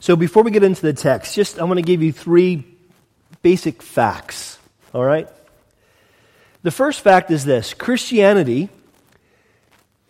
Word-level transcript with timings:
So 0.00 0.16
before 0.16 0.42
we 0.42 0.50
get 0.50 0.62
into 0.62 0.82
the 0.82 0.92
text, 0.92 1.34
just 1.34 1.58
I 1.58 1.64
want 1.64 1.78
to 1.78 1.82
give 1.82 2.02
you 2.02 2.12
three 2.12 2.64
basic 3.42 3.82
facts. 3.82 4.58
All 4.92 5.04
right? 5.04 5.28
The 6.62 6.70
first 6.70 7.00
fact 7.00 7.30
is 7.30 7.44
this 7.44 7.74
Christianity 7.74 8.68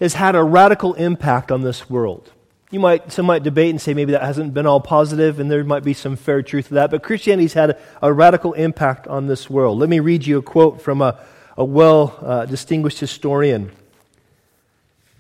has 0.01 0.15
had 0.15 0.35
a 0.35 0.43
radical 0.43 0.95
impact 0.95 1.51
on 1.51 1.63
this 1.63 1.89
world. 1.89 2.33
You 2.71 2.81
might, 2.81 3.13
some 3.13 3.27
might 3.27 3.43
debate 3.43 3.71
and 3.71 3.81
say 3.81 3.95
maybe 3.95 4.13
that 4.13 4.23
hasn't 4.23 4.53
been 4.53 4.67
all 4.67 4.81
positive, 4.81 5.39
and 5.39 5.51
there 5.51 5.63
might 5.65 5.85
be 5.85 5.95
some 5.95 6.17
fair 6.17 6.43
truth 6.43 6.69
to 6.69 6.75
that, 6.75 6.91
but 6.91 7.03
Christianity's 7.03 7.53
had 7.53 7.71
a, 7.71 7.79
a 8.03 8.13
radical 8.13 8.55
impact 8.55 9.07
on 9.07 9.29
this 9.29 9.49
world. 9.49 9.79
Let 9.79 9.89
me 9.89 10.01
read 10.01 10.27
you 10.27 10.39
a 10.39 10.43
quote 10.43 10.83
from 10.83 11.01
a, 11.01 11.19
a 11.57 11.65
well 11.65 12.19
uh, 12.21 12.47
distinguished 12.47 12.99
historian. 12.99 13.71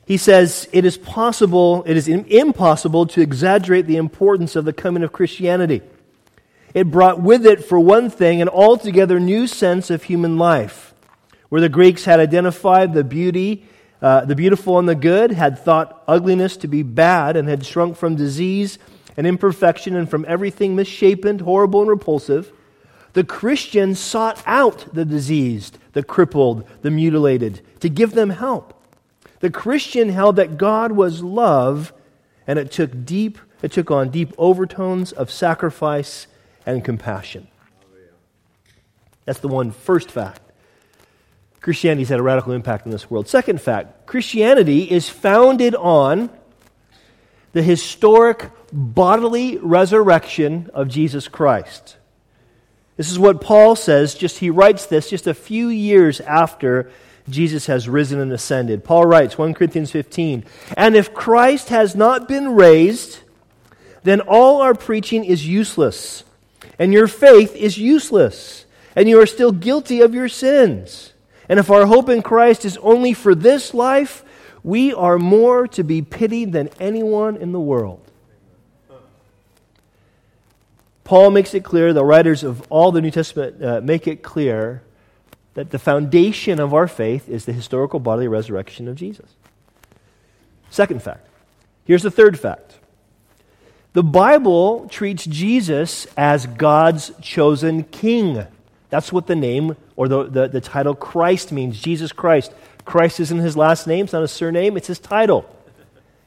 He 0.06 0.16
says, 0.16 0.68
It 0.72 0.84
is 0.84 0.96
possible, 0.96 1.82
it 1.86 1.96
is 1.96 2.08
impossible 2.08 3.06
to 3.08 3.20
exaggerate 3.20 3.86
the 3.86 3.96
importance 3.96 4.56
of 4.56 4.64
the 4.64 4.72
coming 4.72 5.02
of 5.02 5.12
Christianity. 5.12 5.82
It 6.72 6.90
brought 6.90 7.20
with 7.20 7.44
it, 7.44 7.64
for 7.64 7.80
one 7.80 8.08
thing, 8.08 8.40
an 8.40 8.48
altogether 8.48 9.18
new 9.18 9.46
sense 9.46 9.90
of 9.90 10.04
human 10.04 10.38
life. 10.38 10.94
Where 11.48 11.60
the 11.60 11.68
Greeks 11.68 12.04
had 12.04 12.20
identified 12.20 12.94
the 12.94 13.04
beauty, 13.04 13.66
uh, 14.00 14.24
the 14.24 14.36
beautiful 14.36 14.78
and 14.78 14.88
the 14.88 14.94
good, 14.94 15.32
had 15.32 15.58
thought 15.58 16.04
ugliness 16.06 16.56
to 16.58 16.68
be 16.68 16.82
bad, 16.82 17.36
and 17.36 17.48
had 17.48 17.66
shrunk 17.66 17.96
from 17.96 18.14
disease 18.14 18.78
and 19.16 19.26
imperfection 19.26 19.96
and 19.96 20.08
from 20.08 20.24
everything 20.28 20.76
misshapen, 20.76 21.38
horrible, 21.40 21.80
and 21.80 21.90
repulsive, 21.90 22.52
the 23.14 23.24
Christians 23.24 23.98
sought 23.98 24.42
out 24.46 24.94
the 24.94 25.06
diseased, 25.06 25.78
the 25.94 26.02
crippled, 26.02 26.68
the 26.82 26.90
mutilated, 26.90 27.62
to 27.80 27.88
give 27.88 28.12
them 28.12 28.30
help. 28.30 28.75
The 29.40 29.50
Christian 29.50 30.08
held 30.08 30.36
that 30.36 30.56
God 30.56 30.92
was 30.92 31.22
love, 31.22 31.92
and 32.46 32.58
it 32.58 32.70
took 32.70 33.04
deep, 33.04 33.38
it 33.62 33.72
took 33.72 33.90
on 33.90 34.10
deep 34.10 34.32
overtones 34.38 35.12
of 35.12 35.30
sacrifice 35.30 36.26
and 36.64 36.84
compassion. 36.84 37.48
That's 39.24 39.40
the 39.40 39.48
one 39.48 39.72
first 39.72 40.10
fact. 40.10 40.40
Christianity's 41.60 42.10
had 42.10 42.20
a 42.20 42.22
radical 42.22 42.52
impact 42.52 42.86
in 42.86 42.92
this 42.92 43.10
world. 43.10 43.26
Second 43.26 43.60
fact, 43.60 44.06
Christianity 44.06 44.90
is 44.90 45.08
founded 45.08 45.74
on 45.74 46.30
the 47.52 47.62
historic 47.62 48.50
bodily 48.72 49.56
resurrection 49.58 50.70
of 50.72 50.88
Jesus 50.88 51.26
Christ. 51.26 51.96
This 52.96 53.10
is 53.10 53.18
what 53.18 53.40
Paul 53.40 53.74
says, 53.74 54.14
just 54.14 54.38
he 54.38 54.48
writes 54.48 54.86
this 54.86 55.10
just 55.10 55.26
a 55.26 55.34
few 55.34 55.68
years 55.68 56.20
after 56.20 56.90
Jesus 57.28 57.66
has 57.66 57.88
risen 57.88 58.20
and 58.20 58.32
ascended. 58.32 58.84
Paul 58.84 59.06
writes, 59.06 59.36
1 59.36 59.54
Corinthians 59.54 59.90
15, 59.90 60.44
And 60.76 60.94
if 60.94 61.12
Christ 61.12 61.70
has 61.70 61.96
not 61.96 62.28
been 62.28 62.54
raised, 62.54 63.18
then 64.02 64.20
all 64.20 64.62
our 64.62 64.74
preaching 64.74 65.24
is 65.24 65.46
useless, 65.46 66.22
and 66.78 66.92
your 66.92 67.08
faith 67.08 67.56
is 67.56 67.76
useless, 67.76 68.64
and 68.94 69.08
you 69.08 69.20
are 69.20 69.26
still 69.26 69.50
guilty 69.50 70.00
of 70.00 70.14
your 70.14 70.28
sins. 70.28 71.12
And 71.48 71.58
if 71.58 71.70
our 71.70 71.86
hope 71.86 72.08
in 72.08 72.22
Christ 72.22 72.64
is 72.64 72.76
only 72.78 73.12
for 73.12 73.34
this 73.34 73.74
life, 73.74 74.24
we 74.62 74.92
are 74.92 75.18
more 75.18 75.66
to 75.68 75.84
be 75.84 76.02
pitied 76.02 76.52
than 76.52 76.68
anyone 76.80 77.36
in 77.36 77.52
the 77.52 77.60
world. 77.60 78.00
Paul 81.04 81.30
makes 81.30 81.54
it 81.54 81.62
clear, 81.62 81.92
the 81.92 82.04
writers 82.04 82.42
of 82.42 82.66
all 82.68 82.90
the 82.90 83.00
New 83.00 83.12
Testament 83.12 83.62
uh, 83.62 83.80
make 83.80 84.08
it 84.08 84.24
clear 84.24 84.82
that 85.56 85.70
the 85.70 85.78
foundation 85.78 86.60
of 86.60 86.74
our 86.74 86.86
faith 86.86 87.30
is 87.30 87.46
the 87.46 87.52
historical 87.52 87.98
bodily 87.98 88.28
resurrection 88.28 88.88
of 88.88 88.94
Jesus. 88.94 89.30
Second 90.68 91.02
fact. 91.02 91.26
Here's 91.86 92.02
the 92.02 92.10
third 92.10 92.38
fact. 92.38 92.78
The 93.94 94.02
Bible 94.02 94.86
treats 94.90 95.24
Jesus 95.24 96.06
as 96.14 96.44
God's 96.44 97.10
chosen 97.22 97.84
king. 97.84 98.46
That's 98.90 99.10
what 99.10 99.28
the 99.28 99.34
name 99.34 99.76
or 99.96 100.08
the, 100.08 100.24
the, 100.24 100.48
the, 100.48 100.60
title 100.60 100.94
Christ 100.94 101.52
means 101.52 101.80
Jesus 101.80 102.12
Christ. 102.12 102.52
Christ 102.84 103.18
isn't 103.20 103.38
his 103.38 103.56
last 103.56 103.86
name, 103.86 104.04
it's 104.04 104.12
not 104.12 104.22
a 104.22 104.28
surname, 104.28 104.76
it's 104.76 104.88
his 104.88 104.98
title. 104.98 105.48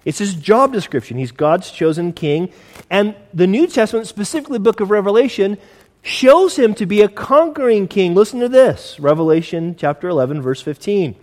It's 0.06 0.18
his 0.18 0.34
job 0.34 0.74
description. 0.74 1.18
He's 1.18 1.32
God's 1.32 1.70
chosen 1.70 2.14
king. 2.14 2.52
And 2.90 3.14
the 3.32 3.46
New 3.46 3.68
Testament, 3.68 4.08
specifically 4.08 4.56
the 4.56 4.64
book 4.64 4.80
of 4.80 4.90
Revelation, 4.90 5.60
shows 6.02 6.58
him 6.58 6.74
to 6.76 6.86
be 6.86 7.02
a 7.02 7.10
conquering 7.10 7.88
king. 7.88 8.16
Listen 8.16 8.40
to 8.40 8.50
this 8.50 9.00
Revelation 9.00 9.76
chapter 9.78 10.10
11, 10.10 10.42
verse 10.42 10.62
15. 10.62 11.16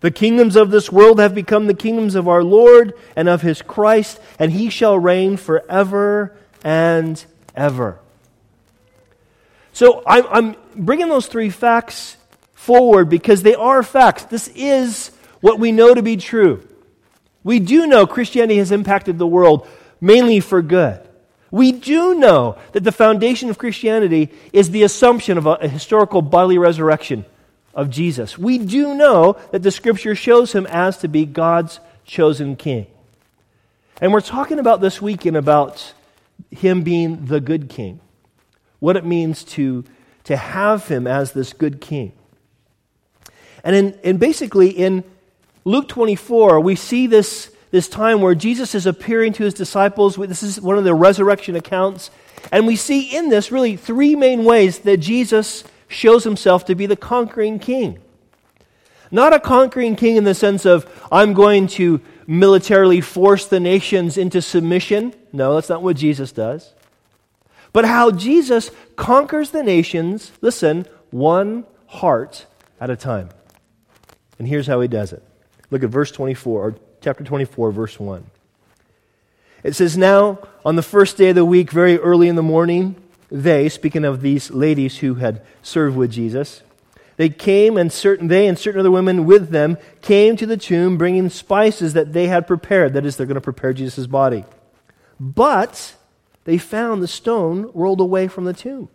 The 0.00 0.10
kingdoms 0.10 0.56
of 0.56 0.70
this 0.70 0.90
world 0.90 1.20
have 1.20 1.34
become 1.34 1.66
the 1.66 1.74
kingdoms 1.74 2.14
of 2.14 2.26
our 2.26 2.42
Lord 2.42 2.94
and 3.16 3.28
of 3.28 3.42
his 3.42 3.60
Christ, 3.62 4.18
and 4.38 4.50
he 4.52 4.70
shall 4.70 4.98
reign 4.98 5.36
forever 5.36 6.36
and 6.64 7.22
ever. 7.54 7.98
So 9.72 10.02
I'm, 10.06 10.26
I'm 10.28 10.56
bringing 10.74 11.08
those 11.08 11.26
three 11.26 11.50
facts 11.50 12.16
forward 12.54 13.08
because 13.08 13.42
they 13.42 13.54
are 13.54 13.82
facts. 13.82 14.24
This 14.24 14.48
is 14.54 15.10
what 15.40 15.58
we 15.58 15.72
know 15.72 15.94
to 15.94 16.02
be 16.02 16.16
true. 16.16 16.66
We 17.42 17.58
do 17.58 17.86
know 17.86 18.06
Christianity 18.06 18.58
has 18.58 18.72
impacted 18.72 19.18
the 19.18 19.26
world 19.26 19.66
mainly 20.00 20.40
for 20.40 20.62
good. 20.62 21.00
We 21.50 21.72
do 21.72 22.14
know 22.14 22.58
that 22.72 22.84
the 22.84 22.92
foundation 22.92 23.50
of 23.50 23.58
Christianity 23.58 24.30
is 24.52 24.70
the 24.70 24.84
assumption 24.84 25.36
of 25.36 25.46
a, 25.46 25.68
historical 25.68 26.22
bodily 26.22 26.58
resurrection 26.58 27.24
of 27.74 27.90
Jesus. 27.90 28.38
We 28.38 28.58
do 28.58 28.94
know 28.94 29.36
that 29.50 29.62
the 29.62 29.70
scripture 29.70 30.14
shows 30.14 30.52
him 30.52 30.66
as 30.66 30.98
to 30.98 31.08
be 31.08 31.26
God's 31.26 31.80
chosen 32.04 32.56
king. 32.56 32.86
And 34.00 34.12
we're 34.12 34.20
talking 34.20 34.58
about 34.58 34.80
this 34.80 35.02
weekend 35.02 35.36
about 35.36 35.92
him 36.50 36.82
being 36.82 37.26
the 37.26 37.40
good 37.40 37.68
king, 37.68 38.00
what 38.78 38.96
it 38.96 39.04
means 39.04 39.44
to, 39.44 39.84
to 40.24 40.36
have 40.36 40.88
him 40.88 41.06
as 41.06 41.32
this 41.32 41.52
good 41.52 41.80
king. 41.80 42.12
And, 43.62 43.76
in, 43.76 43.98
and 44.02 44.18
basically, 44.18 44.70
in 44.70 45.04
Luke 45.64 45.88
24, 45.88 46.60
we 46.60 46.76
see 46.76 47.06
this 47.06 47.50
this 47.70 47.88
time 47.88 48.20
where 48.20 48.34
Jesus 48.34 48.74
is 48.74 48.86
appearing 48.86 49.32
to 49.34 49.44
his 49.44 49.54
disciples. 49.54 50.16
This 50.16 50.42
is 50.42 50.60
one 50.60 50.78
of 50.78 50.84
the 50.84 50.94
resurrection 50.94 51.56
accounts. 51.56 52.10
And 52.50 52.66
we 52.66 52.76
see 52.76 53.16
in 53.16 53.28
this 53.28 53.52
really 53.52 53.76
three 53.76 54.16
main 54.16 54.44
ways 54.44 54.80
that 54.80 54.98
Jesus 54.98 55.64
shows 55.88 56.24
himself 56.24 56.64
to 56.66 56.74
be 56.74 56.86
the 56.86 56.96
conquering 56.96 57.58
king. 57.58 57.98
Not 59.10 59.32
a 59.32 59.40
conquering 59.40 59.96
king 59.96 60.16
in 60.16 60.24
the 60.24 60.34
sense 60.34 60.64
of, 60.64 60.86
I'm 61.10 61.32
going 61.32 61.66
to 61.68 62.00
militarily 62.26 63.00
force 63.00 63.46
the 63.46 63.58
nations 63.58 64.16
into 64.16 64.40
submission. 64.40 65.14
No, 65.32 65.54
that's 65.54 65.68
not 65.68 65.82
what 65.82 65.96
Jesus 65.96 66.30
does. 66.30 66.72
But 67.72 67.84
how 67.84 68.10
Jesus 68.10 68.70
conquers 68.96 69.50
the 69.50 69.62
nations, 69.62 70.32
listen, 70.40 70.86
one 71.10 71.66
heart 71.86 72.46
at 72.80 72.90
a 72.90 72.96
time. 72.96 73.30
And 74.38 74.46
here's 74.46 74.66
how 74.66 74.80
he 74.80 74.88
does 74.88 75.12
it. 75.12 75.22
Look 75.70 75.82
at 75.82 75.90
verse 75.90 76.10
24, 76.10 76.76
chapter 77.00 77.24
24, 77.24 77.72
verse 77.72 77.98
1. 77.98 78.24
It 79.62 79.74
says, 79.74 79.96
Now, 79.96 80.38
on 80.64 80.76
the 80.76 80.82
first 80.82 81.16
day 81.16 81.30
of 81.30 81.34
the 81.34 81.44
week, 81.44 81.70
very 81.70 81.98
early 81.98 82.28
in 82.28 82.36
the 82.36 82.42
morning, 82.42 82.96
they, 83.30 83.68
speaking 83.68 84.04
of 84.04 84.20
these 84.20 84.50
ladies 84.50 84.98
who 84.98 85.14
had 85.14 85.42
served 85.62 85.96
with 85.96 86.10
Jesus, 86.10 86.62
they 87.16 87.28
came 87.28 87.76
and 87.76 87.92
certain, 87.92 88.28
they 88.28 88.46
and 88.46 88.58
certain 88.58 88.80
other 88.80 88.90
women 88.90 89.26
with 89.26 89.50
them 89.50 89.76
came 90.00 90.36
to 90.36 90.46
the 90.46 90.56
tomb 90.56 90.96
bringing 90.96 91.28
spices 91.28 91.92
that 91.92 92.12
they 92.12 92.28
had 92.28 92.46
prepared. 92.46 92.94
That 92.94 93.04
is, 93.04 93.16
they're 93.16 93.26
going 93.26 93.34
to 93.34 93.40
prepare 93.42 93.72
Jesus' 93.72 94.06
body. 94.06 94.44
But 95.18 95.94
they 96.44 96.56
found 96.56 97.02
the 97.02 97.08
stone 97.08 97.70
rolled 97.74 98.00
away 98.00 98.28
from 98.28 98.44
the 98.44 98.54
tomb. 98.54 98.88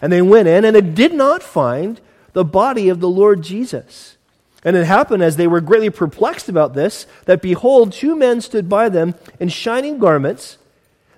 And 0.00 0.12
they 0.12 0.22
went 0.22 0.46
in, 0.46 0.64
and 0.64 0.76
they 0.76 0.80
did 0.80 1.12
not 1.12 1.42
find 1.42 2.00
the 2.34 2.44
body 2.44 2.88
of 2.88 3.00
the 3.00 3.08
Lord 3.08 3.42
Jesus. 3.42 4.17
And 4.64 4.76
it 4.76 4.84
happened 4.84 5.22
as 5.22 5.36
they 5.36 5.46
were 5.46 5.60
greatly 5.60 5.90
perplexed 5.90 6.48
about 6.48 6.74
this, 6.74 7.06
that 7.26 7.42
behold, 7.42 7.92
two 7.92 8.16
men 8.16 8.40
stood 8.40 8.68
by 8.68 8.88
them 8.88 9.14
in 9.38 9.48
shining 9.48 9.98
garments. 9.98 10.58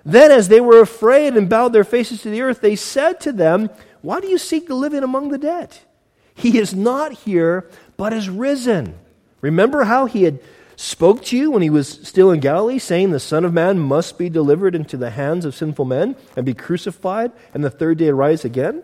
Then, 0.05 0.31
as 0.31 0.47
they 0.47 0.61
were 0.61 0.79
afraid 0.79 1.35
and 1.35 1.49
bowed 1.49 1.73
their 1.73 1.83
faces 1.83 2.21
to 2.21 2.29
the 2.29 2.41
earth, 2.41 2.61
they 2.61 2.75
said 2.75 3.19
to 3.21 3.31
them, 3.31 3.69
Why 4.01 4.19
do 4.19 4.27
you 4.27 4.37
seek 4.37 4.67
the 4.67 4.75
living 4.75 5.03
among 5.03 5.29
the 5.29 5.37
dead? 5.37 5.77
He 6.33 6.57
is 6.57 6.73
not 6.73 7.11
here, 7.11 7.69
but 7.97 8.13
is 8.13 8.29
risen. 8.29 8.95
Remember 9.41 9.83
how 9.83 10.05
he 10.05 10.23
had 10.23 10.39
spoke 10.75 11.23
to 11.25 11.37
you 11.37 11.51
when 11.51 11.61
he 11.61 11.69
was 11.69 11.87
still 11.87 12.31
in 12.31 12.39
Galilee, 12.39 12.79
saying, 12.79 13.11
The 13.11 13.19
Son 13.19 13.45
of 13.45 13.53
Man 13.53 13.79
must 13.79 14.17
be 14.17 14.29
delivered 14.29 14.75
into 14.75 14.97
the 14.97 15.11
hands 15.11 15.45
of 15.45 15.55
sinful 15.55 15.85
men 15.85 16.15
and 16.35 16.45
be 16.45 16.53
crucified, 16.53 17.31
and 17.53 17.63
the 17.63 17.69
third 17.69 17.97
day 17.97 18.11
rise 18.11 18.45
again? 18.45 18.83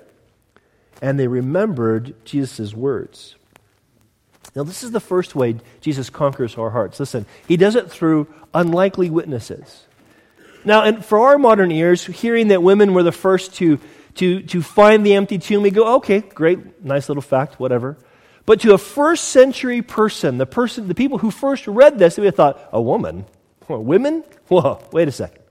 And 1.01 1.19
they 1.19 1.27
remembered 1.27 2.13
Jesus' 2.25 2.73
words. 2.73 3.36
Now, 4.57 4.63
this 4.63 4.81
is 4.81 4.89
the 4.89 4.99
first 4.99 5.35
way 5.35 5.57
Jesus 5.81 6.09
conquers 6.09 6.57
our 6.57 6.71
hearts. 6.71 6.99
Listen, 6.99 7.27
he 7.47 7.57
does 7.57 7.75
it 7.75 7.91
through 7.91 8.25
unlikely 8.55 9.11
witnesses. 9.11 9.85
Now, 10.65 10.81
and 10.81 11.05
for 11.05 11.27
our 11.27 11.37
modern 11.37 11.71
ears, 11.71 12.03
hearing 12.03 12.47
that 12.47 12.63
women 12.63 12.95
were 12.95 13.03
the 13.03 13.11
first 13.11 13.53
to, 13.57 13.79
to, 14.15 14.41
to 14.41 14.63
find 14.63 15.05
the 15.05 15.13
empty 15.13 15.37
tomb, 15.37 15.61
we 15.61 15.69
go, 15.69 15.97
okay, 15.97 16.21
great, 16.21 16.83
nice 16.83 17.07
little 17.07 17.21
fact, 17.21 17.59
whatever. 17.59 17.97
But 18.47 18.61
to 18.61 18.73
a 18.73 18.79
first 18.79 19.25
century 19.25 19.83
person, 19.83 20.39
the 20.39 20.47
person, 20.47 20.87
the 20.87 20.95
people 20.95 21.19
who 21.19 21.29
first 21.29 21.67
read 21.67 21.99
this, 21.99 22.15
they 22.15 22.23
would 22.23 22.29
have 22.29 22.35
thought, 22.35 22.67
a 22.71 22.81
woman? 22.81 23.27
Well, 23.67 23.83
women? 23.83 24.23
Whoa, 24.47 24.83
wait 24.91 25.07
a 25.07 25.11
second. 25.11 25.43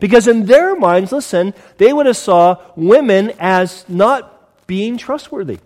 Because 0.00 0.26
in 0.26 0.46
their 0.46 0.74
minds, 0.74 1.12
listen, 1.12 1.54
they 1.76 1.92
would 1.92 2.06
have 2.06 2.16
saw 2.16 2.56
women 2.74 3.32
as 3.38 3.88
not 3.88 4.66
being 4.66 4.98
trustworthy. 4.98 5.60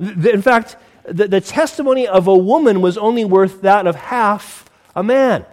In 0.00 0.42
fact, 0.42 0.76
the, 1.10 1.28
the 1.28 1.40
testimony 1.40 2.06
of 2.06 2.26
a 2.26 2.36
woman 2.36 2.80
was 2.80 2.98
only 2.98 3.24
worth 3.24 3.62
that 3.62 3.86
of 3.86 3.96
half 3.96 4.68
a 4.94 5.02
man. 5.02 5.44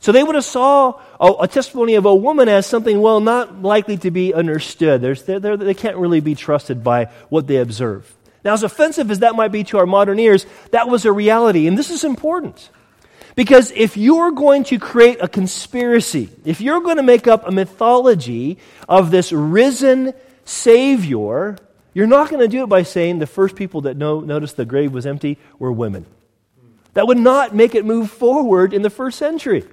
So 0.00 0.10
they 0.10 0.22
would 0.22 0.34
have 0.34 0.44
saw 0.44 1.00
a, 1.20 1.32
a, 1.42 1.48
testimony 1.48 1.94
of 1.94 2.06
a 2.06 2.14
woman 2.14 2.48
as 2.48 2.66
something, 2.66 3.00
well, 3.00 3.20
not 3.20 3.62
likely 3.62 3.96
to 3.98 4.10
be 4.10 4.34
understood. 4.34 5.00
They're, 5.00 5.38
they're, 5.38 5.56
they 5.56 5.74
can't 5.74 5.96
really 5.96 6.18
be 6.18 6.34
trusted 6.34 6.82
by 6.82 7.04
what 7.28 7.46
they 7.46 7.58
observe. 7.58 8.12
Now, 8.44 8.52
as 8.54 8.64
offensive 8.64 9.12
as 9.12 9.20
that 9.20 9.36
might 9.36 9.52
be 9.52 9.62
to 9.64 9.78
our 9.78 9.86
modern 9.86 10.18
ears, 10.18 10.44
that 10.72 10.88
was 10.88 11.04
a 11.04 11.12
reality. 11.12 11.68
And 11.68 11.78
this 11.78 11.90
is 11.90 12.02
important. 12.02 12.70
Because 13.36 13.70
if 13.70 13.96
you're 13.96 14.32
going 14.32 14.64
to 14.64 14.78
create 14.78 15.18
a 15.20 15.28
conspiracy, 15.28 16.28
if 16.44 16.60
you're 16.60 16.80
going 16.80 16.96
to 16.96 17.02
make 17.02 17.28
up 17.28 17.46
a 17.46 17.52
mythology 17.52 18.58
of 18.88 19.10
this 19.12 19.32
risen 19.32 20.12
Savior, 20.44 21.56
you're 21.94 22.06
not 22.06 22.30
going 22.30 22.40
to 22.40 22.48
do 22.48 22.62
it 22.62 22.68
by 22.68 22.82
saying 22.82 23.18
the 23.18 23.26
first 23.26 23.56
people 23.56 23.82
that 23.82 23.96
know, 23.96 24.20
noticed 24.20 24.56
the 24.56 24.64
grave 24.64 24.92
was 24.92 25.06
empty 25.06 25.38
were 25.58 25.72
women. 25.72 26.06
That 26.94 27.06
would 27.06 27.18
not 27.18 27.54
make 27.54 27.74
it 27.74 27.84
move 27.84 28.10
forward 28.10 28.72
in 28.72 28.82
the 28.82 28.90
first 28.90 29.18
century. 29.18 29.64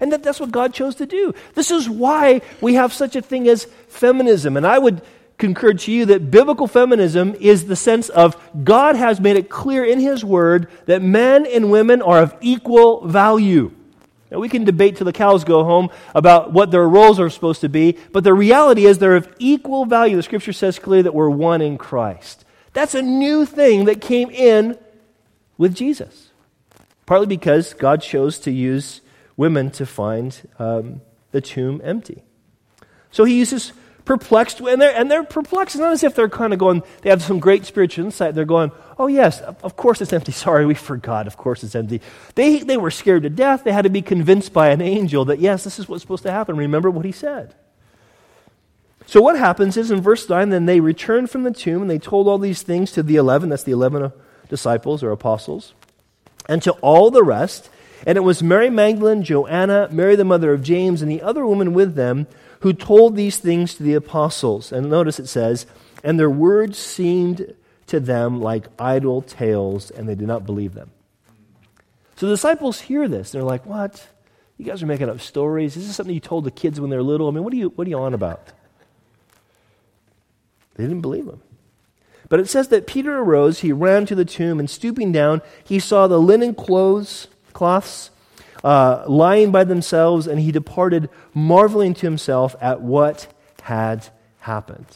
And 0.00 0.12
that, 0.12 0.22
that's 0.22 0.40
what 0.40 0.50
God 0.50 0.74
chose 0.74 0.96
to 0.96 1.06
do. 1.06 1.34
This 1.54 1.70
is 1.70 1.88
why 1.88 2.42
we 2.60 2.74
have 2.74 2.92
such 2.92 3.16
a 3.16 3.22
thing 3.22 3.48
as 3.48 3.64
feminism. 3.88 4.56
And 4.56 4.66
I 4.66 4.78
would 4.78 5.02
concur 5.38 5.74
to 5.74 5.92
you 5.92 6.06
that 6.06 6.30
biblical 6.30 6.66
feminism 6.66 7.34
is 7.40 7.66
the 7.66 7.76
sense 7.76 8.08
of 8.08 8.36
God 8.64 8.96
has 8.96 9.20
made 9.20 9.36
it 9.36 9.48
clear 9.48 9.84
in 9.84 10.00
His 10.00 10.24
Word 10.24 10.68
that 10.86 11.02
men 11.02 11.46
and 11.46 11.70
women 11.70 12.02
are 12.02 12.20
of 12.20 12.36
equal 12.40 13.06
value. 13.06 13.72
Now, 14.30 14.38
we 14.38 14.48
can 14.48 14.64
debate 14.64 14.96
till 14.96 15.04
the 15.04 15.12
cows 15.12 15.44
go 15.44 15.64
home 15.64 15.90
about 16.14 16.52
what 16.52 16.70
their 16.70 16.88
roles 16.88 17.20
are 17.20 17.30
supposed 17.30 17.60
to 17.60 17.68
be, 17.68 17.98
but 18.12 18.24
the 18.24 18.34
reality 18.34 18.86
is 18.86 18.98
they're 18.98 19.16
of 19.16 19.32
equal 19.38 19.84
value. 19.84 20.16
The 20.16 20.22
Scripture 20.22 20.52
says 20.52 20.78
clearly 20.78 21.02
that 21.02 21.14
we're 21.14 21.30
one 21.30 21.60
in 21.60 21.78
Christ. 21.78 22.44
That's 22.72 22.94
a 22.94 23.02
new 23.02 23.46
thing 23.46 23.84
that 23.84 24.00
came 24.00 24.30
in 24.30 24.78
with 25.56 25.74
Jesus, 25.74 26.30
partly 27.06 27.26
because 27.26 27.74
God 27.74 28.02
chose 28.02 28.38
to 28.40 28.50
use 28.50 29.00
women 29.36 29.70
to 29.72 29.86
find 29.86 30.36
um, 30.58 31.00
the 31.30 31.40
tomb 31.40 31.80
empty. 31.84 32.24
So 33.10 33.24
he 33.24 33.38
uses 33.38 33.72
perplexed, 34.04 34.60
and 34.60 34.80
they're, 34.80 34.94
and 34.94 35.10
they're 35.10 35.24
perplexed. 35.24 35.74
It's 35.74 35.80
not 35.80 35.92
as 35.92 36.04
if 36.04 36.14
they're 36.14 36.28
kind 36.28 36.52
of 36.52 36.58
going, 36.58 36.82
they 37.02 37.10
have 37.10 37.22
some 37.22 37.40
great 37.40 37.64
spiritual 37.64 38.04
insight. 38.04 38.34
They're 38.34 38.44
going, 38.44 38.70
oh, 38.98 39.06
yes, 39.06 39.40
of 39.40 39.76
course 39.76 40.00
it's 40.00 40.12
empty. 40.12 40.32
Sorry, 40.32 40.66
we 40.66 40.74
forgot. 40.74 41.26
Of 41.26 41.36
course 41.36 41.64
it's 41.64 41.74
empty. 41.74 42.00
They, 42.34 42.58
they 42.58 42.76
were 42.76 42.90
scared 42.90 43.22
to 43.22 43.30
death. 43.30 43.64
They 43.64 43.72
had 43.72 43.82
to 43.82 43.90
be 43.90 44.02
convinced 44.02 44.52
by 44.52 44.70
an 44.70 44.80
angel 44.80 45.24
that, 45.26 45.38
yes, 45.38 45.64
this 45.64 45.78
is 45.78 45.88
what's 45.88 46.02
supposed 46.02 46.24
to 46.24 46.30
happen. 46.30 46.56
Remember 46.56 46.90
what 46.90 47.04
he 47.04 47.12
said. 47.12 47.54
So 49.06 49.20
what 49.20 49.38
happens 49.38 49.76
is 49.76 49.90
in 49.90 50.00
verse 50.00 50.28
9, 50.28 50.48
then 50.48 50.66
they 50.66 50.80
returned 50.80 51.30
from 51.30 51.42
the 51.42 51.50
tomb 51.50 51.82
and 51.82 51.90
they 51.90 51.98
told 51.98 52.26
all 52.26 52.38
these 52.38 52.62
things 52.62 52.90
to 52.92 53.02
the 53.02 53.16
11, 53.16 53.50
that's 53.50 53.62
the 53.62 53.72
11 53.72 54.02
uh, 54.02 54.10
disciples 54.48 55.02
or 55.02 55.10
apostles, 55.10 55.74
and 56.48 56.62
to 56.62 56.72
all 56.74 57.10
the 57.10 57.22
rest. 57.22 57.68
And 58.06 58.16
it 58.16 58.22
was 58.22 58.42
Mary 58.42 58.70
Magdalene, 58.70 59.22
Joanna, 59.22 59.88
Mary 59.90 60.16
the 60.16 60.24
mother 60.24 60.52
of 60.52 60.62
James, 60.62 61.02
and 61.02 61.10
the 61.10 61.22
other 61.22 61.46
woman 61.46 61.74
with 61.74 61.94
them 61.94 62.26
who 62.64 62.72
told 62.72 63.14
these 63.14 63.36
things 63.36 63.74
to 63.74 63.82
the 63.82 63.92
apostles. 63.92 64.72
And 64.72 64.88
notice 64.88 65.20
it 65.20 65.26
says, 65.26 65.66
and 66.02 66.18
their 66.18 66.30
words 66.30 66.78
seemed 66.78 67.54
to 67.88 68.00
them 68.00 68.40
like 68.40 68.68
idle 68.78 69.20
tales, 69.20 69.90
and 69.90 70.08
they 70.08 70.14
did 70.14 70.26
not 70.26 70.46
believe 70.46 70.72
them. 70.72 70.90
So 72.16 72.24
the 72.24 72.32
disciples 72.32 72.80
hear 72.80 73.06
this. 73.06 73.32
They're 73.32 73.42
like, 73.42 73.66
What? 73.66 74.08
You 74.56 74.64
guys 74.64 74.82
are 74.82 74.86
making 74.86 75.10
up 75.10 75.20
stories. 75.20 75.74
This 75.74 75.82
Is 75.82 75.88
this 75.88 75.96
something 75.96 76.14
you 76.14 76.22
told 76.22 76.44
the 76.44 76.50
kids 76.50 76.80
when 76.80 76.88
they're 76.88 77.02
little? 77.02 77.28
I 77.28 77.32
mean, 77.32 77.44
what 77.44 77.52
are 77.52 77.56
you, 77.56 77.68
what 77.68 77.86
are 77.86 77.90
you 77.90 77.98
on 77.98 78.14
about? 78.14 78.48
They 80.76 80.84
didn't 80.84 81.02
believe 81.02 81.26
him. 81.26 81.42
But 82.30 82.40
it 82.40 82.48
says 82.48 82.68
that 82.68 82.86
Peter 82.86 83.18
arose, 83.18 83.60
he 83.60 83.72
ran 83.72 84.06
to 84.06 84.14
the 84.14 84.24
tomb, 84.24 84.58
and 84.58 84.70
stooping 84.70 85.12
down, 85.12 85.42
he 85.64 85.78
saw 85.78 86.06
the 86.06 86.18
linen 86.18 86.54
clothes 86.54 87.28
cloths 87.52 88.10
uh, 88.64 89.04
lying 89.06 89.52
by 89.52 89.62
themselves, 89.62 90.26
and 90.26 90.40
he 90.40 90.50
departed, 90.50 91.10
marveling 91.34 91.94
to 91.94 92.06
himself 92.06 92.56
at 92.60 92.80
what 92.80 93.32
had 93.62 94.08
happened. 94.40 94.86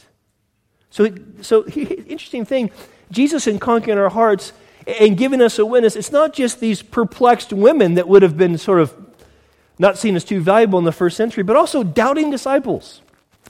So, 0.90 1.08
so 1.42 1.66
interesting 1.66 2.44
thing 2.44 2.70
Jesus, 3.10 3.46
in 3.46 3.58
conquering 3.58 3.98
our 3.98 4.10
hearts 4.10 4.52
and 4.86 5.16
giving 5.16 5.40
us 5.40 5.58
a 5.58 5.66
witness, 5.66 5.96
it's 5.96 6.12
not 6.12 6.32
just 6.32 6.60
these 6.60 6.82
perplexed 6.82 7.52
women 7.52 7.94
that 7.94 8.08
would 8.08 8.22
have 8.22 8.36
been 8.36 8.58
sort 8.58 8.80
of 8.80 8.94
not 9.78 9.96
seen 9.96 10.16
as 10.16 10.24
too 10.24 10.40
valuable 10.40 10.78
in 10.78 10.84
the 10.84 10.92
first 10.92 11.16
century, 11.16 11.42
but 11.42 11.56
also 11.56 11.82
doubting 11.82 12.30
disciples. 12.30 13.00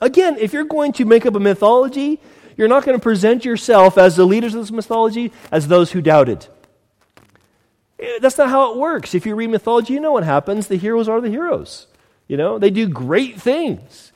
Again, 0.01 0.37
if 0.37 0.53
you're 0.53 0.63
going 0.63 0.93
to 0.93 1.05
make 1.05 1.25
up 1.25 1.35
a 1.35 1.39
mythology, 1.39 2.19
you're 2.55 2.67
not 2.67 2.85
going 2.85 2.97
to 2.97 3.01
present 3.01 3.45
yourself 3.45 3.97
as 3.97 4.15
the 4.15 4.25
leaders 4.25 4.53
of 4.53 4.61
this 4.61 4.71
mythology 4.71 5.31
as 5.51 5.67
those 5.67 5.91
who 5.91 6.01
doubted. 6.01 6.45
Eh, 7.99 8.19
that's 8.21 8.37
not 8.37 8.49
how 8.49 8.71
it 8.71 8.77
works. 8.77 9.13
If 9.13 9.25
you 9.25 9.35
read 9.35 9.49
mythology, 9.49 9.93
you 9.93 9.99
know 9.99 10.11
what 10.11 10.23
happens. 10.23 10.67
The 10.67 10.77
heroes 10.77 11.09
are 11.09 11.21
the 11.21 11.29
heroes. 11.29 11.87
You 12.27 12.37
know, 12.37 12.59
they 12.59 12.69
do 12.69 12.87
great 12.87 13.41
things. 13.41 14.11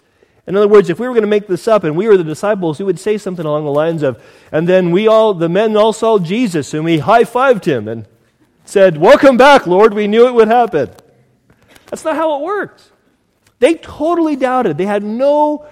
In 0.46 0.56
other 0.56 0.68
words, 0.68 0.90
if 0.90 1.00
we 1.00 1.08
were 1.08 1.14
going 1.14 1.24
to 1.24 1.28
make 1.28 1.48
this 1.48 1.68
up 1.68 1.84
and 1.84 1.96
we 1.96 2.08
were 2.08 2.18
the 2.18 2.24
disciples, 2.24 2.78
we 2.78 2.86
would 2.86 3.00
say 3.00 3.18
something 3.18 3.46
along 3.46 3.64
the 3.64 3.72
lines 3.72 4.04
of, 4.04 4.22
and 4.52 4.68
then 4.68 4.92
we 4.92 5.08
all, 5.08 5.34
the 5.34 5.50
men 5.50 5.76
all 5.78 5.94
saw 5.94 6.20
Jesus 6.20 6.74
and 6.74 6.84
we 6.84 7.00
high 7.00 7.24
fived 7.24 7.66
him 7.66 7.88
and 7.88 8.06
said, 8.66 8.98
Welcome 8.98 9.38
back, 9.38 9.66
Lord. 9.66 9.94
We 9.94 10.08
knew 10.08 10.28
it 10.28 10.34
would 10.34 10.50
happen. 10.50 10.92
That's 11.88 12.04
not 12.04 12.16
how 12.16 12.38
it 12.38 12.44
works. 12.44 12.92
They 13.60 13.76
totally 13.76 14.36
doubted. 14.36 14.78
They 14.78 14.86
had 14.86 15.04
no 15.04 15.66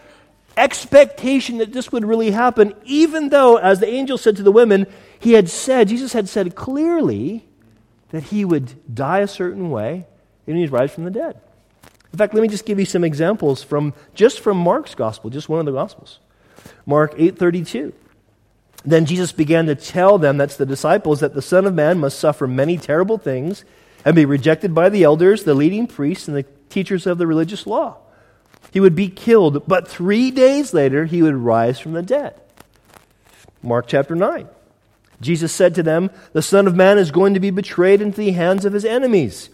expectation 0.56 1.58
that 1.58 1.74
this 1.74 1.92
would 1.92 2.06
really 2.06 2.32
happen, 2.32 2.74
even 2.86 3.30
though, 3.30 3.58
as 3.58 3.80
the 3.80 3.88
angel 3.88 4.18
said 4.18 4.38
to 4.38 4.44
the 4.44 4.52
women, 4.52 4.88
he 5.20 5.34
had 5.34 5.50
said, 5.50 5.90
Jesus 5.90 6.14
had 6.14 6.30
said 6.30 6.56
clearly 6.56 7.46
that 8.12 8.24
he 8.24 8.46
would 8.46 8.94
die 8.94 9.20
a 9.20 9.28
certain 9.28 9.70
way 9.72 10.06
and 10.48 10.58
he'd 10.58 10.72
rise 10.72 10.92
from 10.92 11.06
the 11.06 11.12
dead. 11.12 11.40
In 12.12 12.18
fact, 12.18 12.34
let 12.34 12.42
me 12.42 12.48
just 12.48 12.66
give 12.66 12.80
you 12.80 12.86
some 12.86 13.04
examples 13.04 13.64
from 13.64 13.94
just 14.14 14.42
from 14.42 14.58
Mark's 14.58 14.96
gospel, 14.96 15.30
just 15.30 15.50
one 15.50 15.60
of 15.60 15.66
the 15.66 15.72
gospels. 15.72 16.20
Mark 16.86 17.16
8:32. 17.18 17.94
Then 18.84 19.06
Jesus 19.06 19.32
began 19.32 19.68
to 19.68 19.76
tell 19.76 20.18
them, 20.18 20.38
that's 20.38 20.58
the 20.58 20.66
disciples, 20.66 21.20
that 21.20 21.36
the 21.36 21.42
Son 21.42 21.66
of 21.66 21.74
Man 21.74 22.00
must 22.00 22.20
suffer 22.20 22.48
many 22.48 22.78
terrible 22.78 23.18
things 23.18 23.64
and 24.04 24.16
be 24.16 24.26
rejected 24.26 24.74
by 24.74 24.90
the 24.90 25.04
elders, 25.04 25.44
the 25.44 25.54
leading 25.54 25.86
priests, 25.86 26.28
and 26.28 26.36
the 26.36 26.46
teachers 26.70 27.06
of 27.06 27.20
the 27.20 27.28
religious 27.28 27.68
law. 27.68 27.98
He 28.72 28.80
would 28.80 28.96
be 28.96 29.08
killed, 29.08 29.68
but 29.68 29.88
three 29.88 30.32
days 30.32 30.74
later 30.74 31.06
he 31.06 31.22
would 31.22 31.36
rise 31.36 31.80
from 31.80 31.94
the 31.94 32.02
dead. 32.02 32.34
Mark 33.62 33.86
chapter 33.88 34.16
9. 34.16 34.48
Jesus 35.22 35.54
said 35.54 35.76
to 35.76 35.84
them, 35.84 36.10
The 36.34 36.42
Son 36.42 36.68
of 36.68 36.76
Man 36.76 36.98
is 36.98 37.12
going 37.12 37.36
to 37.36 37.40
be 37.40 37.52
betrayed 37.52 38.02
into 38.02 38.18
the 38.18 38.32
hands 38.32 38.66
of 38.66 38.74
his 38.74 38.84
enemies. 38.84 39.50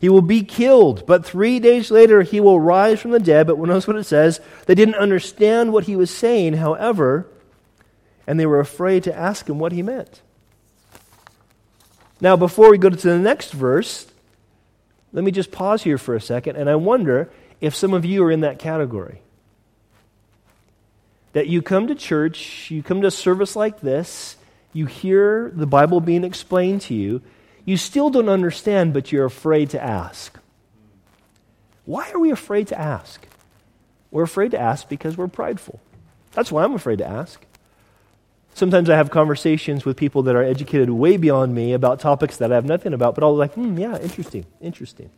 He 0.00 0.08
will 0.08 0.22
be 0.22 0.42
killed, 0.42 1.06
but 1.06 1.24
three 1.24 1.60
days 1.60 1.90
later 1.90 2.22
he 2.22 2.40
will 2.40 2.58
rise 2.58 3.00
from 3.00 3.10
the 3.10 3.20
dead. 3.20 3.46
But 3.46 3.58
notice 3.58 3.86
what 3.86 3.96
it 3.96 4.04
says. 4.04 4.40
They 4.66 4.74
didn't 4.74 4.96
understand 4.96 5.72
what 5.72 5.84
he 5.84 5.94
was 5.94 6.10
saying, 6.10 6.54
however, 6.54 7.28
and 8.26 8.38
they 8.38 8.46
were 8.46 8.60
afraid 8.60 9.04
to 9.04 9.16
ask 9.16 9.48
him 9.48 9.58
what 9.58 9.72
he 9.72 9.82
meant. 9.82 10.22
Now, 12.20 12.36
before 12.36 12.70
we 12.70 12.78
go 12.78 12.88
to 12.88 12.96
the 12.96 13.18
next 13.18 13.52
verse, 13.52 14.06
let 15.12 15.24
me 15.24 15.30
just 15.30 15.52
pause 15.52 15.82
here 15.82 15.98
for 15.98 16.14
a 16.14 16.20
second, 16.20 16.56
and 16.56 16.70
I 16.70 16.76
wonder 16.76 17.30
if 17.60 17.74
some 17.74 17.94
of 17.94 18.04
you 18.04 18.24
are 18.24 18.30
in 18.30 18.40
that 18.40 18.58
category. 18.58 19.22
That 21.32 21.48
you 21.48 21.62
come 21.62 21.88
to 21.88 21.94
church, 21.94 22.70
you 22.70 22.82
come 22.82 23.00
to 23.00 23.08
a 23.08 23.10
service 23.10 23.56
like 23.56 23.80
this, 23.80 24.36
you 24.72 24.86
hear 24.86 25.50
the 25.54 25.66
Bible 25.66 26.00
being 26.00 26.24
explained 26.24 26.80
to 26.82 26.94
you, 26.94 27.22
you 27.64 27.76
still 27.76 28.10
don't 28.10 28.28
understand, 28.28 28.92
but 28.92 29.12
you're 29.12 29.24
afraid 29.24 29.70
to 29.70 29.82
ask. 29.82 30.38
Why 31.84 32.10
are 32.10 32.18
we 32.18 32.30
afraid 32.30 32.68
to 32.68 32.80
ask? 32.80 33.26
We're 34.10 34.22
afraid 34.22 34.50
to 34.52 34.60
ask 34.60 34.88
because 34.88 35.16
we're 35.16 35.28
prideful. 35.28 35.80
That's 36.32 36.50
why 36.50 36.64
I'm 36.64 36.74
afraid 36.74 36.98
to 36.98 37.06
ask. 37.06 37.44
Sometimes 38.54 38.90
I 38.90 38.96
have 38.96 39.10
conversations 39.10 39.84
with 39.84 39.96
people 39.96 40.22
that 40.24 40.36
are 40.36 40.42
educated 40.42 40.90
way 40.90 41.16
beyond 41.16 41.54
me 41.54 41.72
about 41.72 42.00
topics 42.00 42.36
that 42.36 42.52
I 42.52 42.54
have 42.54 42.66
nothing 42.66 42.92
about, 42.92 43.14
but 43.14 43.24
I'll 43.24 43.32
be 43.32 43.38
like, 43.38 43.54
hmm, 43.54 43.78
yeah, 43.78 43.98
interesting, 43.98 44.44
interesting. 44.60 45.10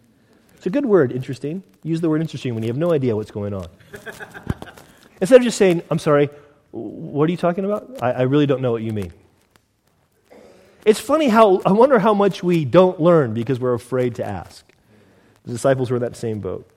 It's 0.57 0.67
a 0.67 0.71
good 0.71 0.87
word, 0.87 1.11
interesting. 1.11 1.63
Use 1.83 2.01
the 2.01 2.09
word 2.09 2.21
interesting 2.21 2.55
when 2.55 2.63
you 2.63 2.69
have 2.69 2.77
no 2.77 2.93
idea 2.93 3.17
what's 3.17 3.33
going 3.33 3.53
on. 3.53 3.67
Instead 5.21 5.41
of 5.41 5.43
just 5.43 5.59
saying, 5.59 5.83
I'm 5.91 5.99
sorry, 5.99 6.31
what 6.71 7.29
are 7.29 7.31
you 7.33 7.37
talking 7.37 7.65
about? 7.65 7.99
I, 8.01 8.13
I 8.13 8.23
really 8.23 8.47
don't 8.47 8.63
know 8.63 8.73
what 8.73 8.83
you 8.83 8.93
mean. 8.93 9.13
It's 10.85 11.01
funny 11.01 11.29
how, 11.29 11.63
I 11.65 11.73
wonder 11.73 11.99
how 11.99 12.15
much 12.15 12.43
we 12.43 12.65
don't 12.65 13.01
learn 13.01 13.33
because 13.33 13.59
we're 13.59 13.75
afraid 13.75 14.17
to 14.17 14.25
ask. 14.25 14.65
The 15.45 15.53
disciples 15.53 15.91
were 15.91 15.97
in 15.97 16.03
that 16.03 16.17
same 16.17 16.41
boat. 16.41 16.69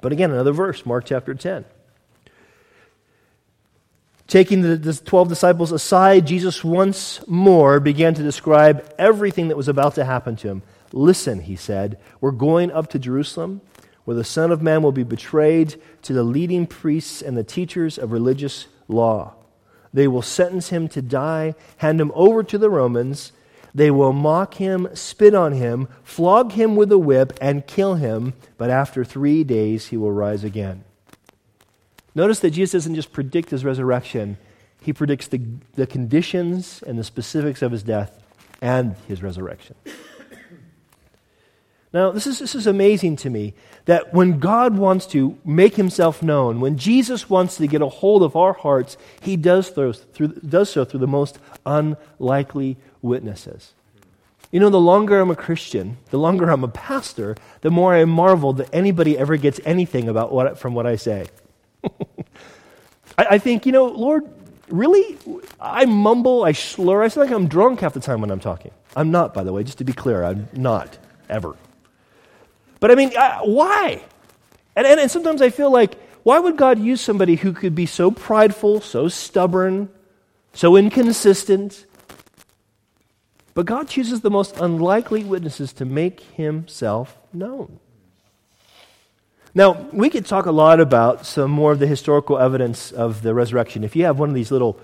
But 0.00 0.12
again, 0.12 0.30
another 0.30 0.52
verse, 0.52 0.84
Mark 0.84 1.04
chapter 1.04 1.34
10. 1.34 1.64
Taking 4.26 4.62
the, 4.62 4.76
the 4.76 4.94
12 4.94 5.28
disciples 5.28 5.70
aside, 5.70 6.26
Jesus 6.26 6.64
once 6.64 7.20
more 7.28 7.78
began 7.78 8.14
to 8.14 8.22
describe 8.22 8.92
everything 8.98 9.48
that 9.48 9.56
was 9.56 9.68
about 9.68 9.94
to 9.94 10.04
happen 10.04 10.34
to 10.36 10.48
him. 10.48 10.62
Listen, 10.92 11.40
he 11.40 11.54
said, 11.54 11.98
we're 12.20 12.32
going 12.32 12.72
up 12.72 12.90
to 12.90 12.98
Jerusalem. 12.98 13.60
where 14.04 14.16
the 14.16 14.24
Son 14.24 14.50
of 14.50 14.62
Man 14.62 14.82
will 14.82 14.92
be 14.92 15.02
betrayed 15.02 15.80
to 16.02 16.12
the 16.12 16.22
leading 16.22 16.66
priests 16.66 17.22
and 17.22 17.36
the 17.36 17.44
teachers 17.44 17.98
of 17.98 18.12
religious 18.12 18.66
law. 18.88 19.34
They 19.96 20.08
will 20.08 20.20
sentence 20.20 20.68
him 20.68 20.88
to 20.88 21.00
die, 21.00 21.54
hand 21.78 22.02
him 22.02 22.12
over 22.14 22.42
to 22.42 22.58
the 22.58 22.68
Romans. 22.68 23.32
They 23.74 23.90
will 23.90 24.12
mock 24.12 24.56
him, 24.56 24.90
spit 24.92 25.34
on 25.34 25.52
him, 25.52 25.88
flog 26.04 26.52
him 26.52 26.76
with 26.76 26.92
a 26.92 26.98
whip, 26.98 27.32
and 27.40 27.66
kill 27.66 27.94
him, 27.94 28.34
but 28.58 28.68
after 28.68 29.06
three 29.06 29.42
days 29.42 29.86
he 29.86 29.96
will 29.96 30.12
rise 30.12 30.44
again. 30.44 30.84
Notice 32.14 32.40
that 32.40 32.50
Jesus 32.50 32.72
doesn't 32.72 32.94
just 32.94 33.10
predict 33.10 33.48
his 33.48 33.64
resurrection, 33.64 34.36
he 34.82 34.92
predicts 34.92 35.28
the, 35.28 35.40
the 35.76 35.86
conditions 35.86 36.84
and 36.86 36.98
the 36.98 37.04
specifics 37.04 37.62
of 37.62 37.72
his 37.72 37.82
death 37.82 38.22
and 38.60 38.96
his 39.08 39.22
resurrection. 39.22 39.76
Now, 41.96 42.10
this 42.10 42.26
is, 42.26 42.40
this 42.40 42.54
is 42.54 42.66
amazing 42.66 43.16
to 43.16 43.30
me 43.30 43.54
that 43.86 44.12
when 44.12 44.38
God 44.38 44.76
wants 44.76 45.06
to 45.06 45.38
make 45.46 45.76
himself 45.76 46.22
known, 46.22 46.60
when 46.60 46.76
Jesus 46.76 47.30
wants 47.30 47.56
to 47.56 47.66
get 47.66 47.80
a 47.80 47.88
hold 47.88 48.22
of 48.22 48.36
our 48.36 48.52
hearts, 48.52 48.98
he 49.22 49.34
does, 49.38 49.70
through, 49.70 49.94
does 50.46 50.68
so 50.68 50.84
through 50.84 51.00
the 51.00 51.06
most 51.06 51.38
unlikely 51.64 52.76
witnesses. 53.00 53.72
You 54.52 54.60
know, 54.60 54.68
the 54.68 54.78
longer 54.78 55.18
I'm 55.18 55.30
a 55.30 55.36
Christian, 55.36 55.96
the 56.10 56.18
longer 56.18 56.50
I'm 56.50 56.64
a 56.64 56.68
pastor, 56.68 57.34
the 57.62 57.70
more 57.70 57.94
I 57.94 58.04
marvel 58.04 58.52
that 58.52 58.68
anybody 58.74 59.16
ever 59.16 59.38
gets 59.38 59.58
anything 59.64 60.06
about 60.06 60.30
what, 60.30 60.58
from 60.58 60.74
what 60.74 60.86
I 60.86 60.96
say. 60.96 61.28
I, 63.16 63.26
I 63.30 63.38
think, 63.38 63.64
you 63.64 63.72
know, 63.72 63.86
Lord, 63.86 64.22
really? 64.68 65.16
I 65.58 65.86
mumble, 65.86 66.44
I 66.44 66.52
slur, 66.52 67.02
I 67.02 67.08
sound 67.08 67.30
like 67.30 67.34
I'm 67.34 67.48
drunk 67.48 67.80
half 67.80 67.94
the 67.94 68.00
time 68.00 68.20
when 68.20 68.30
I'm 68.30 68.40
talking. 68.40 68.72
I'm 68.94 69.10
not, 69.10 69.32
by 69.32 69.44
the 69.44 69.52
way, 69.54 69.64
just 69.64 69.78
to 69.78 69.84
be 69.84 69.94
clear, 69.94 70.22
I'm 70.22 70.50
not, 70.52 70.98
ever. 71.30 71.56
But 72.80 72.90
I 72.90 72.94
mean, 72.94 73.16
uh, 73.16 73.40
why? 73.40 74.02
And, 74.74 74.86
and, 74.86 75.00
and 75.00 75.10
sometimes 75.10 75.40
I 75.40 75.50
feel 75.50 75.70
like, 75.70 75.98
why 76.22 76.38
would 76.38 76.56
God 76.56 76.78
use 76.78 77.00
somebody 77.00 77.36
who 77.36 77.52
could 77.52 77.74
be 77.74 77.86
so 77.86 78.10
prideful, 78.10 78.80
so 78.80 79.08
stubborn, 79.08 79.88
so 80.52 80.76
inconsistent? 80.76 81.86
But 83.54 83.64
God 83.64 83.88
chooses 83.88 84.20
the 84.20 84.30
most 84.30 84.58
unlikely 84.58 85.24
witnesses 85.24 85.72
to 85.74 85.84
make 85.84 86.20
himself 86.20 87.16
known. 87.32 87.80
Now, 89.54 89.88
we 89.90 90.10
could 90.10 90.26
talk 90.26 90.44
a 90.44 90.52
lot 90.52 90.80
about 90.80 91.24
some 91.24 91.50
more 91.50 91.72
of 91.72 91.78
the 91.78 91.86
historical 91.86 92.36
evidence 92.36 92.92
of 92.92 93.22
the 93.22 93.32
resurrection. 93.32 93.84
If 93.84 93.96
you 93.96 94.04
have 94.04 94.18
one 94.18 94.28
of 94.28 94.34
these 94.34 94.50
little 94.50 94.78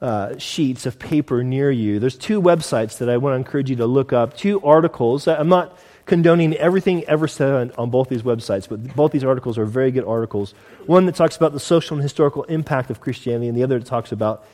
uh, 0.00 0.38
sheets 0.38 0.86
of 0.86 0.98
paper 0.98 1.44
near 1.44 1.70
you, 1.70 1.98
there's 1.98 2.16
two 2.16 2.40
websites 2.40 2.96
that 2.98 3.10
I 3.10 3.18
want 3.18 3.34
to 3.34 3.36
encourage 3.36 3.68
you 3.68 3.76
to 3.76 3.86
look 3.86 4.14
up, 4.14 4.34
two 4.34 4.62
articles. 4.62 5.28
I'm 5.28 5.50
not 5.50 5.78
condoning 6.06 6.54
everything 6.54 7.04
ever 7.04 7.26
said 7.26 7.72
on, 7.76 7.90
both 7.90 8.08
these 8.08 8.22
websites, 8.22 8.68
but 8.68 8.94
both 8.94 9.12
these 9.12 9.24
articles 9.24 9.56
are 9.56 9.64
very 9.64 9.90
good 9.90 10.04
articles. 10.04 10.54
One 10.86 11.06
that 11.06 11.14
talks 11.14 11.36
about 11.36 11.52
the 11.52 11.60
social 11.60 11.96
and 11.96 12.02
historical 12.02 12.42
impact 12.44 12.90
of 12.90 13.00
Christianity, 13.00 13.48
and 13.48 13.56
the 13.56 13.62
other 13.62 13.78
that 13.78 13.86
talks 13.86 14.12
about 14.12 14.44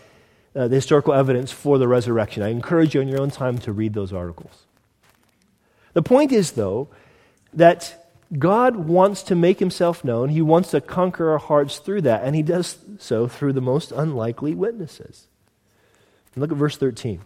uh, 0.54 0.69
the 0.69 0.76
historical 0.76 1.14
evidence 1.14 1.50
for 1.52 1.78
the 1.78 1.88
resurrection. 1.88 2.42
I 2.42 2.49
encourage 2.49 2.95
you 2.95 3.00
in 3.00 3.09
your 3.09 3.21
own 3.21 3.30
time 3.30 3.59
to 3.59 3.73
read 3.73 3.95
those 3.95 4.12
articles. 4.12 4.64
The 5.92 6.02
point 6.02 6.33
is, 6.33 6.52
though, 6.52 6.88
that 7.54 7.97
God 8.37 8.76
wants 8.76 9.25
to 9.25 9.35
make 9.35 9.59
himself 9.59 10.04
known. 10.04 10.28
He 10.28 10.42
wants 10.42 10.71
to 10.71 10.80
conquer 10.80 11.33
our 11.33 11.38
hearts 11.38 11.78
through 11.78 12.02
that, 12.02 12.23
and 12.25 12.37
he 12.37 12.42
does 12.42 12.78
so 12.99 13.26
through 13.26 13.54
the 13.54 13.61
most 13.61 13.90
unlikely 13.90 14.54
witnesses. 14.54 15.26
look 16.37 16.52
at 16.52 16.57
verse 16.57 16.76
13. 16.76 17.21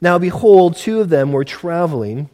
Now, 0.00 0.18
behold, 0.18 0.76
two 0.76 1.00
of 1.00 1.10
them 1.10 1.32
were 1.32 1.44
traveling 1.44 2.30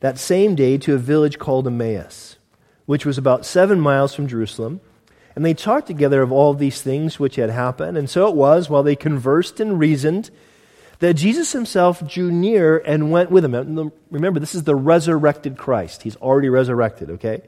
that 0.00 0.18
same 0.18 0.54
day 0.54 0.78
to 0.78 0.94
a 0.94 0.98
village 0.98 1.38
called 1.38 1.66
Emmaus, 1.66 2.36
which 2.86 3.04
was 3.04 3.18
about 3.18 3.44
seven 3.44 3.80
miles 3.80 4.14
from 4.14 4.28
Jerusalem. 4.28 4.80
And 5.34 5.44
they 5.44 5.54
talked 5.54 5.86
together 5.86 6.22
of 6.22 6.32
all 6.32 6.54
these 6.54 6.82
things 6.82 7.18
which 7.18 7.36
had 7.36 7.50
happened. 7.50 7.96
And 7.96 8.08
so 8.10 8.28
it 8.28 8.34
was, 8.34 8.68
while 8.68 8.82
they 8.82 8.96
conversed 8.96 9.60
and 9.60 9.78
reasoned, 9.78 10.30
that 11.00 11.14
Jesus 11.14 11.52
himself 11.52 12.06
drew 12.08 12.30
near 12.30 12.78
and 12.78 13.12
went 13.12 13.30
with 13.30 13.44
them. 13.44 13.92
Remember, 14.10 14.40
this 14.40 14.54
is 14.54 14.64
the 14.64 14.74
resurrected 14.74 15.56
Christ. 15.56 16.02
He's 16.02 16.16
already 16.16 16.48
resurrected, 16.48 17.10
okay? 17.10 17.42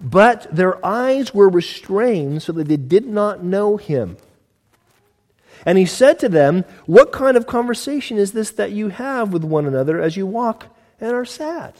But 0.00 0.46
their 0.54 0.84
eyes 0.86 1.34
were 1.34 1.48
restrained 1.48 2.42
so 2.42 2.52
that 2.52 2.68
they 2.68 2.76
did 2.76 3.06
not 3.06 3.42
know 3.42 3.76
him. 3.76 4.16
And 5.66 5.78
he 5.78 5.86
said 5.86 6.18
to 6.20 6.28
them, 6.28 6.64
What 6.86 7.12
kind 7.12 7.36
of 7.36 7.46
conversation 7.46 8.16
is 8.18 8.32
this 8.32 8.50
that 8.52 8.72
you 8.72 8.88
have 8.88 9.32
with 9.32 9.44
one 9.44 9.66
another 9.66 10.00
as 10.00 10.16
you 10.16 10.26
walk 10.26 10.66
and 11.00 11.12
are 11.12 11.24
sad? 11.24 11.74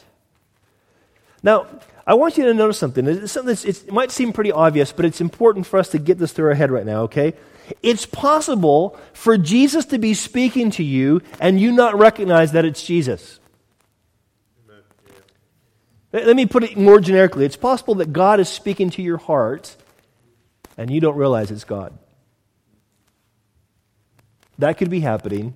Now, 1.43 1.67
I 2.05 2.13
want 2.13 2.37
you 2.37 2.45
to 2.45 2.53
notice 2.53 2.77
something. 2.77 3.07
It's 3.07 3.31
something 3.31 3.57
it 3.67 3.91
might 3.91 4.11
seem 4.11 4.33
pretty 4.33 4.51
obvious, 4.51 4.91
but 4.91 5.05
it's 5.05 5.21
important 5.21 5.65
for 5.65 5.79
us 5.79 5.89
to 5.89 5.99
get 5.99 6.17
this 6.17 6.31
through 6.31 6.49
our 6.49 6.53
head 6.53 6.71
right 6.71 6.85
now, 6.85 7.03
okay? 7.03 7.33
It's 7.81 8.05
possible 8.05 8.99
for 9.13 9.37
Jesus 9.37 9.85
to 9.85 9.97
be 9.97 10.13
speaking 10.13 10.71
to 10.71 10.83
you 10.83 11.21
and 11.39 11.59
you 11.59 11.71
not 11.71 11.97
recognize 11.97 12.51
that 12.51 12.65
it's 12.65 12.83
Jesus. 12.83 13.39
Let 16.13 16.35
me 16.35 16.45
put 16.45 16.63
it 16.63 16.77
more 16.77 16.99
generically. 16.99 17.45
It's 17.45 17.55
possible 17.55 17.95
that 17.95 18.11
God 18.11 18.41
is 18.41 18.49
speaking 18.49 18.89
to 18.91 19.01
your 19.01 19.17
heart 19.17 19.75
and 20.77 20.91
you 20.91 20.99
don't 20.99 21.15
realize 21.15 21.51
it's 21.51 21.63
God. 21.63 21.97
That 24.61 24.77
could 24.77 24.91
be 24.91 24.99
happening 24.99 25.55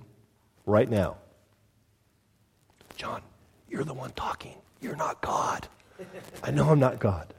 right 0.66 0.90
now. 0.90 1.18
John, 2.96 3.22
you're 3.70 3.84
the 3.84 3.94
one 3.94 4.10
talking. 4.16 4.56
You're 4.80 4.96
not 4.96 5.20
God. 5.20 5.68
I 6.42 6.50
know 6.50 6.70
I'm 6.70 6.80
not 6.80 6.98
God. 6.98 7.32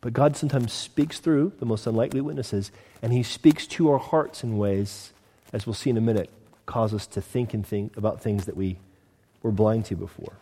But 0.00 0.14
God 0.14 0.34
sometimes 0.34 0.72
speaks 0.72 1.20
through 1.20 1.52
the 1.58 1.66
most 1.66 1.86
unlikely 1.86 2.22
witnesses, 2.22 2.72
and 3.02 3.12
He 3.12 3.22
speaks 3.22 3.66
to 3.66 3.90
our 3.90 3.98
hearts 3.98 4.42
in 4.42 4.56
ways, 4.56 5.12
as 5.52 5.66
we'll 5.66 5.74
see 5.74 5.90
in 5.90 5.98
a 5.98 6.00
minute, 6.00 6.30
cause 6.64 6.94
us 6.94 7.06
to 7.08 7.20
think 7.20 7.52
and 7.52 7.66
think 7.66 7.94
about 7.98 8.22
things 8.22 8.46
that 8.46 8.56
we 8.56 8.78
were 9.42 9.52
blind 9.52 9.84
to 9.86 9.94
before. 9.94 10.38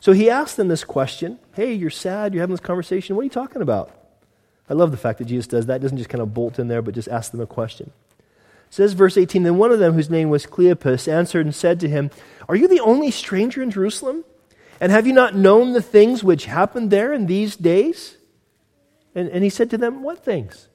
So 0.00 0.12
he 0.12 0.30
asked 0.30 0.56
them 0.56 0.68
this 0.68 0.82
question 0.82 1.38
Hey, 1.52 1.74
you're 1.74 1.90
sad, 1.90 2.32
you're 2.32 2.42
having 2.42 2.54
this 2.54 2.60
conversation. 2.60 3.16
What 3.16 3.20
are 3.20 3.24
you 3.24 3.30
talking 3.30 3.60
about? 3.60 3.90
I 4.66 4.72
love 4.72 4.92
the 4.92 4.96
fact 4.96 5.18
that 5.18 5.26
Jesus 5.26 5.46
does 5.46 5.66
that. 5.66 5.82
He 5.82 5.82
doesn't 5.82 5.98
just 5.98 6.08
kind 6.08 6.22
of 6.22 6.32
bolt 6.32 6.58
in 6.58 6.68
there, 6.68 6.80
but 6.80 6.94
just 6.94 7.08
ask 7.08 7.32
them 7.32 7.42
a 7.42 7.46
question 7.46 7.92
says 8.70 8.92
verse 8.92 9.16
18 9.16 9.42
Then 9.42 9.58
one 9.58 9.72
of 9.72 9.78
them, 9.78 9.94
whose 9.94 10.10
name 10.10 10.30
was 10.30 10.46
Cleopas, 10.46 11.08
answered 11.08 11.46
and 11.46 11.54
said 11.54 11.80
to 11.80 11.88
him, 11.88 12.10
Are 12.48 12.56
you 12.56 12.68
the 12.68 12.80
only 12.80 13.10
stranger 13.10 13.62
in 13.62 13.70
Jerusalem? 13.70 14.24
And 14.80 14.92
have 14.92 15.06
you 15.06 15.12
not 15.12 15.34
known 15.34 15.72
the 15.72 15.82
things 15.82 16.22
which 16.22 16.46
happened 16.46 16.90
there 16.90 17.12
in 17.12 17.26
these 17.26 17.56
days? 17.56 18.16
And, 19.14 19.28
and 19.30 19.42
he 19.42 19.50
said 19.50 19.70
to 19.70 19.78
them, 19.78 20.02
What 20.02 20.24
things? 20.24 20.68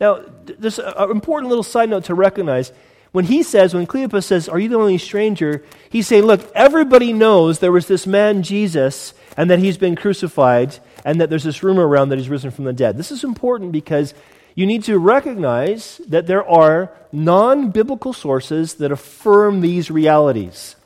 Now, 0.00 0.24
there's 0.44 0.78
an 0.78 1.10
important 1.10 1.48
little 1.48 1.62
side 1.62 1.88
note 1.88 2.04
to 2.04 2.14
recognize. 2.14 2.72
When 3.12 3.26
he 3.26 3.44
says, 3.44 3.72
when 3.72 3.86
Cleopas 3.86 4.24
says, 4.24 4.48
Are 4.48 4.58
you 4.58 4.68
the 4.68 4.76
only 4.76 4.98
stranger? 4.98 5.64
He's 5.88 6.06
saying, 6.06 6.24
Look, 6.24 6.50
everybody 6.54 7.12
knows 7.12 7.60
there 7.60 7.72
was 7.72 7.86
this 7.86 8.06
man, 8.06 8.42
Jesus, 8.42 9.14
and 9.36 9.48
that 9.50 9.60
he's 9.60 9.78
been 9.78 9.96
crucified, 9.96 10.78
and 11.04 11.20
that 11.20 11.30
there's 11.30 11.44
this 11.44 11.62
rumor 11.62 11.86
around 11.86 12.08
that 12.08 12.18
he's 12.18 12.28
risen 12.28 12.50
from 12.50 12.64
the 12.64 12.72
dead. 12.72 12.96
This 12.96 13.12
is 13.12 13.24
important 13.24 13.72
because 13.72 14.14
you 14.54 14.66
need 14.66 14.84
to 14.84 14.98
recognize 14.98 16.00
that 16.08 16.26
there 16.26 16.46
are 16.48 16.92
non 17.12 17.70
biblical 17.70 18.12
sources 18.12 18.74
that 18.74 18.92
affirm 18.92 19.60
these 19.60 19.90
realities. 19.90 20.76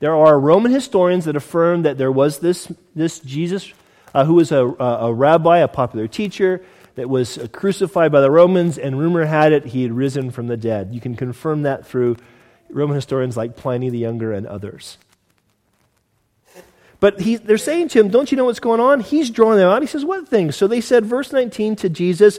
There 0.00 0.14
are 0.14 0.38
Roman 0.38 0.72
historians 0.72 1.24
that 1.24 1.36
affirm 1.36 1.82
that 1.82 1.96
there 1.96 2.12
was 2.12 2.40
this, 2.40 2.70
this 2.94 3.20
Jesus 3.20 3.72
uh, 4.12 4.24
who 4.24 4.34
was 4.34 4.52
a, 4.52 4.64
a 4.64 5.12
rabbi, 5.12 5.58
a 5.58 5.68
popular 5.68 6.08
teacher, 6.08 6.62
that 6.94 7.08
was 7.08 7.38
crucified 7.52 8.12
by 8.12 8.20
the 8.20 8.30
Romans, 8.30 8.78
and 8.78 8.98
rumor 8.98 9.24
had 9.24 9.52
it 9.52 9.66
he 9.66 9.82
had 9.82 9.92
risen 9.92 10.30
from 10.30 10.46
the 10.46 10.56
dead. 10.56 10.94
You 10.94 11.00
can 11.00 11.16
confirm 11.16 11.62
that 11.62 11.86
through 11.86 12.16
Roman 12.70 12.94
historians 12.94 13.36
like 13.36 13.56
Pliny 13.56 13.90
the 13.90 13.98
Younger 13.98 14.32
and 14.32 14.46
others. 14.46 14.98
But 17.00 17.20
he, 17.20 17.36
they're 17.36 17.58
saying 17.58 17.88
to 17.88 18.00
him, 18.00 18.08
Don't 18.08 18.30
you 18.30 18.36
know 18.36 18.44
what's 18.44 18.60
going 18.60 18.80
on? 18.80 19.00
He's 19.00 19.28
drawing 19.28 19.58
them 19.58 19.68
out. 19.68 19.82
He 19.82 19.88
says, 19.88 20.04
What 20.04 20.28
things? 20.28 20.56
So 20.56 20.66
they 20.66 20.80
said, 20.80 21.04
verse 21.04 21.32
19 21.32 21.76
to 21.76 21.88
Jesus, 21.88 22.38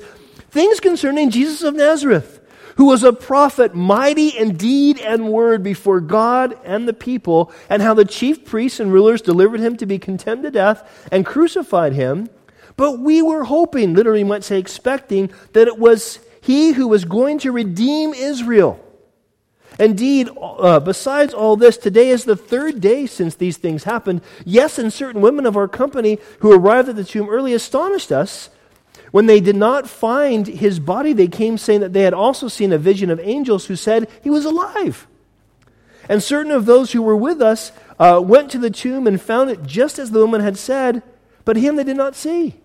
Things 0.55 0.79
concerning 0.79 1.31
Jesus 1.31 1.63
of 1.63 1.75
Nazareth, 1.75 2.39
who 2.77 2.85
was 2.85 3.03
a 3.03 3.11
prophet, 3.11 3.75
mighty 3.75 4.29
in 4.29 4.55
deed 4.55 5.01
and 5.01 5.27
word 5.27 5.63
before 5.63 5.99
God 5.99 6.57
and 6.63 6.87
the 6.87 6.93
people, 6.93 7.51
and 7.69 7.81
how 7.81 7.93
the 7.93 8.05
chief 8.05 8.45
priests 8.45 8.79
and 8.79 8.89
rulers 8.93 9.21
delivered 9.21 9.59
him 9.59 9.75
to 9.75 9.85
be 9.85 9.99
condemned 9.99 10.43
to 10.43 10.51
death 10.51 11.09
and 11.11 11.25
crucified 11.25 11.91
him. 11.91 12.29
But 12.77 12.99
we 12.99 13.21
were 13.21 13.43
hoping, 13.43 13.95
literally, 13.95 14.19
you 14.19 14.25
might 14.25 14.45
say, 14.45 14.57
expecting, 14.57 15.29
that 15.51 15.67
it 15.67 15.77
was 15.77 16.19
he 16.39 16.71
who 16.71 16.87
was 16.87 17.03
going 17.03 17.39
to 17.39 17.51
redeem 17.51 18.13
Israel. 18.13 18.79
Indeed, 19.77 20.29
uh, 20.39 20.79
besides 20.79 21.33
all 21.33 21.57
this, 21.57 21.75
today 21.75 22.11
is 22.11 22.23
the 22.23 22.37
third 22.37 22.79
day 22.79 23.07
since 23.07 23.35
these 23.35 23.57
things 23.57 23.83
happened. 23.83 24.21
Yes, 24.45 24.79
and 24.79 24.93
certain 24.93 25.19
women 25.19 25.45
of 25.45 25.57
our 25.57 25.67
company 25.67 26.17
who 26.39 26.53
arrived 26.53 26.87
at 26.87 26.95
the 26.95 27.03
tomb 27.03 27.27
early 27.27 27.53
astonished 27.53 28.13
us 28.13 28.51
when 29.15 29.27
they 29.27 29.39
did 29.39 29.55
not 29.55 29.89
find 29.89 30.45
his 30.45 30.77
body, 30.77 31.13
they 31.13 31.29
came 31.29 31.57
saying 31.57 31.79
that 31.79 31.93
they 31.93 32.01
had 32.01 32.13
also 32.13 32.49
seen 32.49 32.73
a 32.73 32.77
vision 32.77 33.09
of 33.09 33.17
angels 33.21 33.67
who 33.67 33.75
said 33.77 34.09
he 34.21 34.29
was 34.29 34.43
alive. 34.43 35.07
And 36.09 36.21
certain 36.21 36.51
of 36.51 36.65
those 36.65 36.91
who 36.91 37.01
were 37.01 37.15
with 37.15 37.41
us 37.41 37.71
uh, 37.97 38.21
went 38.21 38.51
to 38.51 38.57
the 38.57 38.69
tomb 38.69 39.07
and 39.07 39.21
found 39.21 39.49
it 39.49 39.63
just 39.63 39.99
as 39.99 40.11
the 40.11 40.19
woman 40.19 40.41
had 40.41 40.57
said, 40.57 41.01
but 41.45 41.55
him 41.55 41.77
they 41.77 41.85
did 41.85 41.95
not 41.95 42.13
see. 42.13 42.55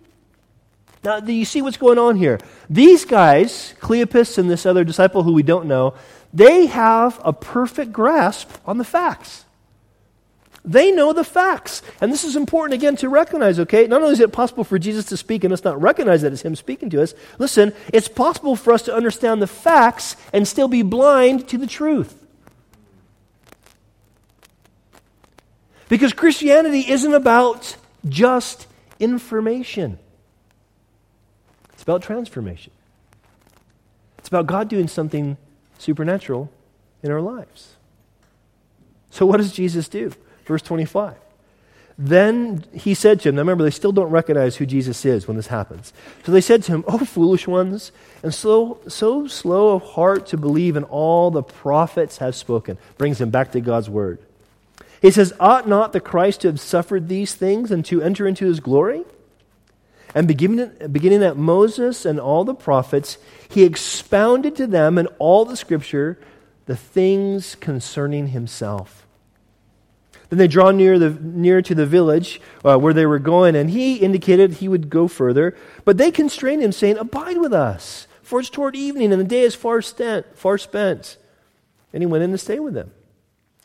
Now, 1.05 1.21
do 1.21 1.33
you 1.33 1.45
see 1.45 1.63
what's 1.63 1.77
going 1.77 1.99
on 1.99 2.17
here? 2.17 2.41
These 2.69 3.05
guys, 3.05 3.75
Cleopas 3.79 4.37
and 4.37 4.51
this 4.51 4.67
other 4.67 4.83
disciple 4.83 5.23
who 5.23 5.33
we 5.33 5.45
don't 5.45 5.67
know, 5.67 5.95
they 6.35 6.67
have 6.67 7.21
a 7.25 7.33
perfect 7.33 7.93
grasp 7.93 8.51
on 8.67 8.79
the 8.79 8.85
facts. 8.85 9.45
They 10.71 10.93
know 10.93 11.13
the 11.13 11.25
facts. 11.25 11.83
And 12.01 12.13
this 12.13 12.23
is 12.23 12.37
important 12.37 12.81
again 12.81 12.95
to 12.99 13.09
recognize, 13.09 13.59
okay? 13.59 13.89
Not 13.89 14.03
only 14.03 14.13
is 14.13 14.21
it 14.21 14.33
possible 14.33 14.63
for 14.63 14.79
Jesus 14.79 15.07
to 15.07 15.17
speak 15.17 15.43
and 15.43 15.53
us 15.53 15.65
not 15.65 15.83
recognize 15.83 16.23
that 16.23 16.33
it's 16.33 16.43
Him 16.43 16.55
speaking 16.55 16.89
to 16.91 17.03
us, 17.03 17.13
listen, 17.41 17.73
it's 17.93 18.07
possible 18.07 18.55
for 18.55 18.73
us 18.73 18.83
to 18.83 18.95
understand 18.95 19.43
the 19.43 19.49
facts 19.49 20.15
and 20.33 20.47
still 20.47 20.69
be 20.69 20.83
blind 20.83 21.49
to 21.49 21.59
the 21.59 21.67
truth. 21.67 22.25
Because 25.89 26.13
Christianity 26.13 26.89
isn't 26.89 27.15
about 27.15 27.75
just 28.09 28.69
information, 29.01 29.99
it's 31.73 31.83
about 31.83 32.03
transformation. 32.03 32.73
It's 34.19 34.29
about 34.29 34.47
God 34.47 34.69
doing 34.69 34.87
something 34.87 35.37
supernatural 35.79 36.49
in 37.03 37.11
our 37.11 37.21
lives. 37.21 37.75
So, 39.11 39.27
what 39.27 39.39
does 39.39 39.51
Jesus 39.51 39.89
do? 39.89 40.13
Verse 40.51 40.63
25. 40.63 41.15
Then 41.97 42.65
he 42.73 42.93
said 42.93 43.21
to 43.21 43.29
him, 43.29 43.37
now 43.37 43.43
remember, 43.43 43.63
they 43.63 43.71
still 43.71 43.93
don't 43.93 44.11
recognize 44.11 44.57
who 44.57 44.67
Jesus 44.67 45.05
is 45.05 45.29
when 45.29 45.37
this 45.37 45.47
happens. 45.47 45.93
So 46.25 46.33
they 46.33 46.41
said 46.41 46.65
to 46.65 46.73
him, 46.73 46.85
Oh, 46.89 46.99
foolish 46.99 47.47
ones, 47.47 47.93
and 48.25 48.35
so, 48.35 48.81
so 48.89 49.29
slow 49.29 49.77
of 49.77 49.83
heart 49.83 50.27
to 50.29 50.37
believe 50.37 50.75
in 50.75 50.83
all 50.83 51.31
the 51.31 51.45
prophets 51.45 52.19
have 52.19 52.35
spoken. 52.35 52.79
Brings 52.99 53.21
him 53.21 53.31
back 53.31 53.53
to 53.53 53.61
God's 53.61 53.89
word. 53.89 54.19
He 55.01 55.13
says, 55.13 55.33
Ought 55.39 55.69
not 55.69 55.93
the 55.93 56.01
Christ 56.01 56.41
to 56.41 56.49
have 56.49 56.59
suffered 56.59 57.07
these 57.07 57.33
things 57.35 57.71
and 57.71 57.85
to 57.85 58.03
enter 58.03 58.27
into 58.27 58.47
his 58.47 58.59
glory? 58.59 59.05
And 60.13 60.27
beginning, 60.27 60.73
beginning 60.91 61.23
at 61.23 61.37
Moses 61.37 62.05
and 62.05 62.19
all 62.19 62.43
the 62.43 62.55
prophets, 62.55 63.19
he 63.49 63.63
expounded 63.63 64.57
to 64.57 64.67
them 64.67 64.99
in 64.99 65.07
all 65.21 65.45
the 65.45 65.57
scripture 65.57 66.19
the 66.67 66.75
things 66.75 67.55
concerning 67.55 68.29
himself. 68.29 69.00
Then 70.31 70.39
they 70.39 70.49
draw 70.49 70.71
near, 70.71 70.99
the, 70.99 71.11
near 71.11 71.61
to 71.61 71.75
the 71.75 71.87
village 71.87 72.41
uh, 72.65 72.79
where 72.79 72.95
they 72.95 73.05
were 73.05 73.19
going, 73.19 73.57
and 73.57 73.69
he 73.69 73.97
indicated 73.97 74.55
he 74.55 74.69
would 74.69 74.89
go 74.89 75.09
further. 75.09 75.57
But 75.85 75.99
they 75.99 76.11
constrained 76.11 76.63
him, 76.63 76.73
saying, 76.73 76.99
Abide 76.99 77.39
with 77.39 77.53
us, 77.53 78.07
for 78.23 78.41
it's 78.41 78.49
toward 78.49 78.77
evening, 78.77 79.13
and 79.13 79.21
the 79.21 79.27
day 79.27 79.43
is 79.43 79.57
far, 79.57 79.83
spent, 79.83 80.39
far 80.39 80.57
spent. 80.57 81.19
And 81.93 82.03
he 82.03 82.07
went 82.07 82.23
in 82.23 82.31
to 82.31 82.39
stay 82.39 82.61
with 82.61 82.75
them. 82.75 82.93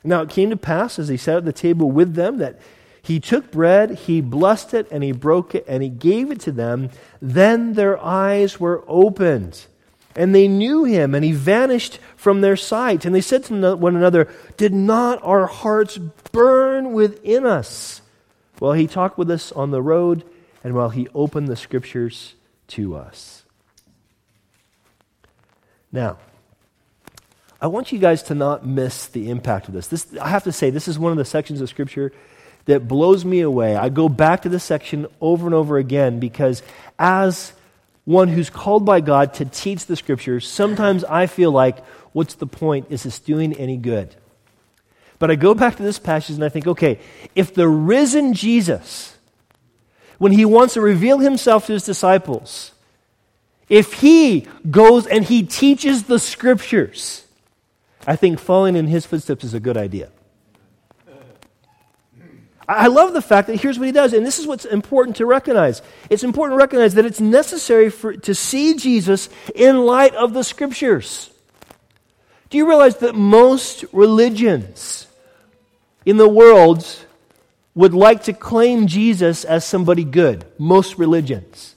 Now 0.03 0.21
it 0.21 0.29
came 0.29 0.49
to 0.49 0.57
pass, 0.57 0.97
as 0.97 1.07
he 1.07 1.17
sat 1.17 1.37
at 1.37 1.45
the 1.45 1.53
table 1.53 1.91
with 1.91 2.15
them, 2.15 2.37
that 2.37 2.59
he 3.01 3.19
took 3.19 3.51
bread, 3.51 3.91
he 3.91 4.19
blessed 4.19 4.73
it, 4.73 4.87
and 4.89 5.03
he 5.03 5.11
broke 5.11 5.53
it, 5.53 5.65
and 5.67 5.83
he 5.83 5.89
gave 5.89 6.31
it 6.31 6.39
to 6.41 6.51
them. 6.51 6.89
Then 7.21 7.73
their 7.73 8.03
eyes 8.03 8.59
were 8.59 8.83
opened 8.87 9.67
and 10.15 10.33
they 10.33 10.47
knew 10.47 10.85
him, 10.85 11.13
and 11.13 11.25
he 11.25 11.31
vanished 11.33 11.99
from 12.15 12.41
their 12.41 12.55
sight. 12.55 13.05
And 13.05 13.13
they 13.13 13.21
said 13.21 13.43
to 13.45 13.75
one 13.75 13.95
another, 13.95 14.29
Did 14.57 14.73
not 14.73 15.19
our 15.23 15.45
hearts 15.45 15.97
burn 16.31 16.93
within 16.93 17.45
us 17.45 18.01
while 18.59 18.73
he 18.73 18.87
talked 18.87 19.17
with 19.17 19.29
us 19.29 19.51
on 19.51 19.71
the 19.71 19.81
road 19.81 20.23
and 20.63 20.73
while 20.73 20.89
he 20.89 21.07
opened 21.13 21.47
the 21.47 21.55
scriptures 21.55 22.35
to 22.69 22.95
us? 22.95 23.43
Now, 25.91 26.17
I 27.61 27.67
want 27.67 27.91
you 27.91 27.99
guys 27.99 28.23
to 28.23 28.35
not 28.35 28.65
miss 28.65 29.07
the 29.07 29.29
impact 29.29 29.67
of 29.67 29.73
this. 29.73 29.87
this. 29.87 30.07
I 30.17 30.29
have 30.29 30.43
to 30.43 30.51
say, 30.51 30.69
this 30.69 30.87
is 30.87 30.99
one 30.99 31.11
of 31.11 31.17
the 31.17 31.25
sections 31.25 31.61
of 31.61 31.69
Scripture 31.69 32.11
that 32.65 32.87
blows 32.87 33.23
me 33.23 33.41
away. 33.41 33.75
I 33.75 33.89
go 33.89 34.09
back 34.09 34.41
to 34.41 34.49
this 34.49 34.63
section 34.63 35.07
over 35.21 35.45
and 35.45 35.55
over 35.55 35.77
again 35.77 36.19
because 36.19 36.61
as 36.99 37.53
one 38.05 38.29
who's 38.29 38.49
called 38.49 38.85
by 38.85 39.01
God 39.01 39.33
to 39.35 39.45
teach 39.45 39.87
the 39.87 39.95
scriptures, 39.95 40.47
sometimes 40.47 41.03
I 41.03 41.25
feel 41.25 41.51
like, 41.51 41.83
what's 42.13 42.35
the 42.35 42.47
point? 42.47 42.87
Is 42.89 43.03
this 43.03 43.19
doing 43.19 43.53
any 43.53 43.77
good? 43.77 44.15
But 45.17 45.31
I 45.31 45.35
go 45.35 45.53
back 45.53 45.75
to 45.77 45.83
this 45.83 45.99
passage 45.99 46.35
and 46.35 46.43
I 46.43 46.49
think, 46.49 46.67
okay, 46.67 46.99
if 47.35 47.53
the 47.53 47.67
risen 47.67 48.33
Jesus, 48.33 49.17
when 50.17 50.31
he 50.31 50.45
wants 50.45 50.75
to 50.75 50.81
reveal 50.81 51.19
himself 51.19 51.65
to 51.67 51.73
his 51.73 51.85
disciples, 51.85 52.71
if 53.69 53.93
he 53.93 54.47
goes 54.69 55.07
and 55.07 55.25
he 55.25 55.43
teaches 55.43 56.03
the 56.03 56.19
scriptures, 56.19 57.25
I 58.05 58.15
think 58.15 58.39
following 58.39 58.75
in 58.75 58.87
his 58.87 59.05
footsteps 59.05 59.43
is 59.43 59.53
a 59.53 59.59
good 59.59 59.77
idea. 59.77 60.09
I 62.67 62.87
love 62.87 63.13
the 63.13 63.21
fact 63.21 63.47
that 63.47 63.61
here's 63.61 63.77
what 63.77 63.85
he 63.85 63.91
does, 63.91 64.13
and 64.13 64.25
this 64.25 64.39
is 64.39 64.47
what's 64.47 64.65
important 64.65 65.17
to 65.17 65.25
recognize. 65.25 65.81
It's 66.09 66.23
important 66.23 66.57
to 66.57 66.63
recognize 66.63 66.95
that 66.95 67.05
it's 67.05 67.21
necessary 67.21 67.89
for, 67.89 68.13
to 68.13 68.33
see 68.33 68.75
Jesus 68.75 69.29
in 69.53 69.85
light 69.85 70.15
of 70.15 70.33
the 70.33 70.43
scriptures. 70.43 71.29
Do 72.49 72.57
you 72.57 72.67
realize 72.67 72.97
that 72.97 73.15
most 73.15 73.85
religions 73.91 75.07
in 76.05 76.17
the 76.17 76.29
world 76.29 76.87
would 77.75 77.93
like 77.93 78.23
to 78.23 78.33
claim 78.33 78.87
Jesus 78.87 79.43
as 79.43 79.65
somebody 79.65 80.03
good? 80.03 80.45
Most 80.57 80.97
religions. 80.97 81.75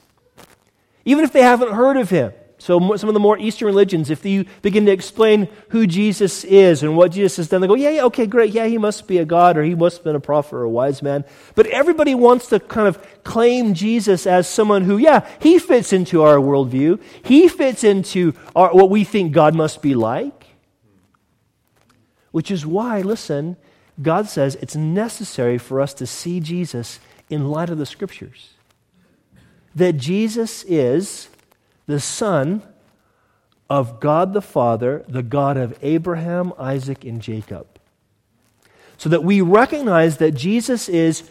Even 1.05 1.25
if 1.25 1.33
they 1.33 1.43
haven't 1.43 1.73
heard 1.73 1.97
of 1.97 2.09
him. 2.11 2.33
So, 2.61 2.97
some 2.97 3.09
of 3.09 3.15
the 3.15 3.21
more 3.21 3.39
Eastern 3.39 3.67
religions, 3.67 4.11
if 4.11 4.25
you 4.25 4.45
begin 4.63 4.85
to 4.87 4.93
explain 4.93 5.47
who 5.69 5.87
Jesus 5.87 6.43
is 6.43 6.83
and 6.83 6.97
what 6.97 7.13
Jesus 7.13 7.37
has 7.37 7.49
done, 7.49 7.61
they 7.61 7.69
go, 7.69 7.77
yeah, 7.77 7.91
yeah, 7.91 8.05
okay, 8.07 8.27
great. 8.27 8.53
Yeah, 8.53 8.67
he 8.67 8.79
must 8.79 9.07
be 9.07 9.19
a 9.19 9.25
God 9.25 9.57
or 9.57 9.63
he 9.63 9.77
must 9.77 9.99
have 9.99 10.05
been 10.05 10.17
a 10.17 10.21
prophet 10.21 10.57
or 10.57 10.63
a 10.65 10.69
wise 10.69 11.01
man. 11.01 11.25
But 11.55 11.67
everybody 11.67 12.17
wants 12.17 12.49
to 12.49 12.59
kind 12.59 12.89
of 12.89 13.23
claim 13.23 13.75
Jesus 13.75 14.27
as 14.27 14.49
someone 14.49 14.83
who, 14.83 14.99
yeah, 14.99 15.27
he 15.41 15.61
fits 15.61 15.93
into 15.93 16.23
our 16.23 16.37
worldview. 16.37 17.01
He 17.23 17.47
fits 17.47 17.85
into 17.85 18.35
our, 18.57 18.75
what 18.75 18.91
we 18.91 19.05
think 19.05 19.33
God 19.33 19.55
must 19.55 19.81
be 19.81 19.95
like. 19.95 20.47
Which 22.33 22.51
is 22.51 22.67
why, 22.67 23.03
listen, 23.03 23.57
God 24.03 24.29
says 24.29 24.57
it's 24.57 24.75
necessary 24.75 25.59
for 25.59 25.81
us 25.81 25.95
to 25.95 26.07
see 26.07 26.41
Jesus 26.41 26.99
in 27.31 27.51
light 27.51 27.71
of 27.71 27.79
the 27.79 27.87
scriptures. 27.87 28.55
That 29.77 29.93
Jesus 29.93 30.65
is 30.65 31.29
the 31.89 31.99
Son 31.99 32.63
of 33.69 33.99
God 33.99 34.35
the 34.35 34.43
Father, 34.43 35.05
the 35.09 35.23
God 35.23 35.57
of 35.57 35.77
Abraham, 35.83 36.53
Isaac, 36.59 37.05
and 37.05 37.21
Jacob. 37.21 37.67
So 38.99 39.09
that 39.09 39.25
we 39.25 39.41
recognize 39.41 40.19
that 40.19 40.33
Jesus 40.33 40.89
is, 40.89 41.29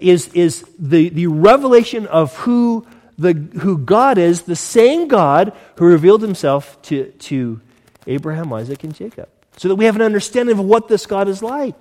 is, 0.00 0.28
is 0.28 0.64
the, 0.78 1.08
the 1.08 1.28
revelation 1.28 2.06
of 2.08 2.36
who, 2.38 2.86
the, 3.16 3.32
who 3.32 3.78
God 3.78 4.18
is, 4.18 4.42
the 4.42 4.56
same 4.56 5.06
God 5.08 5.52
who 5.76 5.86
revealed 5.86 6.22
himself 6.22 6.80
to, 6.82 7.10
to 7.10 7.60
Abraham, 8.06 8.52
Isaac, 8.52 8.82
and 8.84 8.94
Jacob. 8.94 9.28
So 9.56 9.68
that 9.68 9.76
we 9.76 9.84
have 9.84 9.96
an 9.96 10.02
understanding 10.02 10.58
of 10.58 10.64
what 10.64 10.88
this 10.88 11.06
God 11.06 11.28
is 11.28 11.42
like. 11.42 11.80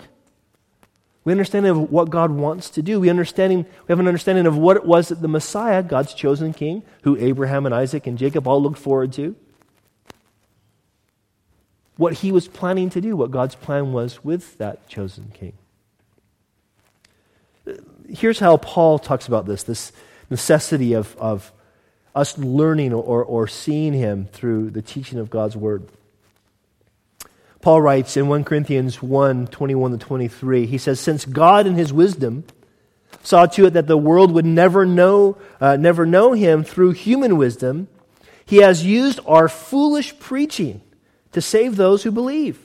We 1.26 1.32
understand 1.32 1.66
of 1.66 1.92
what 1.92 2.10
God 2.10 2.32
wants 2.32 2.70
to 2.72 2.82
do. 2.82 3.00
We, 3.00 3.10
understanding, 3.10 3.60
we 3.64 3.92
have 3.92 4.00
an 4.00 4.08
understanding 4.08 4.46
of 4.46 4.58
what 4.58 4.76
it 4.76 4.86
was 4.86 5.08
that 5.08 5.22
the 5.22 5.28
Messiah, 5.28 5.82
God's 5.82 6.14
chosen 6.14 6.54
king, 6.54 6.84
who 7.04 7.18
Abraham 7.18 7.66
and 7.66 7.74
Isaac 7.74 8.08
and 8.08 8.18
Jacob 8.18 8.48
all 8.48 8.62
looked 8.62 8.78
forward 8.78 9.14
to, 9.14 9.36
what 11.96 12.14
he 12.14 12.32
was 12.32 12.48
planning 12.48 12.90
to 12.90 13.00
do, 13.00 13.16
what 13.16 13.32
God's 13.32 13.56
plan 13.56 13.94
was 13.94 14.24
with 14.24 14.58
that 14.58 14.88
chosen 14.90 15.32
king. 15.34 15.54
Here's 18.10 18.40
how 18.40 18.58
Paul 18.58 19.00
talks 19.00 19.28
about 19.28 19.46
this 19.46 19.64
this 19.64 19.94
necessity 20.30 20.94
of, 20.94 21.16
of 21.18 21.54
us 22.16 22.38
learning 22.38 22.94
or, 22.94 23.24
or 23.24 23.48
seeing 23.48 23.94
him 23.94 24.28
through 24.34 24.72
the 24.72 24.82
teaching 24.82 25.20
of 25.20 25.30
God's 25.30 25.56
word. 25.56 25.88
Paul 27.64 27.82
writes 27.82 28.18
in 28.18 28.28
1 28.28 28.44
Corinthians 28.44 29.02
1 29.02 29.48
21 29.48 29.92
to 29.92 29.98
23, 29.98 30.66
he 30.66 30.78
says, 30.78 31.00
Since 31.00 31.24
God 31.24 31.66
in 31.66 31.76
his 31.76 31.94
wisdom 31.94 32.44
saw 33.24 33.46
to 33.46 33.68
it 33.68 33.70
that 33.70 33.88
the 33.88 33.98
world 33.98 34.34
would 34.34 34.46
never 34.46 34.86
know, 34.86 35.38
uh, 35.62 35.78
never 35.78 36.06
know 36.06 36.34
him 36.34 36.66
through 36.66 36.92
human 36.92 37.38
wisdom, 37.38 37.88
he 38.46 38.58
has 38.58 38.86
used 38.86 39.22
our 39.26 39.48
foolish 39.48 40.20
preaching 40.20 40.82
to 41.32 41.40
save 41.40 41.78
those 41.78 42.04
who 42.04 42.12
believe. 42.12 42.60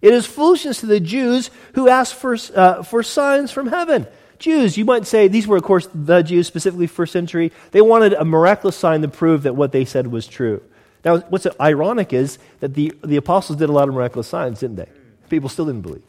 It 0.00 0.14
is 0.14 0.24
foolishness 0.24 0.80
to 0.80 0.86
the 0.86 0.98
Jews 0.98 1.50
who 1.74 1.90
ask 1.90 2.16
for, 2.16 2.34
uh, 2.54 2.82
for 2.84 3.02
signs 3.02 3.52
from 3.52 3.66
heaven. 3.66 4.06
Jews, 4.38 4.78
you 4.78 4.86
might 4.86 5.06
say, 5.06 5.28
these 5.28 5.46
were, 5.46 5.58
of 5.58 5.62
course, 5.62 5.88
the 5.94 6.22
Jews, 6.22 6.46
specifically 6.46 6.86
first 6.86 7.12
century. 7.12 7.52
They 7.72 7.82
wanted 7.82 8.14
a 8.14 8.24
miraculous 8.24 8.76
sign 8.76 9.02
to 9.02 9.08
prove 9.08 9.42
that 9.42 9.56
what 9.56 9.72
they 9.72 9.84
said 9.84 10.06
was 10.06 10.26
true. 10.26 10.62
Now, 11.04 11.18
what's 11.18 11.46
ironic 11.60 12.12
is 12.12 12.38
that 12.60 12.74
the, 12.74 12.92
the 13.02 13.16
apostles 13.16 13.58
did 13.58 13.68
a 13.68 13.72
lot 13.72 13.88
of 13.88 13.94
miraculous 13.94 14.28
signs, 14.28 14.60
didn't 14.60 14.76
they? 14.76 14.88
People 15.28 15.48
still 15.48 15.66
didn't 15.66 15.82
believe. 15.82 16.02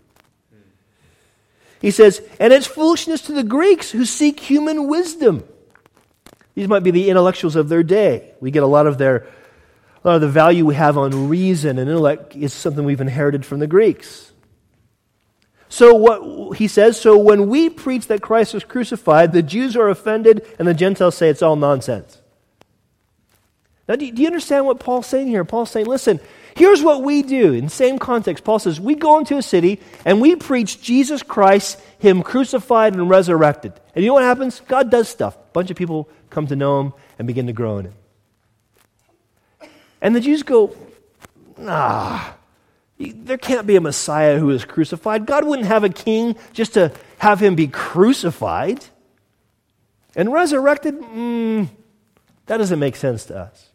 He 1.81 1.91
says, 1.91 2.21
and 2.39 2.53
it's 2.53 2.67
foolishness 2.67 3.21
to 3.23 3.33
the 3.33 3.43
Greeks 3.43 3.91
who 3.91 4.05
seek 4.05 4.39
human 4.39 4.87
wisdom. 4.87 5.43
These 6.55 6.67
might 6.67 6.83
be 6.83 6.91
the 6.91 7.09
intellectuals 7.09 7.55
of 7.55 7.67
their 7.67 7.83
day. 7.83 8.33
We 8.39 8.51
get 8.51 8.63
a 8.63 8.67
lot 8.67 8.87
of 8.87 8.97
their 8.97 9.27
a 10.03 10.07
lot 10.07 10.15
of 10.15 10.21
the 10.21 10.29
value 10.29 10.65
we 10.65 10.75
have 10.75 10.97
on 10.97 11.29
reason 11.29 11.79
and 11.79 11.89
intellect 11.89 12.35
is 12.35 12.53
something 12.53 12.83
we've 12.83 12.99
inherited 12.99 13.45
from 13.45 13.59
the 13.59 13.67
Greeks. 13.67 14.31
So 15.69 15.95
what 15.95 16.57
he 16.57 16.67
says, 16.67 16.99
so 16.99 17.17
when 17.17 17.47
we 17.47 17.69
preach 17.69 18.07
that 18.07 18.21
Christ 18.21 18.53
was 18.53 18.63
crucified, 18.63 19.31
the 19.31 19.41
Jews 19.41 19.75
are 19.75 19.89
offended 19.89 20.45
and 20.59 20.67
the 20.67 20.73
Gentiles 20.73 21.15
say 21.15 21.29
it's 21.29 21.41
all 21.41 21.55
nonsense. 21.55 22.19
Now, 23.87 23.95
do 23.95 24.05
you, 24.05 24.27
understand 24.27 24.65
what 24.65 24.79
Paul's 24.79 25.07
saying 25.07 25.27
here? 25.27 25.43
Paul's 25.43 25.69
saying, 25.69 25.87
listen, 25.87 26.21
here's 26.55 26.81
what 26.81 27.03
we 27.03 27.21
do. 27.21 27.53
In 27.53 27.65
the 27.65 27.69
same 27.69 27.99
context, 27.99 28.45
Paul 28.45 28.59
says, 28.59 28.79
we 28.79 28.95
go 28.95 29.19
into 29.19 29.37
a 29.37 29.41
city 29.41 29.81
and 30.05 30.21
we 30.21 30.37
preach 30.37 30.81
Jesus 30.81 31.21
Christ, 31.21 31.81
Him 31.99 32.23
crucified 32.23 32.93
and 32.93 33.09
resurrected. 33.09 33.73
And 33.93 34.03
you 34.03 34.09
know 34.09 34.13
what 34.13 34.23
happens? 34.23 34.61
God 34.67 34.89
does 34.89 35.09
stuff. 35.09 35.35
A 35.35 35.51
bunch 35.51 35.69
of 35.69 35.75
people 35.75 36.09
come 36.29 36.47
to 36.47 36.55
know 36.55 36.79
Him 36.79 36.93
and 37.19 37.27
begin 37.27 37.47
to 37.47 37.53
grow 37.53 37.77
in 37.79 37.85
Him. 37.87 37.93
And 40.01 40.15
the 40.15 40.21
Jews 40.21 40.43
go, 40.43 40.75
nah, 41.57 42.21
there 42.97 43.37
can't 43.37 43.67
be 43.67 43.75
a 43.75 43.81
Messiah 43.81 44.39
who 44.39 44.49
is 44.49 44.65
crucified. 44.65 45.25
God 45.25 45.45
wouldn't 45.45 45.67
have 45.67 45.83
a 45.83 45.89
king 45.89 46.35
just 46.53 46.73
to 46.75 46.93
have 47.17 47.39
him 47.39 47.55
be 47.55 47.67
crucified. 47.67 48.83
And 50.15 50.31
resurrected, 50.31 50.99
mm, 50.99 51.67
that 52.45 52.57
doesn't 52.57 52.79
make 52.79 52.95
sense 52.95 53.25
to 53.25 53.37
us. 53.37 53.72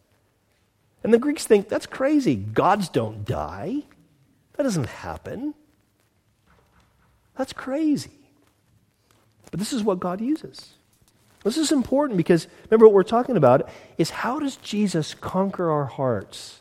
And 1.03 1.13
the 1.15 1.19
Greeks 1.19 1.47
think 1.47 1.69
that's 1.69 1.87
crazy. 1.87 2.35
Gods 2.35 2.89
don't 2.89 3.25
die. 3.25 3.83
That 4.57 4.65
doesn't 4.65 4.87
happen. 4.89 5.55
That's 7.37 7.53
crazy. 7.53 8.11
But 9.51 9.61
this 9.61 9.73
is 9.73 9.83
what 9.83 10.01
God 10.01 10.21
uses. 10.21 10.75
This 11.45 11.57
is 11.57 11.71
important 11.73 12.17
because 12.17 12.49
remember 12.69 12.87
what 12.87 12.95
we're 12.95 13.05
talking 13.05 13.37
about 13.37 13.69
is 13.97 14.11
how 14.11 14.39
does 14.39 14.57
Jesus 14.57 15.15
conquer 15.15 15.71
our 15.71 15.85
hearts? 15.85 16.61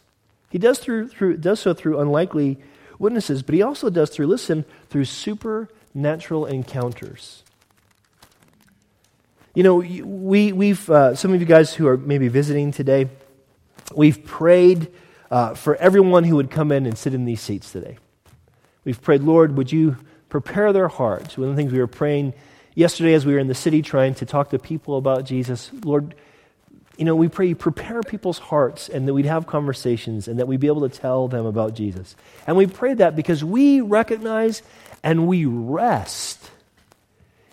He 0.50 0.58
does, 0.58 0.80
through, 0.80 1.10
through, 1.10 1.38
does 1.38 1.60
so 1.60 1.74
through 1.74 2.00
unlikely 2.00 2.58
witnesses, 3.00 3.44
but 3.44 3.56
he 3.56 3.62
also 3.62 3.90
does 3.90 4.10
through, 4.10 4.28
listen, 4.28 4.66
through 4.90 5.06
supernatural 5.06 6.46
encounters. 6.46 7.44
You 9.54 9.64
know, 9.64 9.76
we, 9.78 10.52
we've, 10.52 10.90
uh, 10.90 11.16
some 11.16 11.34
of 11.34 11.40
you 11.40 11.48
guys 11.48 11.74
who 11.74 11.88
are 11.88 11.98
maybe 11.98 12.28
visiting 12.28 12.72
today, 12.72 13.10
we've 13.96 14.24
prayed 14.26 14.92
uh, 15.30 15.54
for 15.54 15.76
everyone 15.76 16.24
who 16.24 16.36
would 16.36 16.52
come 16.52 16.72
in 16.72 16.86
and 16.86 16.98
sit 16.98 17.14
in 17.14 17.26
these 17.26 17.42
seats 17.42 17.72
today. 17.72 17.98
We've 18.84 19.02
prayed, 19.02 19.22
Lord, 19.22 19.58
would 19.58 19.72
you 19.72 19.98
prepare 20.30 20.72
their 20.72 20.88
hearts? 20.88 21.38
One 21.38 21.50
of 21.50 21.56
the 21.56 21.62
things 21.62 21.74
we 21.74 21.80
were 21.80 21.88
praying 21.88 22.34
yesterday 22.76 23.14
as 23.14 23.26
we 23.26 23.34
were 23.34 23.40
in 23.40 23.48
the 23.48 23.56
city 23.56 23.82
trying 23.82 24.16
to 24.16 24.26
talk 24.26 24.52
to 24.52 24.60
people 24.60 24.98
about 24.98 25.26
Jesus, 25.26 25.72
Lord, 25.84 26.16
you 26.98 27.06
know, 27.06 27.16
we 27.16 27.28
pray 27.28 27.48
you 27.48 27.56
prepare 27.56 28.02
people's 28.02 28.40
hearts 28.40 28.90
and 28.90 29.08
that 29.08 29.14
we'd 29.14 29.26
have 29.26 29.46
conversations 29.46 30.28
and 30.28 30.40
that 30.40 30.48
we'd 30.48 30.60
be 30.60 30.68
able 30.68 30.88
to 30.88 30.96
tell 30.96 31.28
them 31.28 31.46
about 31.46 31.76
Jesus. 31.76 32.16
And 32.48 32.58
we 32.58 32.66
pray 32.66 32.94
that 32.96 33.16
because 33.16 33.44
we 33.44 33.82
recognize 33.82 34.62
and 35.04 35.28
we 35.28 35.46
rest 35.46 36.50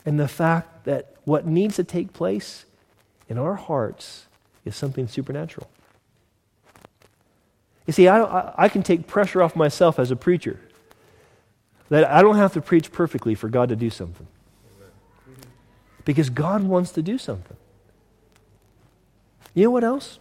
in 0.06 0.16
the 0.16 0.28
fact 0.28 0.84
that 0.84 1.14
what 1.24 1.46
needs 1.46 1.76
to 1.76 1.84
take 1.84 2.12
place 2.12 2.64
in 3.28 3.38
our 3.38 3.54
hearts 3.54 4.26
is 4.64 4.76
something 4.76 5.08
supernatural. 5.08 5.68
You 7.86 7.92
see, 7.92 8.08
I, 8.08 8.54
I, 8.56 8.68
can 8.68 8.82
take 8.82 9.06
pressure 9.06 9.42
off 9.42 9.54
myself 9.54 9.98
as 9.98 10.10
a 10.10 10.16
preacher. 10.16 10.58
That 11.90 12.04
I 12.04 12.22
don't 12.22 12.36
have 12.36 12.54
to 12.54 12.62
preach 12.62 12.90
perfectly 12.90 13.34
for 13.34 13.48
God 13.48 13.68
to 13.68 13.76
do 13.76 13.90
something. 13.90 14.26
Because 16.04 16.30
God 16.30 16.62
wants 16.62 16.92
to 16.92 17.02
do 17.02 17.18
something. 17.18 17.56
You 19.54 19.64
know 19.64 19.70
what 19.70 19.84
else? 19.84 20.18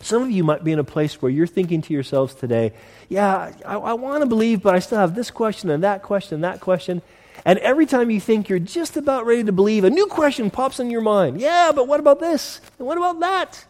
Some 0.00 0.22
of 0.22 0.30
you 0.30 0.42
might 0.42 0.64
be 0.64 0.72
in 0.72 0.78
a 0.78 0.84
place 0.84 1.20
where 1.20 1.30
you're 1.30 1.46
thinking 1.46 1.82
to 1.82 1.92
yourselves 1.92 2.34
today, 2.34 2.72
yeah, 3.08 3.52
I, 3.64 3.74
I 3.74 3.92
want 3.92 4.22
to 4.22 4.26
believe, 4.26 4.62
but 4.62 4.74
I 4.74 4.80
still 4.80 4.98
have 4.98 5.14
this 5.14 5.30
question 5.30 5.70
and 5.70 5.82
that 5.84 6.02
question 6.02 6.36
and 6.36 6.44
that 6.44 6.60
question. 6.60 7.02
And 7.44 7.58
every 7.60 7.86
time 7.86 8.10
you 8.10 8.20
think 8.20 8.48
you're 8.48 8.58
just 8.58 8.96
about 8.96 9.26
ready 9.26 9.44
to 9.44 9.52
believe, 9.52 9.84
a 9.84 9.90
new 9.90 10.06
question 10.06 10.50
pops 10.50 10.80
in 10.80 10.90
your 10.90 11.00
mind. 11.00 11.40
Yeah, 11.40 11.72
but 11.74 11.86
what 11.86 12.00
about 12.00 12.20
this? 12.20 12.60
And 12.78 12.86
what 12.86 12.98
about 12.98 13.20
that? 13.20 13.64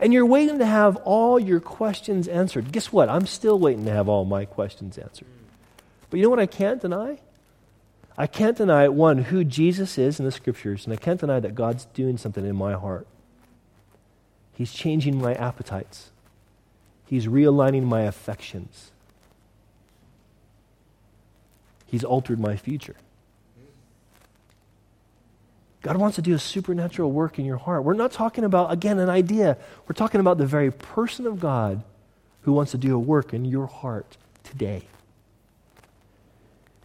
And 0.00 0.12
you're 0.12 0.26
waiting 0.26 0.58
to 0.58 0.66
have 0.66 0.96
all 0.96 1.38
your 1.38 1.60
questions 1.60 2.26
answered. 2.28 2.72
Guess 2.72 2.92
what? 2.92 3.08
I'm 3.08 3.26
still 3.26 3.58
waiting 3.58 3.84
to 3.84 3.92
have 3.92 4.08
all 4.08 4.24
my 4.24 4.44
questions 4.44 4.98
answered. 4.98 5.28
But 6.10 6.18
you 6.18 6.24
know 6.24 6.30
what 6.30 6.40
I 6.40 6.46
can't 6.46 6.80
deny? 6.80 7.18
I 8.16 8.26
can't 8.26 8.56
deny, 8.56 8.88
one, 8.88 9.18
who 9.18 9.42
Jesus 9.42 9.98
is 9.98 10.20
in 10.20 10.24
the 10.24 10.32
scriptures, 10.32 10.84
and 10.84 10.92
I 10.92 10.96
can't 10.96 11.18
deny 11.18 11.40
that 11.40 11.54
God's 11.54 11.86
doing 11.86 12.16
something 12.16 12.46
in 12.46 12.54
my 12.54 12.74
heart. 12.74 13.06
He's 14.52 14.72
changing 14.72 15.20
my 15.20 15.34
appetites, 15.34 16.10
He's 17.06 17.26
realigning 17.26 17.82
my 17.82 18.02
affections, 18.02 18.92
He's 21.86 22.04
altered 22.04 22.38
my 22.38 22.56
future. 22.56 22.96
God 25.84 25.98
wants 25.98 26.16
to 26.16 26.22
do 26.22 26.32
a 26.32 26.38
supernatural 26.38 27.12
work 27.12 27.38
in 27.38 27.44
your 27.44 27.58
heart. 27.58 27.84
We're 27.84 27.92
not 27.92 28.10
talking 28.10 28.42
about, 28.42 28.72
again, 28.72 28.98
an 28.98 29.10
idea. 29.10 29.58
We're 29.86 29.94
talking 29.94 30.18
about 30.18 30.38
the 30.38 30.46
very 30.46 30.70
person 30.70 31.26
of 31.26 31.38
God 31.38 31.84
who 32.40 32.54
wants 32.54 32.72
to 32.72 32.78
do 32.78 32.94
a 32.94 32.98
work 32.98 33.34
in 33.34 33.44
your 33.44 33.66
heart 33.66 34.16
today. 34.44 34.84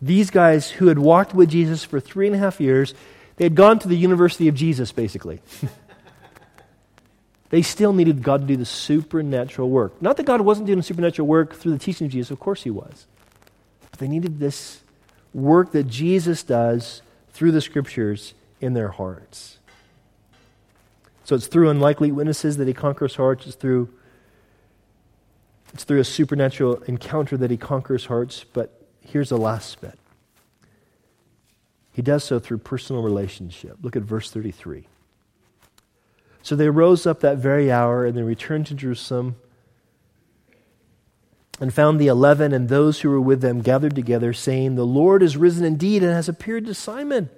These 0.01 0.31
guys 0.31 0.69
who 0.69 0.87
had 0.87 0.99
walked 0.99 1.33
with 1.33 1.49
Jesus 1.49 1.85
for 1.85 2.01
three 2.01 2.27
and 2.27 2.35
a 2.35 2.39
half 2.39 2.59
years, 2.59 2.93
they 3.37 3.45
had 3.45 3.55
gone 3.55 3.79
to 3.79 3.87
the 3.87 3.95
University 3.95 4.49
of 4.49 4.55
Jesus, 4.55 4.91
basically. 4.91 5.39
they 7.51 7.61
still 7.61 7.93
needed 7.93 8.21
God 8.21 8.41
to 8.41 8.47
do 8.47 8.57
the 8.57 8.65
supernatural 8.65 9.69
work. 9.69 10.01
Not 10.01 10.17
that 10.17 10.25
God 10.25 10.41
wasn't 10.41 10.67
doing 10.67 10.81
supernatural 10.81 11.25
work 11.25 11.55
through 11.55 11.71
the 11.71 11.79
teaching 11.79 12.07
of 12.07 12.11
Jesus, 12.11 12.31
of 12.31 12.41
course 12.41 12.63
He 12.63 12.69
was. 12.69 13.07
But 13.91 14.01
they 14.01 14.09
needed 14.09 14.39
this 14.39 14.81
work 15.33 15.71
that 15.71 15.87
Jesus 15.87 16.43
does 16.43 17.01
through 17.31 17.53
the 17.53 17.61
Scriptures 17.61 18.33
in 18.59 18.73
their 18.73 18.89
hearts. 18.89 19.59
So 21.23 21.35
it's 21.35 21.47
through 21.47 21.69
unlikely 21.69 22.11
witnesses 22.11 22.57
that 22.57 22.67
He 22.67 22.73
conquers 22.73 23.15
hearts, 23.15 23.45
it's 23.45 23.55
through. 23.55 23.89
It's 25.71 25.83
through 25.83 25.99
a 25.99 26.03
supernatural 26.03 26.81
encounter 26.87 27.37
that 27.37 27.51
he 27.51 27.57
conquers 27.57 28.07
hearts, 28.07 28.43
but 28.43 28.79
Here's 29.09 29.29
the 29.29 29.37
last 29.37 29.81
bit. 29.81 29.97
He 31.91 32.03
does 32.03 32.23
so 32.23 32.39
through 32.39 32.59
personal 32.59 33.01
relationship. 33.01 33.77
Look 33.81 33.95
at 33.95 34.03
verse 34.03 34.29
33. 34.29 34.87
So 36.43 36.55
they 36.55 36.69
rose 36.69 37.07
up 37.07 37.19
that 37.21 37.37
very 37.37 37.71
hour 37.71 38.05
and 38.05 38.15
they 38.15 38.21
returned 38.21 38.67
to 38.67 38.75
Jerusalem 38.75 39.35
and 41.59 41.73
found 41.73 41.99
the 41.99 42.07
eleven 42.07 42.53
and 42.53 42.69
those 42.69 43.01
who 43.01 43.09
were 43.09 43.19
with 43.19 43.41
them 43.41 43.61
gathered 43.61 43.95
together, 43.95 44.31
saying, 44.31 44.75
The 44.75 44.85
Lord 44.85 45.23
is 45.23 45.35
risen 45.35 45.65
indeed 45.65 46.03
and 46.03 46.13
has 46.13 46.29
appeared 46.29 46.65
to 46.67 46.73
Simon. 46.73 47.29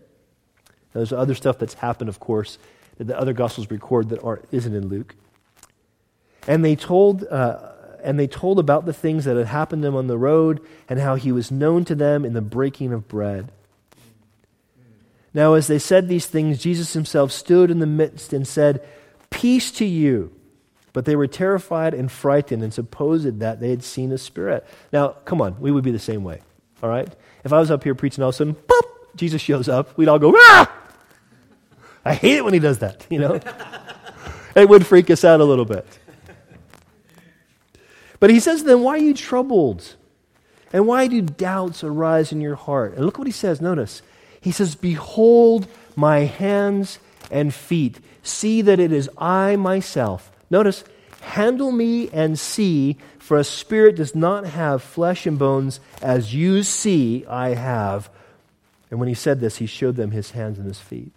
There's 0.93 1.13
other 1.13 1.35
stuff 1.35 1.57
that's 1.57 1.75
happened, 1.75 2.09
of 2.09 2.19
course, 2.19 2.57
that 2.97 3.05
the 3.05 3.17
other 3.17 3.33
Gospels 3.33 3.69
record 3.71 4.09
that 4.09 4.23
aren't, 4.23 4.45
isn't 4.51 4.73
in 4.73 4.87
Luke. 4.87 5.15
And 6.47 6.65
they 6.65 6.75
told 6.75 7.23
uh, 7.25 7.71
and 8.03 8.19
they 8.19 8.27
told 8.27 8.59
about 8.59 8.85
the 8.85 8.93
things 8.93 9.25
that 9.25 9.37
had 9.37 9.47
happened 9.47 9.83
to 9.83 9.89
him 9.89 9.95
on 9.95 10.07
the 10.07 10.17
road 10.17 10.59
and 10.89 10.99
how 10.99 11.15
he 11.15 11.31
was 11.31 11.51
known 11.51 11.85
to 11.85 11.95
them 11.95 12.25
in 12.25 12.33
the 12.33 12.41
breaking 12.41 12.93
of 12.93 13.07
bread. 13.07 13.51
Now, 15.33 15.53
as 15.53 15.67
they 15.67 15.79
said 15.79 16.07
these 16.07 16.25
things, 16.25 16.59
Jesus 16.59 16.93
himself 16.93 17.31
stood 17.31 17.71
in 17.71 17.79
the 17.79 17.85
midst 17.85 18.33
and 18.33 18.47
said, 18.47 18.85
Peace 19.29 19.71
to 19.73 19.85
you. 19.85 20.33
But 20.93 21.05
they 21.05 21.15
were 21.15 21.27
terrified 21.27 21.93
and 21.93 22.11
frightened 22.11 22.61
and 22.63 22.73
supposed 22.73 23.39
that 23.39 23.61
they 23.61 23.69
had 23.69 23.83
seen 23.83 24.11
a 24.11 24.17
spirit. 24.17 24.67
Now, 24.91 25.09
come 25.09 25.41
on, 25.41 25.57
we 25.61 25.71
would 25.71 25.85
be 25.85 25.91
the 25.91 25.99
same 25.99 26.25
way, 26.25 26.41
all 26.83 26.89
right? 26.89 27.07
If 27.45 27.53
I 27.53 27.59
was 27.59 27.71
up 27.71 27.85
here 27.85 27.95
preaching, 27.95 28.23
all 28.23 28.29
of 28.29 28.35
a 28.35 28.37
sudden, 28.37 28.55
pop, 28.55 28.85
Jesus 29.15 29.41
shows 29.41 29.69
up, 29.69 29.97
we'd 29.97 30.09
all 30.09 30.19
go, 30.19 30.33
ah! 30.35 30.80
I 32.03 32.13
hate 32.13 32.37
it 32.37 32.43
when 32.43 32.53
he 32.53 32.59
does 32.59 32.79
that, 32.79 33.05
you 33.09 33.19
know? 33.19 33.39
it 34.55 34.67
would 34.67 34.85
freak 34.85 35.09
us 35.09 35.23
out 35.23 35.39
a 35.39 35.45
little 35.45 35.65
bit. 35.65 35.85
But 38.19 38.29
he 38.29 38.39
says 38.39 38.63
then, 38.63 38.81
why 38.81 38.93
are 38.93 38.97
you 38.97 39.13
troubled? 39.13 39.95
And 40.73 40.87
why 40.87 41.07
do 41.07 41.21
doubts 41.21 41.83
arise 41.83 42.31
in 42.31 42.41
your 42.41 42.55
heart? 42.55 42.95
And 42.95 43.05
look 43.05 43.17
what 43.17 43.27
he 43.27 43.33
says. 43.33 43.61
Notice. 43.61 44.01
He 44.39 44.51
says, 44.51 44.75
Behold 44.75 45.67
my 45.95 46.19
hands 46.19 46.99
and 47.29 47.53
feet. 47.53 47.99
See 48.23 48.61
that 48.61 48.79
it 48.79 48.91
is 48.91 49.09
I 49.17 49.55
myself. 49.55 50.31
Notice, 50.49 50.83
handle 51.21 51.71
me 51.71 52.09
and 52.09 52.39
see, 52.39 52.97
for 53.19 53.37
a 53.37 53.43
spirit 53.43 53.95
does 53.95 54.15
not 54.15 54.45
have 54.45 54.81
flesh 54.81 55.25
and 55.25 55.37
bones, 55.37 55.79
as 56.01 56.33
you 56.33 56.63
see 56.63 57.25
I 57.27 57.49
have. 57.49 58.09
And 58.89 58.99
when 58.99 59.09
he 59.09 59.15
said 59.15 59.39
this, 59.39 59.57
he 59.57 59.65
showed 59.65 59.95
them 59.95 60.11
his 60.11 60.31
hands 60.31 60.57
and 60.57 60.67
his 60.67 60.79
feet. 60.79 61.11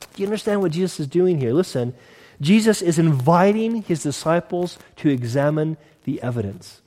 Do 0.00 0.22
you 0.22 0.26
understand 0.26 0.60
what 0.60 0.72
Jesus 0.72 1.00
is 1.00 1.06
doing 1.06 1.38
here? 1.38 1.52
Listen, 1.52 1.94
Jesus 2.40 2.82
is 2.82 2.98
inviting 2.98 3.82
his 3.82 4.02
disciples 4.02 4.78
to 4.96 5.08
examine 5.08 5.76
the 6.04 6.22
evidence. 6.22 6.80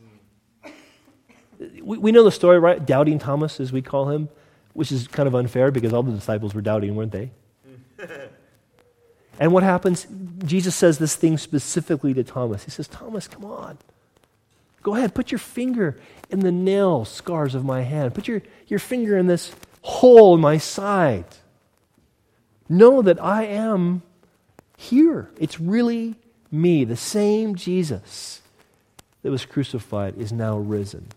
We, 1.60 1.98
we 1.98 2.12
know 2.12 2.24
the 2.24 2.32
story, 2.32 2.60
right? 2.60 2.84
Doubting 2.84 3.20
Thomas, 3.20 3.60
as 3.60 3.72
we 3.72 3.82
call 3.82 4.10
him, 4.10 4.30
which 4.74 4.92
is 4.92 5.08
kind 5.08 5.28
of 5.28 5.36
unfair 5.36 5.72
because 5.72 5.94
all 5.94 6.04
the 6.04 6.12
disciples 6.12 6.54
were 6.56 6.62
doubting, 6.62 6.96
weren't 6.96 7.12
they? 7.12 7.32
and 9.40 9.52
what 9.52 9.64
happens? 9.64 10.08
Jesus 10.46 10.76
says 10.76 10.98
this 10.98 11.16
thing 11.16 11.38
specifically 11.38 12.14
to 12.14 12.24
Thomas. 12.24 12.64
He 12.64 12.72
says, 12.72 12.88
Thomas, 12.88 13.28
come 13.28 13.46
on. 13.46 13.78
Go 14.82 14.96
ahead, 14.96 15.14
put 15.14 15.32
your 15.32 15.40
finger 15.40 16.00
in 16.30 16.40
the 16.40 16.52
nail 16.52 17.06
scars 17.06 17.54
of 17.54 17.64
my 17.64 17.82
hand. 17.82 18.16
Put 18.16 18.28
your, 18.28 18.42
your 18.68 18.80
finger 18.80 19.18
in 19.18 19.28
this 19.28 19.54
hole 19.82 20.34
in 20.34 20.42
my 20.42 20.58
side. 20.58 21.26
Know 22.72 23.02
that 23.02 23.22
I 23.22 23.44
am 23.44 24.02
here. 24.78 25.30
It's 25.38 25.60
really 25.60 26.16
me. 26.50 26.86
The 26.86 26.96
same 26.96 27.56
Jesus 27.56 28.42
that 29.24 29.30
was 29.30 29.46
crucified 29.46 30.18
is 30.18 30.32
now 30.32 30.58
risen. 30.58 31.10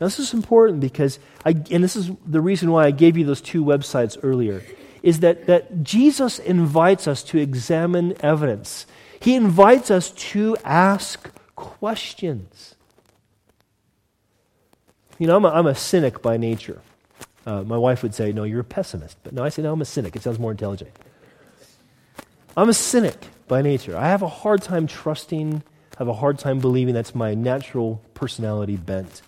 Now, 0.00 0.06
this 0.06 0.18
is 0.18 0.32
important 0.32 0.80
because, 0.80 1.18
I, 1.44 1.50
and 1.50 1.84
this 1.84 1.94
is 1.94 2.10
the 2.26 2.40
reason 2.40 2.70
why 2.70 2.86
I 2.86 2.90
gave 2.90 3.18
you 3.18 3.26
those 3.26 3.42
two 3.42 3.62
websites 3.62 4.16
earlier, 4.22 4.62
is 5.02 5.20
that, 5.20 5.46
that 5.46 5.82
Jesus 5.82 6.38
invites 6.38 7.06
us 7.06 7.22
to 7.24 7.38
examine 7.38 8.16
evidence. 8.20 8.86
He 9.20 9.34
invites 9.34 9.90
us 9.90 10.10
to 10.10 10.56
ask 10.64 11.30
questions. 11.54 12.76
You 15.18 15.26
know, 15.26 15.36
I'm 15.36 15.44
a, 15.44 15.48
I'm 15.48 15.66
a 15.66 15.74
cynic 15.74 16.22
by 16.22 16.38
nature. 16.38 16.80
Uh, 17.46 17.62
my 17.62 17.76
wife 17.76 18.02
would 18.02 18.14
say, 18.14 18.32
No, 18.32 18.44
you're 18.44 18.60
a 18.60 18.64
pessimist. 18.64 19.18
But 19.22 19.32
no, 19.32 19.44
I 19.44 19.48
say, 19.48 19.62
No, 19.62 19.72
I'm 19.72 19.80
a 19.80 19.84
cynic. 19.84 20.16
It 20.16 20.22
sounds 20.22 20.38
more 20.38 20.50
intelligent. 20.50 20.90
I'm 22.56 22.68
a 22.68 22.74
cynic 22.74 23.16
by 23.48 23.62
nature. 23.62 23.96
I 23.96 24.08
have 24.08 24.22
a 24.22 24.28
hard 24.28 24.62
time 24.62 24.86
trusting, 24.86 25.62
I 25.94 25.96
have 25.98 26.08
a 26.08 26.14
hard 26.14 26.38
time 26.38 26.60
believing 26.60 26.94
that's 26.94 27.14
my 27.14 27.34
natural 27.34 28.00
personality 28.14 28.76
bent. 28.76 29.22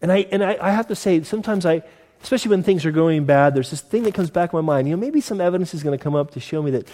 And 0.00 0.12
I, 0.12 0.26
and 0.30 0.44
I, 0.44 0.56
I 0.60 0.70
have 0.70 0.88
to 0.88 0.94
say, 0.94 1.22
sometimes 1.22 1.66
I, 1.66 1.82
especially 2.22 2.50
when 2.50 2.62
things 2.62 2.86
are 2.86 2.92
going 2.92 3.24
bad, 3.24 3.54
there's 3.54 3.70
this 3.70 3.80
thing 3.80 4.04
that 4.04 4.14
comes 4.14 4.30
back 4.30 4.52
in 4.52 4.56
my 4.56 4.62
mind. 4.62 4.88
You 4.88 4.96
know, 4.96 5.00
maybe 5.00 5.20
some 5.20 5.40
evidence 5.40 5.74
is 5.74 5.82
going 5.82 5.96
to 5.96 6.02
come 6.02 6.14
up 6.14 6.32
to 6.32 6.40
show 6.40 6.62
me 6.62 6.70
that 6.72 6.88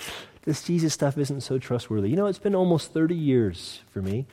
this 0.45 0.63
Jesus 0.63 0.93
stuff 0.93 1.17
isn't 1.19 1.43
so 1.43 1.59
trustworthy. 1.59 2.11
You 2.11 2.17
know, 2.17 2.27
it's 2.27 2.39
been 2.39 2.55
almost 2.55 2.93
30 2.93 3.15
years 3.15 3.81
for 3.93 4.01
me, 4.03 4.27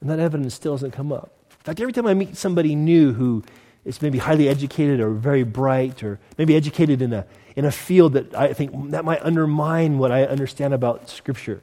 and 0.00 0.10
that 0.10 0.18
evidence 0.18 0.54
still 0.54 0.72
hasn't 0.72 0.92
come 0.92 1.12
up. 1.12 1.32
In 1.64 1.68
fact, 1.70 1.80
every 1.80 1.94
time 1.94 2.06
I 2.06 2.12
meet 2.12 2.36
somebody 2.36 2.74
new 2.74 3.14
who 3.14 3.42
is 3.86 4.02
maybe 4.02 4.18
highly 4.18 4.50
educated 4.50 5.00
or 5.00 5.08
very 5.12 5.44
bright 5.44 6.02
or 6.02 6.20
maybe 6.36 6.54
educated 6.54 7.00
in 7.00 7.14
a, 7.14 7.26
in 7.56 7.64
a 7.64 7.72
field 7.72 8.12
that 8.12 8.34
I 8.34 8.52
think 8.52 8.90
that 8.90 9.02
might 9.02 9.22
undermine 9.22 9.96
what 9.96 10.12
I 10.12 10.24
understand 10.24 10.74
about 10.74 11.08
Scripture, 11.08 11.62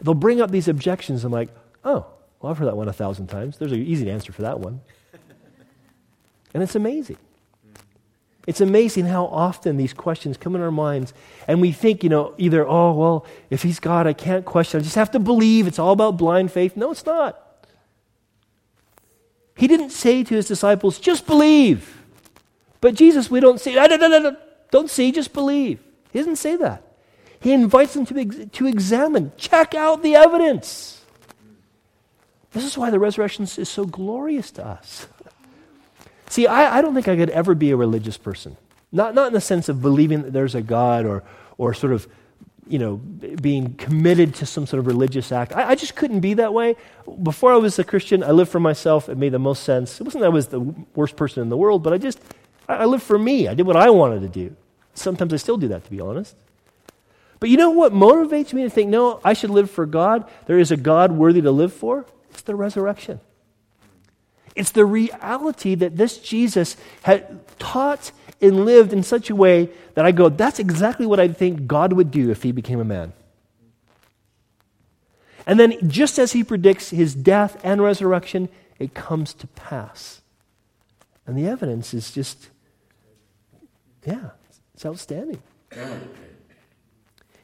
they'll 0.00 0.14
bring 0.14 0.40
up 0.40 0.52
these 0.52 0.68
objections. 0.68 1.24
I'm 1.24 1.32
like, 1.32 1.48
oh, 1.84 2.06
well, 2.40 2.52
I've 2.52 2.58
heard 2.58 2.68
that 2.68 2.76
one 2.76 2.86
a 2.86 2.92
thousand 2.92 3.26
times. 3.26 3.58
There's 3.58 3.72
an 3.72 3.82
easy 3.82 4.08
answer 4.08 4.30
for 4.30 4.42
that 4.42 4.60
one. 4.60 4.80
And 6.52 6.62
it's 6.62 6.76
amazing. 6.76 7.16
It's 8.46 8.60
amazing 8.60 9.06
how 9.06 9.26
often 9.26 9.76
these 9.76 9.92
questions 9.92 10.36
come 10.36 10.54
in 10.54 10.60
our 10.62 10.70
minds, 10.70 11.14
and 11.48 11.60
we 11.60 11.72
think, 11.72 12.04
you 12.04 12.10
know, 12.10 12.32
either, 12.38 12.64
oh, 12.64 12.92
well, 12.92 13.26
if 13.50 13.64
he's 13.64 13.80
God, 13.80 14.06
I 14.06 14.12
can't 14.12 14.44
question. 14.44 14.78
I 14.78 14.84
just 14.84 14.94
have 14.94 15.10
to 15.12 15.18
believe. 15.18 15.66
It's 15.66 15.80
all 15.80 15.92
about 15.92 16.16
blind 16.16 16.52
faith. 16.52 16.76
No, 16.76 16.92
it's 16.92 17.04
not. 17.04 17.43
He 19.64 19.68
didn't 19.68 19.92
say 19.92 20.22
to 20.22 20.34
his 20.34 20.46
disciples, 20.46 20.98
just 20.98 21.26
believe. 21.26 22.04
But 22.82 22.94
Jesus, 22.94 23.30
we 23.30 23.40
don't 23.40 23.58
see. 23.58 23.78
Ah, 23.78 23.86
don't 24.70 24.90
see, 24.90 25.10
just 25.10 25.32
believe. 25.32 25.80
He 26.12 26.18
doesn't 26.18 26.36
say 26.36 26.56
that. 26.56 26.82
He 27.40 27.50
invites 27.50 27.94
them 27.94 28.04
to, 28.04 28.44
to 28.44 28.66
examine, 28.66 29.32
check 29.38 29.74
out 29.74 30.02
the 30.02 30.16
evidence. 30.16 31.02
This 32.52 32.64
is 32.64 32.76
why 32.76 32.90
the 32.90 32.98
resurrection 32.98 33.44
is 33.44 33.70
so 33.70 33.86
glorious 33.86 34.50
to 34.50 34.66
us. 34.66 35.06
See, 36.28 36.46
I, 36.46 36.76
I 36.76 36.82
don't 36.82 36.92
think 36.92 37.08
I 37.08 37.16
could 37.16 37.30
ever 37.30 37.54
be 37.54 37.70
a 37.70 37.76
religious 37.76 38.18
person. 38.18 38.58
Not, 38.92 39.14
not 39.14 39.28
in 39.28 39.32
the 39.32 39.40
sense 39.40 39.70
of 39.70 39.80
believing 39.80 40.24
that 40.24 40.34
there's 40.34 40.54
a 40.54 40.60
God 40.60 41.06
or, 41.06 41.24
or 41.56 41.72
sort 41.72 41.94
of, 41.94 42.06
you 42.66 42.78
know, 42.78 42.96
being 42.96 43.74
committed 43.74 44.34
to 44.36 44.46
some 44.46 44.66
sort 44.66 44.78
of 44.80 44.86
religious 44.86 45.32
act. 45.32 45.52
I, 45.54 45.70
I 45.70 45.74
just 45.74 45.94
couldn't 45.94 46.20
be 46.20 46.34
that 46.34 46.54
way. 46.54 46.76
Before 47.22 47.52
I 47.52 47.56
was 47.56 47.78
a 47.78 47.84
Christian, 47.84 48.22
I 48.22 48.30
lived 48.30 48.50
for 48.50 48.60
myself. 48.60 49.08
It 49.08 49.18
made 49.18 49.32
the 49.32 49.38
most 49.38 49.64
sense. 49.64 50.00
It 50.00 50.04
wasn't 50.04 50.22
that 50.22 50.26
I 50.26 50.30
was 50.30 50.48
the 50.48 50.60
worst 50.94 51.16
person 51.16 51.42
in 51.42 51.48
the 51.50 51.56
world, 51.56 51.82
but 51.82 51.92
I 51.92 51.98
just, 51.98 52.20
I, 52.68 52.76
I 52.76 52.84
lived 52.86 53.02
for 53.02 53.18
me. 53.18 53.48
I 53.48 53.54
did 53.54 53.66
what 53.66 53.76
I 53.76 53.90
wanted 53.90 54.20
to 54.20 54.28
do. 54.28 54.56
Sometimes 54.94 55.32
I 55.32 55.36
still 55.36 55.56
do 55.56 55.68
that, 55.68 55.84
to 55.84 55.90
be 55.90 56.00
honest. 56.00 56.36
But 57.40 57.50
you 57.50 57.56
know 57.56 57.70
what 57.70 57.92
motivates 57.92 58.52
me 58.52 58.62
to 58.62 58.70
think, 58.70 58.88
no, 58.88 59.20
I 59.22 59.34
should 59.34 59.50
live 59.50 59.70
for 59.70 59.84
God? 59.84 60.28
There 60.46 60.58
is 60.58 60.70
a 60.70 60.76
God 60.76 61.12
worthy 61.12 61.42
to 61.42 61.50
live 61.50 61.72
for? 61.72 62.06
It's 62.30 62.42
the 62.42 62.54
resurrection. 62.54 63.20
It's 64.54 64.70
the 64.70 64.84
reality 64.84 65.74
that 65.74 65.96
this 65.96 66.18
Jesus 66.18 66.76
had 67.02 67.46
taught 67.58 68.12
and 68.44 68.64
lived 68.64 68.92
in 68.92 69.02
such 69.02 69.30
a 69.30 69.34
way 69.34 69.70
that 69.94 70.04
I 70.04 70.12
go, 70.12 70.28
that's 70.28 70.58
exactly 70.58 71.06
what 71.06 71.18
I 71.18 71.28
think 71.28 71.66
God 71.66 71.92
would 71.92 72.10
do 72.10 72.30
if 72.30 72.42
he 72.42 72.52
became 72.52 72.80
a 72.80 72.84
man. 72.84 73.12
And 75.46 75.60
then, 75.60 75.76
just 75.88 76.18
as 76.18 76.32
he 76.32 76.42
predicts 76.42 76.90
his 76.90 77.14
death 77.14 77.60
and 77.62 77.82
resurrection, 77.82 78.48
it 78.78 78.94
comes 78.94 79.34
to 79.34 79.46
pass. 79.48 80.22
And 81.26 81.36
the 81.36 81.46
evidence 81.46 81.92
is 81.92 82.10
just, 82.10 82.48
yeah, 84.06 84.30
it's 84.74 84.86
outstanding. 84.86 85.42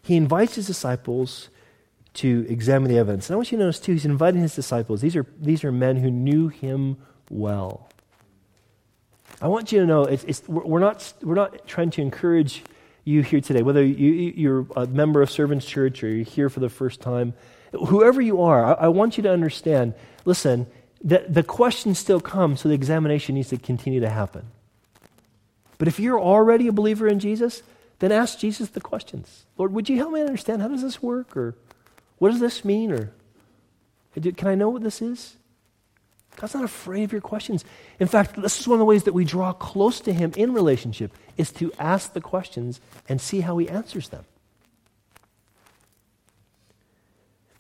He 0.02 0.16
invites 0.16 0.54
his 0.54 0.66
disciples 0.66 1.50
to 2.14 2.46
examine 2.48 2.90
the 2.90 2.98
evidence. 2.98 3.28
And 3.28 3.34
I 3.34 3.36
want 3.36 3.52
you 3.52 3.58
to 3.58 3.64
notice, 3.64 3.80
too, 3.80 3.92
he's 3.92 4.04
inviting 4.04 4.40
his 4.40 4.54
disciples. 4.54 5.00
These 5.00 5.16
are, 5.16 5.26
these 5.38 5.62
are 5.62 5.70
men 5.70 5.96
who 5.96 6.10
knew 6.10 6.48
him 6.48 6.96
well. 7.28 7.88
I 9.42 9.48
want 9.48 9.72
you 9.72 9.80
to 9.80 9.86
know 9.86 10.04
it's, 10.04 10.24
it's, 10.24 10.46
we're, 10.48 10.80
not, 10.80 11.12
we're 11.22 11.34
not 11.34 11.66
trying 11.66 11.90
to 11.90 12.02
encourage 12.02 12.62
you 13.04 13.22
here 13.22 13.40
today, 13.40 13.62
whether 13.62 13.82
you, 13.82 14.32
you're 14.36 14.66
a 14.76 14.86
member 14.86 15.22
of 15.22 15.30
Servants 15.30 15.64
Church 15.64 16.04
or 16.04 16.08
you're 16.08 16.24
here 16.24 16.50
for 16.50 16.60
the 16.60 16.68
first 16.68 17.00
time, 17.00 17.32
whoever 17.72 18.20
you 18.20 18.42
are, 18.42 18.64
I, 18.64 18.84
I 18.84 18.88
want 18.88 19.16
you 19.16 19.22
to 19.22 19.30
understand 19.30 19.94
listen, 20.24 20.66
the, 21.02 21.24
the 21.28 21.42
questions 21.42 21.98
still 21.98 22.20
come, 22.20 22.56
so 22.56 22.68
the 22.68 22.74
examination 22.74 23.34
needs 23.34 23.48
to 23.48 23.56
continue 23.56 24.00
to 24.00 24.10
happen. 24.10 24.46
But 25.78 25.88
if 25.88 25.98
you're 25.98 26.20
already 26.20 26.66
a 26.66 26.72
believer 26.72 27.08
in 27.08 27.18
Jesus, 27.18 27.62
then 28.00 28.12
ask 28.12 28.38
Jesus 28.38 28.68
the 28.68 28.82
questions. 28.82 29.46
Lord, 29.56 29.72
would 29.72 29.88
you 29.88 29.96
help 29.96 30.12
me 30.12 30.20
understand 30.20 30.60
how 30.60 30.68
does 30.68 30.82
this 30.82 31.02
work? 31.02 31.34
Or 31.34 31.54
what 32.18 32.30
does 32.30 32.40
this 32.40 32.64
mean? 32.66 32.92
Or 32.92 33.12
can 34.14 34.48
I 34.48 34.54
know 34.54 34.68
what 34.68 34.82
this 34.82 35.00
is? 35.00 35.36
God's 36.36 36.54
not 36.54 36.64
afraid 36.64 37.04
of 37.04 37.12
your 37.12 37.20
questions. 37.20 37.64
In 37.98 38.06
fact, 38.06 38.40
this 38.40 38.60
is 38.60 38.68
one 38.68 38.76
of 38.76 38.78
the 38.78 38.84
ways 38.86 39.04
that 39.04 39.12
we 39.12 39.24
draw 39.24 39.52
close 39.52 40.00
to 40.00 40.12
Him 40.12 40.32
in 40.36 40.52
relationship 40.52 41.12
is 41.36 41.50
to 41.52 41.72
ask 41.78 42.12
the 42.12 42.20
questions 42.20 42.80
and 43.08 43.20
see 43.20 43.40
how 43.40 43.58
He 43.58 43.68
answers 43.68 44.08
them. 44.08 44.24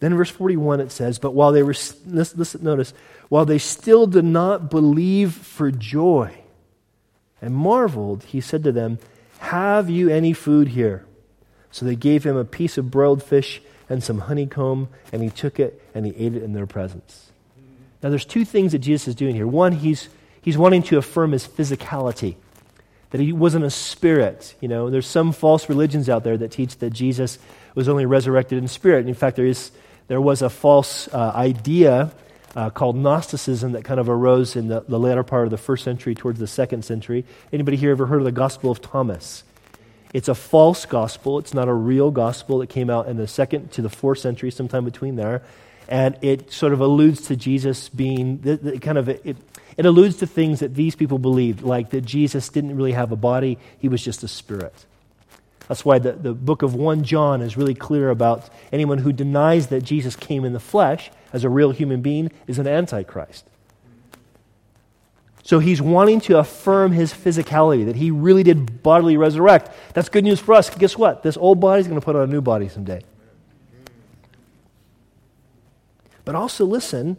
Then 0.00 0.14
verse 0.14 0.30
41 0.30 0.80
it 0.80 0.90
says, 0.90 1.18
But 1.18 1.34
while 1.34 1.52
they 1.52 1.62
were, 1.62 1.74
listen, 2.06 2.64
notice, 2.64 2.94
while 3.28 3.44
they 3.44 3.58
still 3.58 4.06
did 4.06 4.24
not 4.24 4.70
believe 4.70 5.34
for 5.34 5.70
joy 5.70 6.34
and 7.40 7.54
marveled, 7.54 8.24
he 8.24 8.40
said 8.40 8.64
to 8.64 8.72
them, 8.72 8.98
Have 9.38 9.90
you 9.90 10.08
any 10.08 10.32
food 10.32 10.68
here? 10.68 11.04
So 11.70 11.84
they 11.84 11.96
gave 11.96 12.24
him 12.24 12.36
a 12.36 12.44
piece 12.46 12.78
of 12.78 12.90
broiled 12.90 13.22
fish 13.22 13.60
and 13.90 14.02
some 14.02 14.20
honeycomb, 14.20 14.88
and 15.12 15.22
he 15.22 15.30
took 15.30 15.60
it 15.60 15.82
and 15.94 16.06
he 16.06 16.16
ate 16.16 16.34
it 16.34 16.42
in 16.42 16.54
their 16.54 16.66
presence. 16.66 17.29
Now, 18.02 18.10
there's 18.10 18.24
two 18.24 18.44
things 18.44 18.72
that 18.72 18.78
Jesus 18.78 19.08
is 19.08 19.14
doing 19.14 19.34
here. 19.34 19.46
One, 19.46 19.72
he's, 19.72 20.08
he's 20.40 20.56
wanting 20.56 20.82
to 20.84 20.98
affirm 20.98 21.32
his 21.32 21.46
physicality, 21.46 22.36
that 23.10 23.20
he 23.20 23.32
wasn't 23.32 23.64
a 23.64 23.70
spirit. 23.70 24.54
You 24.60 24.68
know, 24.68 24.88
there's 24.88 25.06
some 25.06 25.32
false 25.32 25.68
religions 25.68 26.08
out 26.08 26.24
there 26.24 26.38
that 26.38 26.50
teach 26.50 26.78
that 26.78 26.90
Jesus 26.90 27.38
was 27.74 27.88
only 27.88 28.06
resurrected 28.06 28.58
in 28.58 28.68
spirit. 28.68 29.00
And 29.00 29.08
In 29.08 29.14
fact, 29.14 29.36
there, 29.36 29.46
is, 29.46 29.70
there 30.08 30.20
was 30.20 30.42
a 30.42 30.48
false 30.48 31.08
uh, 31.08 31.32
idea 31.34 32.12
uh, 32.56 32.70
called 32.70 32.96
Gnosticism 32.96 33.72
that 33.72 33.84
kind 33.84 34.00
of 34.00 34.08
arose 34.08 34.56
in 34.56 34.68
the, 34.68 34.80
the 34.80 34.98
latter 34.98 35.22
part 35.22 35.44
of 35.44 35.50
the 35.50 35.58
first 35.58 35.84
century 35.84 36.14
towards 36.14 36.38
the 36.38 36.46
second 36.46 36.84
century. 36.84 37.24
Anybody 37.52 37.76
here 37.76 37.92
ever 37.92 38.06
heard 38.06 38.18
of 38.18 38.24
the 38.24 38.32
Gospel 38.32 38.70
of 38.70 38.80
Thomas? 38.80 39.44
It's 40.12 40.28
a 40.28 40.34
false 40.34 40.86
gospel. 40.86 41.38
It's 41.38 41.54
not 41.54 41.68
a 41.68 41.72
real 41.72 42.10
gospel. 42.10 42.62
It 42.62 42.68
came 42.68 42.90
out 42.90 43.06
in 43.06 43.16
the 43.16 43.28
second 43.28 43.70
to 43.72 43.82
the 43.82 43.88
fourth 43.88 44.18
century, 44.18 44.50
sometime 44.50 44.84
between 44.84 45.14
there. 45.14 45.42
And 45.90 46.16
it 46.22 46.52
sort 46.52 46.72
of 46.72 46.80
alludes 46.80 47.22
to 47.22 47.36
Jesus 47.36 47.88
being 47.88 48.38
the, 48.38 48.56
the 48.56 48.78
kind 48.78 48.96
of, 48.96 49.08
it, 49.08 49.36
it 49.76 49.84
alludes 49.84 50.18
to 50.18 50.26
things 50.26 50.60
that 50.60 50.74
these 50.74 50.94
people 50.94 51.18
believed, 51.18 51.62
like 51.62 51.90
that 51.90 52.02
Jesus 52.02 52.48
didn't 52.48 52.76
really 52.76 52.92
have 52.92 53.10
a 53.10 53.16
body, 53.16 53.58
he 53.78 53.88
was 53.88 54.02
just 54.02 54.22
a 54.22 54.28
spirit. 54.28 54.86
That's 55.66 55.84
why 55.84 55.98
the, 55.98 56.12
the 56.12 56.32
book 56.32 56.62
of 56.62 56.74
1 56.74 57.02
John 57.02 57.42
is 57.42 57.56
really 57.56 57.74
clear 57.74 58.10
about 58.10 58.48
anyone 58.72 58.98
who 58.98 59.12
denies 59.12 59.66
that 59.68 59.82
Jesus 59.82 60.14
came 60.14 60.44
in 60.44 60.52
the 60.52 60.60
flesh 60.60 61.10
as 61.32 61.44
a 61.44 61.48
real 61.48 61.72
human 61.72 62.02
being 62.02 62.30
is 62.46 62.58
an 62.58 62.68
antichrist. 62.68 63.46
So 65.42 65.58
he's 65.58 65.82
wanting 65.82 66.20
to 66.22 66.38
affirm 66.38 66.92
his 66.92 67.12
physicality, 67.12 67.86
that 67.86 67.96
he 67.96 68.10
really 68.10 68.42
did 68.42 68.82
bodily 68.82 69.16
resurrect. 69.16 69.70
That's 69.94 70.08
good 70.08 70.22
news 70.22 70.38
for 70.38 70.54
us. 70.54 70.70
Guess 70.70 70.96
what? 70.96 71.22
This 71.24 71.36
old 71.36 71.58
body's 71.58 71.88
going 71.88 71.98
to 71.98 72.04
put 72.04 72.14
on 72.14 72.22
a 72.22 72.32
new 72.32 72.40
body 72.40 72.68
someday. 72.68 73.02
But 76.30 76.36
also, 76.36 76.64
listen, 76.64 77.16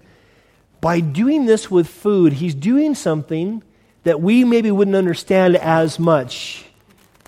by 0.80 1.02
doing 1.02 1.46
this 1.46 1.70
with 1.70 1.90
food, 1.90 2.32
he's 2.32 2.56
doing 2.56 2.96
something 2.96 3.62
that 4.04 4.22
we 4.22 4.46
maybe 4.46 4.72
wouldn't 4.72 4.96
understand 4.96 5.58
as 5.58 6.00
much 6.00 6.64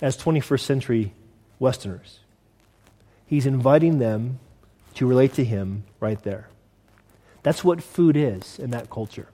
as 0.01 0.15
21st 0.15 0.61
century 0.61 1.13
Westerners. 1.59 2.19
He's 3.25 3.45
inviting 3.45 3.99
them 3.99 4.39
to 4.93 5.05
relate 5.05 5.33
to 5.33 5.43
Him 5.43 5.83
right 5.99 6.23
there. 6.23 6.47
That's 7.41 7.65
what 7.65 7.83
food 7.83 8.15
is 8.15 8.57
in 8.59 8.69
that 8.69 8.89
culture. 8.89 9.27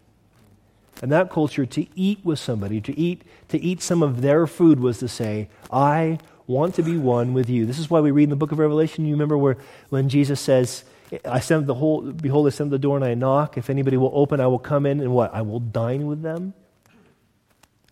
In 1.03 1.09
that 1.09 1.29
culture, 1.29 1.67
to 1.67 1.85
eat 1.95 2.17
with 2.23 2.39
somebody, 2.39 2.81
to 2.81 2.97
eat, 2.97 3.21
to 3.49 3.61
eat 3.61 3.83
some 3.83 4.01
of 4.01 4.23
their 4.23 4.47
food 4.47 4.79
was 4.79 4.97
to 4.97 5.07
say, 5.07 5.49
I 5.71 6.17
want 6.47 6.73
to 6.73 6.81
be 6.81 6.97
one 6.97 7.35
with 7.35 7.47
you. 7.47 7.67
This 7.67 7.77
is 7.77 7.91
why 7.91 7.99
we 7.99 8.09
read 8.09 8.23
in 8.23 8.31
the 8.31 8.35
book 8.35 8.51
of 8.51 8.57
Revelation, 8.57 9.05
you 9.05 9.13
remember 9.13 9.37
where 9.37 9.57
when 9.89 10.09
Jesus 10.09 10.39
says, 10.39 10.83
I 11.25 11.39
send 11.39 11.67
the 11.67 11.73
whole 11.73 12.01
behold, 12.01 12.47
I 12.47 12.49
send 12.51 12.71
the 12.71 12.79
door 12.79 12.95
and 12.95 13.05
I 13.05 13.13
knock. 13.13 13.57
If 13.57 13.69
anybody 13.69 13.97
will 13.97 14.11
open, 14.13 14.39
I 14.39 14.47
will 14.47 14.59
come 14.59 14.85
in 14.85 14.99
and 14.99 15.13
what? 15.13 15.33
I 15.33 15.41
will 15.41 15.59
dine 15.59 16.05
with 16.07 16.21
them. 16.21 16.53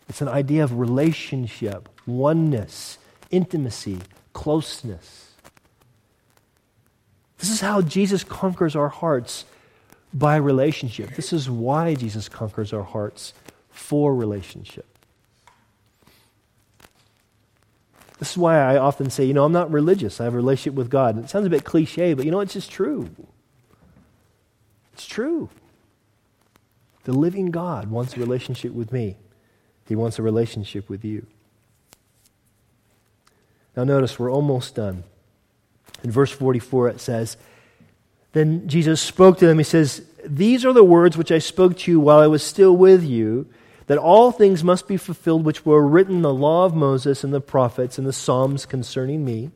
It's 0.10 0.22
an 0.22 0.30
idea 0.30 0.64
of 0.64 0.78
relationship, 0.80 1.90
oneness, 2.06 2.98
intimacy, 3.30 4.00
closeness. 4.34 5.32
This 7.40 7.50
is 7.50 7.62
how 7.62 7.82
Jesus 7.82 8.24
conquers 8.24 8.76
our 8.76 8.90
hearts 8.90 9.46
by 10.14 10.38
relationship. 10.38 11.16
This 11.16 11.34
is 11.34 11.50
why 11.50 11.94
Jesus 11.94 12.30
conquers 12.30 12.74
our 12.74 12.84
hearts 12.84 13.34
for 13.70 14.16
relationship. 14.16 14.97
This 18.20 18.32
is 18.32 18.38
why 18.38 18.60
I 18.60 18.78
often 18.78 19.10
say, 19.10 19.26
you 19.26 19.34
know, 19.34 19.46
I'm 19.46 19.52
not 19.52 19.72
religious. 19.72 20.20
I 20.20 20.24
have 20.24 20.34
a 20.34 20.38
relationship 20.38 20.74
with 20.74 20.90
God. 20.90 21.16
And 21.16 21.26
It 21.26 21.30
sounds 21.30 21.46
a 21.46 21.50
bit 21.50 21.64
cliche, 21.64 22.14
but 22.14 22.26
you 22.26 22.32
know, 22.32 22.40
it's 22.40 22.54
just 22.54 22.72
true. 22.72 23.10
It's 24.94 25.06
true. 25.06 25.50
The 27.04 27.14
living 27.14 27.52
God 27.52 27.90
wants 27.90 28.18
a 28.18 28.20
relationship 28.20 28.74
with 28.74 28.92
me, 28.92 29.18
He 29.88 29.96
wants 29.96 30.18
a 30.20 30.24
relationship 30.24 30.90
with 30.90 31.06
you. 31.06 31.26
Now, 33.76 33.84
notice 33.84 34.18
we're 34.18 34.32
almost 34.32 34.74
done. 34.74 35.04
In 36.04 36.10
verse 36.10 36.32
44, 36.32 36.90
it 36.90 37.00
says, 37.00 37.38
Then 38.34 38.68
Jesus 38.68 39.00
spoke 39.00 39.38
to 39.38 39.46
them. 39.46 39.60
He 39.60 39.64
says, 39.64 40.02
These 40.26 40.66
are 40.66 40.74
the 40.74 40.84
words 40.84 41.16
which 41.16 41.32
I 41.32 41.38
spoke 41.38 41.78
to 41.78 41.92
you 41.92 42.00
while 42.00 42.18
I 42.18 42.26
was 42.26 42.42
still 42.42 42.76
with 42.76 43.04
you 43.04 43.48
that 43.88 43.98
all 43.98 44.32
things 44.32 44.64
must 44.64 44.88
be 44.88 44.98
fulfilled 44.98 45.44
which 45.44 45.66
were 45.66 45.86
written 45.86 46.18
in 46.18 46.22
the 46.22 46.34
law 46.34 46.66
of 46.66 46.76
Moses 46.76 47.24
and 47.24 47.34
the 47.34 47.42
prophets 47.42 47.98
and 47.98 48.06
the 48.06 48.14
Psalms 48.14 48.66
concerning 48.66 49.26
me. 49.26 49.52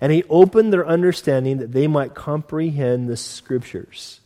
And 0.00 0.12
he 0.12 0.24
opened 0.28 0.72
their 0.72 0.86
understanding 0.86 1.58
that 1.58 1.72
they 1.72 1.86
might 1.86 2.14
comprehend 2.14 3.08
the 3.08 3.16
scriptures. 3.16 4.20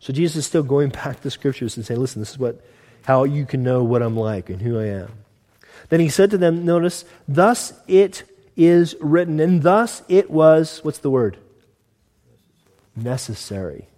So 0.00 0.12
Jesus 0.12 0.36
is 0.36 0.46
still 0.46 0.62
going 0.62 0.88
back 0.88 1.20
to 1.20 1.30
scriptures 1.30 1.76
and 1.76 1.84
saying, 1.84 2.00
listen, 2.00 2.20
this 2.22 2.30
is 2.30 2.38
what 2.38 2.64
how 3.04 3.24
you 3.24 3.46
can 3.46 3.62
know 3.62 3.82
what 3.84 4.02
I'm 4.02 4.16
like 4.16 4.50
and 4.50 4.60
who 4.60 4.78
I 4.78 4.86
am. 4.86 5.10
Then 5.88 6.00
he 6.00 6.10
said 6.10 6.30
to 6.30 6.38
them, 6.38 6.64
notice, 6.64 7.04
thus 7.26 7.72
it 7.86 8.24
is 8.56 8.96
written, 9.00 9.40
and 9.40 9.62
thus 9.62 10.02
it 10.08 10.30
was, 10.30 10.80
what's 10.82 10.98
the 10.98 11.10
word? 11.10 11.38
Necessary. 12.94 13.88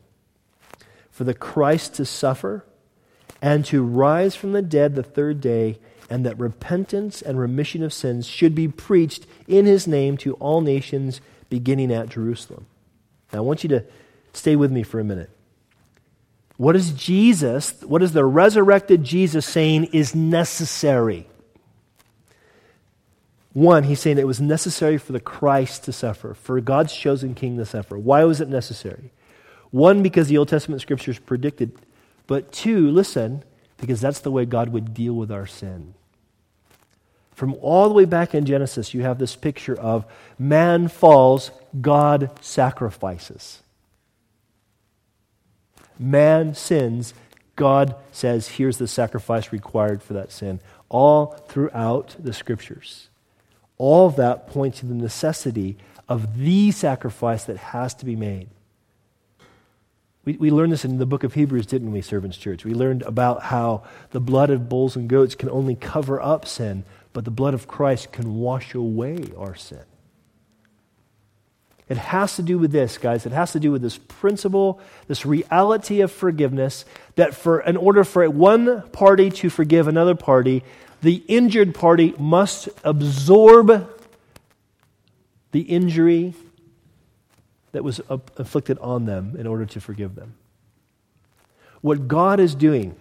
For 1.11 1.25
the 1.25 1.35
Christ 1.35 1.95
to 1.95 2.05
suffer 2.05 2.65
and 3.43 3.65
to 3.67 3.83
rise 3.83 4.35
from 4.35 4.53
the 4.53 4.63
dead 4.63 4.95
the 4.95 5.03
third 5.03 5.41
day, 5.41 5.79
and 6.09 6.27
that 6.27 6.39
repentance 6.39 7.23
and 7.23 7.39
remission 7.39 7.83
of 7.83 7.93
sins 7.93 8.27
should 8.27 8.55
be 8.55 8.69
preached 8.69 9.27
in 9.47 9.67
his 9.67 9.87
name 9.87 10.17
to 10.19 10.35
all 10.35 10.61
nations, 10.61 11.21
beginning 11.49 11.93
at 11.93 12.09
Jerusalem. 12.09 12.67
Now, 13.33 13.39
I 13.39 13.43
want 13.43 13.63
you 13.63 13.69
to 13.71 13.85
stay 14.33 14.57
with 14.57 14.73
me 14.73 14.83
for 14.83 15.01
a 15.01 15.05
minute. 15.05 15.31
What 16.57 16.77
is 16.77 16.91
Jesus, 16.91 17.81
what 17.83 18.03
is 18.03 18.13
the 18.13 18.25
resurrected 18.25 19.03
Jesus 19.03 19.47
saying 19.47 19.85
is 19.93 20.15
necessary? 20.15 21.27
One, 23.53 23.85
he's 23.85 24.01
saying 24.01 24.19
it 24.19 24.27
was 24.27 24.41
necessary 24.41 24.99
for 24.99 25.13
the 25.13 25.21
Christ 25.21 25.85
to 25.85 25.93
suffer, 25.93 26.35
for 26.35 26.61
God's 26.61 26.95
chosen 26.95 27.35
king 27.35 27.57
to 27.57 27.65
suffer. 27.65 27.99
Why 27.99 28.25
was 28.25 28.41
it 28.41 28.49
necessary? 28.49 29.11
One, 29.71 30.03
because 30.03 30.29
the 30.29 30.39
Old 30.39 30.49
Testament 30.49 30.83
scriptures 30.83 31.19
predicted 31.19 31.73
but 32.31 32.53
two, 32.53 32.93
listen, 32.93 33.43
because 33.77 34.01
that's 34.01 34.21
the 34.21 34.31
way 34.31 34.45
God 34.45 34.69
would 34.69 34.95
deal 34.95 35.15
with 35.15 35.33
our 35.33 35.49
sin. 35.49 35.95
From 37.33 37.57
all 37.61 37.89
the 37.89 37.95
way 37.95 38.05
back 38.05 38.37
in 38.37 38.45
Genesis, 38.45 38.95
you 38.95 39.03
have 39.03 39.19
this 39.19 39.35
picture 39.35 39.77
of 39.77 40.07
man 40.39 40.87
falls, 40.87 41.51
God 41.81 42.31
sacrifices. 42.41 43.65
Man 45.99 46.55
sins, 46.55 47.15
God 47.57 47.97
says, 48.13 48.47
here's 48.47 48.79
the 48.79 48.87
sacrifice 48.87 49.51
required 49.51 50.01
for 50.01 50.13
that 50.13 50.31
sin. 50.31 50.61
All 50.89 51.33
throughout 51.49 52.15
the 52.17 52.33
scriptures. 52.33 53.09
All 53.77 54.07
of 54.07 54.15
that 54.15 54.47
points 54.47 54.79
to 54.79 54.87
the 54.87 54.95
necessity 54.95 55.79
of 56.09 56.39
the 56.39 56.71
sacrifice 56.71 57.43
that 57.47 57.57
has 57.57 57.93
to 57.95 58.05
be 58.05 58.15
made. 58.15 58.51
We, 60.25 60.35
we 60.35 60.51
learned 60.51 60.73
this 60.73 60.85
in 60.85 60.99
the 60.99 61.07
book 61.07 61.25
of 61.25 61.35
Hebrews, 61.35 61.67
didn't 61.67 61.93
we, 61.93 62.03
Servants 62.03 62.37
Church? 62.37 62.65
We 62.65 62.75
learned 62.75 63.03
about 63.03 63.45
how 63.45 63.85
the 64.11 64.21
blood 64.21 64.51
of 64.51 64.69
bulls 64.69 64.97
and 64.97 65.09
goats 65.09 65.35
can 65.35 65.49
only 65.49 65.75
cover 65.75 66.21
up 66.21 66.47
sin, 66.47 66.85
but 67.13 67.25
the 67.25 67.31
blood 67.31 67.55
of 67.55 67.67
Christ 67.67 68.13
can 68.13 68.35
wash 68.37 68.75
away 68.75 69.25
our 69.37 69.55
sin. 69.55 69.85
It 71.89 71.97
has 71.97 72.37
to 72.37 72.43
do 72.43 72.57
with 72.57 72.71
this, 72.71 72.99
guys. 72.99 73.27
It 73.27 73.33
has 73.33 73.51
to 73.53 73.61
do 73.61 73.73
with 73.73 73.83
this 73.83 73.99
principle, 73.99 74.79
this 75.09 75.27
reality 75.27 76.03
of 76.03 76.13
forgiveness, 76.13 76.85
that 77.17 77.35
for 77.35 77.61
in 77.61 77.77
order 77.77 78.05
for 78.05 78.29
one 78.31 78.89
party 78.91 79.31
to 79.31 79.51
forgive 79.51 79.89
another 79.89 80.15
party, 80.15 80.63
the 81.03 81.25
injured 81.27 81.75
party 81.75 82.15
must 82.17 82.69
absorb 82.85 83.91
the 85.51 85.63
injury 85.63 86.35
that 87.73 87.85
was 87.85 88.01
inflicted 88.39 88.79
on 88.79 89.07
them 89.07 89.37
in 89.39 89.47
order 89.47 89.67
to 89.67 89.81
forgive 89.81 90.15
them. 90.15 90.35
What 91.81 92.09
God 92.09 92.41
is 92.41 92.55
doing, 92.55 92.95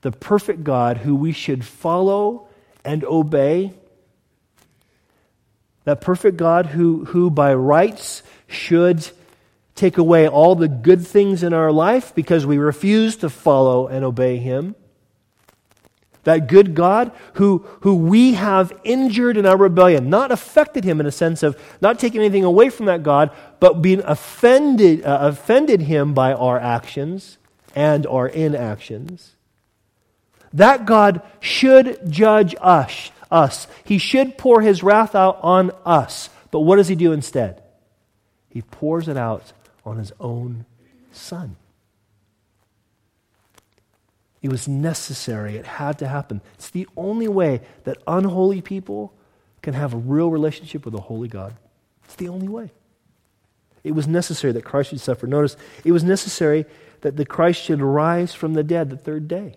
the 0.00 0.12
perfect 0.12 0.64
God 0.64 0.98
who 0.98 1.14
we 1.14 1.32
should 1.32 1.64
follow 1.64 2.48
and 2.84 3.04
obey, 3.04 3.72
that 5.84 6.00
perfect 6.00 6.36
God 6.36 6.66
who, 6.66 7.04
who 7.06 7.30
by 7.30 7.54
rights 7.54 8.22
should 8.46 9.08
take 9.74 9.98
away 9.98 10.28
all 10.28 10.54
the 10.54 10.68
good 10.68 11.06
things 11.06 11.42
in 11.42 11.52
our 11.52 11.70
life 11.70 12.14
because 12.14 12.44
we 12.44 12.58
refuse 12.58 13.16
to 13.16 13.30
follow 13.30 13.86
and 13.86 14.04
obey 14.04 14.38
Him 14.38 14.74
that 16.28 16.46
good 16.46 16.74
God 16.74 17.10
who, 17.34 17.64
who 17.80 17.94
we 17.96 18.34
have 18.34 18.70
injured 18.84 19.38
in 19.38 19.46
our 19.46 19.56
rebellion, 19.56 20.10
not 20.10 20.30
affected 20.30 20.84
him 20.84 21.00
in 21.00 21.06
a 21.06 21.10
sense 21.10 21.42
of 21.42 21.58
not 21.80 21.98
taking 21.98 22.20
anything 22.20 22.44
away 22.44 22.68
from 22.68 22.84
that 22.84 23.02
God, 23.02 23.30
but 23.60 23.80
being 23.80 24.02
offended, 24.04 25.02
uh, 25.04 25.18
offended 25.22 25.80
him 25.80 26.12
by 26.12 26.34
our 26.34 26.58
actions 26.58 27.38
and 27.74 28.06
our 28.06 28.28
inactions. 28.28 29.36
That 30.52 30.84
God 30.84 31.22
should 31.40 31.98
judge 32.10 32.54
us, 32.60 33.10
us. 33.30 33.66
He 33.84 33.96
should 33.96 34.36
pour 34.36 34.60
his 34.60 34.82
wrath 34.82 35.14
out 35.14 35.38
on 35.42 35.70
us. 35.86 36.28
But 36.50 36.60
what 36.60 36.76
does 36.76 36.88
he 36.88 36.94
do 36.94 37.12
instead? 37.12 37.62
He 38.50 38.60
pours 38.60 39.08
it 39.08 39.16
out 39.16 39.52
on 39.84 39.96
his 39.96 40.12
own 40.20 40.66
son. 41.10 41.56
It 44.40 44.50
was 44.50 44.68
necessary. 44.68 45.56
It 45.56 45.66
had 45.66 45.98
to 45.98 46.08
happen. 46.08 46.40
It's 46.54 46.70
the 46.70 46.88
only 46.96 47.28
way 47.28 47.60
that 47.84 47.98
unholy 48.06 48.60
people 48.60 49.12
can 49.62 49.74
have 49.74 49.94
a 49.94 49.98
real 49.98 50.30
relationship 50.30 50.84
with 50.84 50.94
a 50.94 51.00
holy 51.00 51.28
God. 51.28 51.54
It's 52.04 52.14
the 52.14 52.28
only 52.28 52.48
way. 52.48 52.70
It 53.84 53.92
was 53.92 54.06
necessary 54.06 54.52
that 54.52 54.64
Christ 54.64 54.90
should 54.90 55.00
suffer. 55.00 55.26
Notice, 55.26 55.56
it 55.84 55.92
was 55.92 56.04
necessary 56.04 56.66
that 57.00 57.16
the 57.16 57.24
Christ 57.24 57.62
should 57.62 57.80
rise 57.80 58.34
from 58.34 58.54
the 58.54 58.62
dead 58.62 58.90
the 58.90 58.96
third 58.96 59.28
day. 59.28 59.56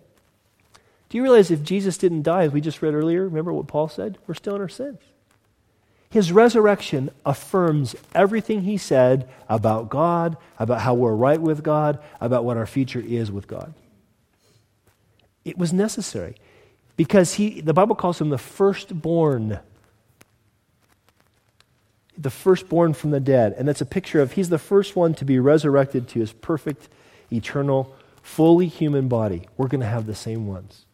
Do 1.10 1.18
you 1.18 1.24
realize 1.24 1.52
if 1.52 1.64
Jesus 1.64 1.98
didn't 1.98 2.22
die, 2.22 2.44
as 2.44 2.52
we 2.52 2.62
just 2.62 2.82
read 2.82 2.94
earlier, 2.94 3.24
remember 3.26 3.52
what 3.52 3.68
Paul 3.68 3.90
said? 3.90 4.18
We're 4.28 4.34
still 4.34 4.56
in 4.56 4.62
our 4.62 4.70
sins. 4.70 5.00
His 6.10 6.32
resurrection 6.32 7.10
affirms 7.26 7.96
everything 8.14 8.62
he 8.62 8.78
said 8.78 9.30
about 9.48 9.90
God, 9.90 10.38
about 10.60 10.82
how 10.82 10.94
we're 10.94 11.16
right 11.16 11.40
with 11.40 11.64
God, 11.64 12.00
about 12.20 12.44
what 12.44 12.58
our 12.58 12.66
future 12.66 13.00
is 13.00 13.32
with 13.32 13.48
God. 13.48 13.74
It 15.44 15.58
was 15.58 15.74
necessary 15.74 16.36
because 16.98 17.36
he, 17.36 17.62
the 17.62 17.74
Bible 17.74 17.96
calls 17.96 18.22
him 18.22 18.30
the 18.30 18.38
firstborn. 18.38 19.60
The 22.18 22.30
firstborn 22.30 22.94
from 22.94 23.12
the 23.12 23.20
dead. 23.20 23.56
And 23.58 23.68
that's 23.68 23.82
a 23.82 23.86
picture 23.86 24.22
of 24.22 24.34
he's 24.34 24.50
the 24.50 24.60
first 24.60 24.96
one 24.96 25.14
to 25.16 25.26
be 25.26 25.40
resurrected 25.40 26.08
to 26.10 26.20
his 26.20 26.34
perfect, 26.34 26.90
eternal, 27.32 27.96
fully 28.22 28.68
human 28.68 29.08
body. 29.08 29.48
We're 29.58 29.68
going 29.68 29.82
to 29.82 29.88
have 29.88 30.06
the 30.06 30.16
same 30.16 30.48
ones. 30.48 30.86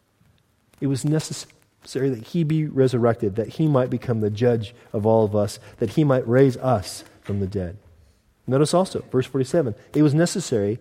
It 0.79 0.87
was 0.87 1.03
necessary 1.03 2.09
that 2.09 2.27
he 2.27 2.43
be 2.43 2.65
resurrected, 2.65 3.35
that 3.35 3.49
he 3.49 3.67
might 3.67 3.89
become 3.89 4.21
the 4.21 4.29
judge 4.29 4.73
of 4.93 5.05
all 5.05 5.25
of 5.25 5.35
us, 5.35 5.59
that 5.77 5.91
he 5.91 6.03
might 6.03 6.27
raise 6.27 6.55
us 6.57 7.03
from 7.21 7.39
the 7.39 7.47
dead. 7.47 7.77
Notice 8.45 8.73
also, 8.73 9.03
verse 9.11 9.25
47 9.25 9.75
it 9.93 10.01
was 10.01 10.13
necessary 10.13 10.79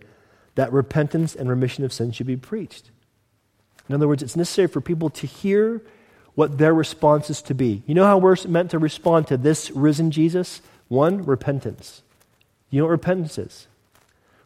that 0.55 0.71
repentance 0.71 1.35
and 1.35 1.49
remission 1.49 1.83
of 1.83 1.93
sin 1.93 2.11
should 2.11 2.27
be 2.27 2.37
preached. 2.37 2.91
In 3.89 3.95
other 3.95 4.07
words, 4.07 4.21
it's 4.23 4.35
necessary 4.35 4.67
for 4.67 4.81
people 4.81 5.09
to 5.11 5.27
hear 5.27 5.81
what 6.35 6.57
their 6.57 6.73
response 6.73 7.29
is 7.29 7.41
to 7.43 7.53
be. 7.53 7.81
You 7.87 7.95
know 7.95 8.05
how 8.05 8.17
we're 8.17 8.35
meant 8.47 8.71
to 8.71 8.79
respond 8.79 9.27
to 9.27 9.37
this 9.37 9.71
risen 9.71 10.11
Jesus? 10.11 10.61
One, 10.87 11.23
repentance. 11.25 12.03
You 12.69 12.79
know 12.79 12.85
what 12.85 12.91
repentance 12.91 13.37
is? 13.37 13.67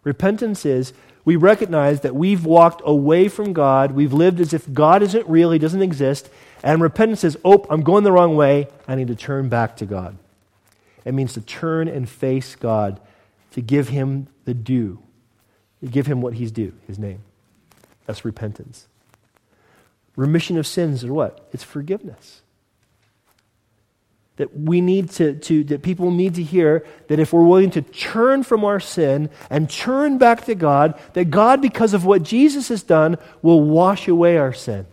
Repentance 0.03 0.65
is 0.65 0.93
we 1.25 1.35
recognize 1.35 2.01
that 2.01 2.15
we've 2.15 2.45
walked 2.45 2.81
away 2.85 3.27
from 3.27 3.53
God. 3.53 3.91
We've 3.91 4.13
lived 4.13 4.39
as 4.39 4.53
if 4.53 4.71
God 4.71 5.03
isn't 5.03 5.27
real, 5.27 5.51
He 5.51 5.59
doesn't 5.59 5.81
exist. 5.81 6.29
And 6.63 6.81
repentance 6.81 7.23
is, 7.23 7.37
oh, 7.43 7.65
I'm 7.69 7.81
going 7.81 8.03
the 8.03 8.11
wrong 8.11 8.35
way. 8.35 8.67
I 8.87 8.95
need 8.95 9.07
to 9.07 9.15
turn 9.15 9.49
back 9.49 9.75
to 9.77 9.85
God. 9.85 10.17
It 11.05 11.13
means 11.13 11.33
to 11.33 11.41
turn 11.41 11.87
and 11.87 12.07
face 12.07 12.55
God, 12.55 12.99
to 13.51 13.61
give 13.61 13.89
Him 13.89 14.27
the 14.45 14.53
due, 14.53 15.01
to 15.81 15.87
give 15.87 16.05
Him 16.05 16.21
what 16.21 16.35
He's 16.35 16.51
due, 16.51 16.73
His 16.87 16.97
name. 16.97 17.21
That's 18.05 18.23
repentance. 18.23 18.87
Remission 20.15 20.57
of 20.57 20.67
sins 20.67 21.03
is 21.03 21.09
what? 21.09 21.47
It's 21.53 21.63
forgiveness. 21.63 22.41
That 24.37 24.57
we 24.57 24.81
need 24.81 25.09
to, 25.11 25.35
to, 25.35 25.63
that 25.65 25.83
people 25.83 26.11
need 26.11 26.35
to 26.35 26.43
hear 26.43 26.85
that 27.07 27.19
if 27.19 27.31
we're 27.31 27.43
willing 27.43 27.71
to 27.71 27.81
turn 27.81 28.43
from 28.43 28.65
our 28.65 28.79
sin 28.79 29.29
and 29.49 29.69
turn 29.69 30.17
back 30.17 30.45
to 30.45 30.55
God, 30.55 30.99
that 31.13 31.25
God, 31.25 31.61
because 31.61 31.93
of 31.93 32.05
what 32.05 32.23
Jesus 32.23 32.69
has 32.69 32.83
done, 32.83 33.17
will 33.41 33.61
wash 33.61 34.07
away 34.07 34.37
our 34.37 34.53
sin. 34.53 34.85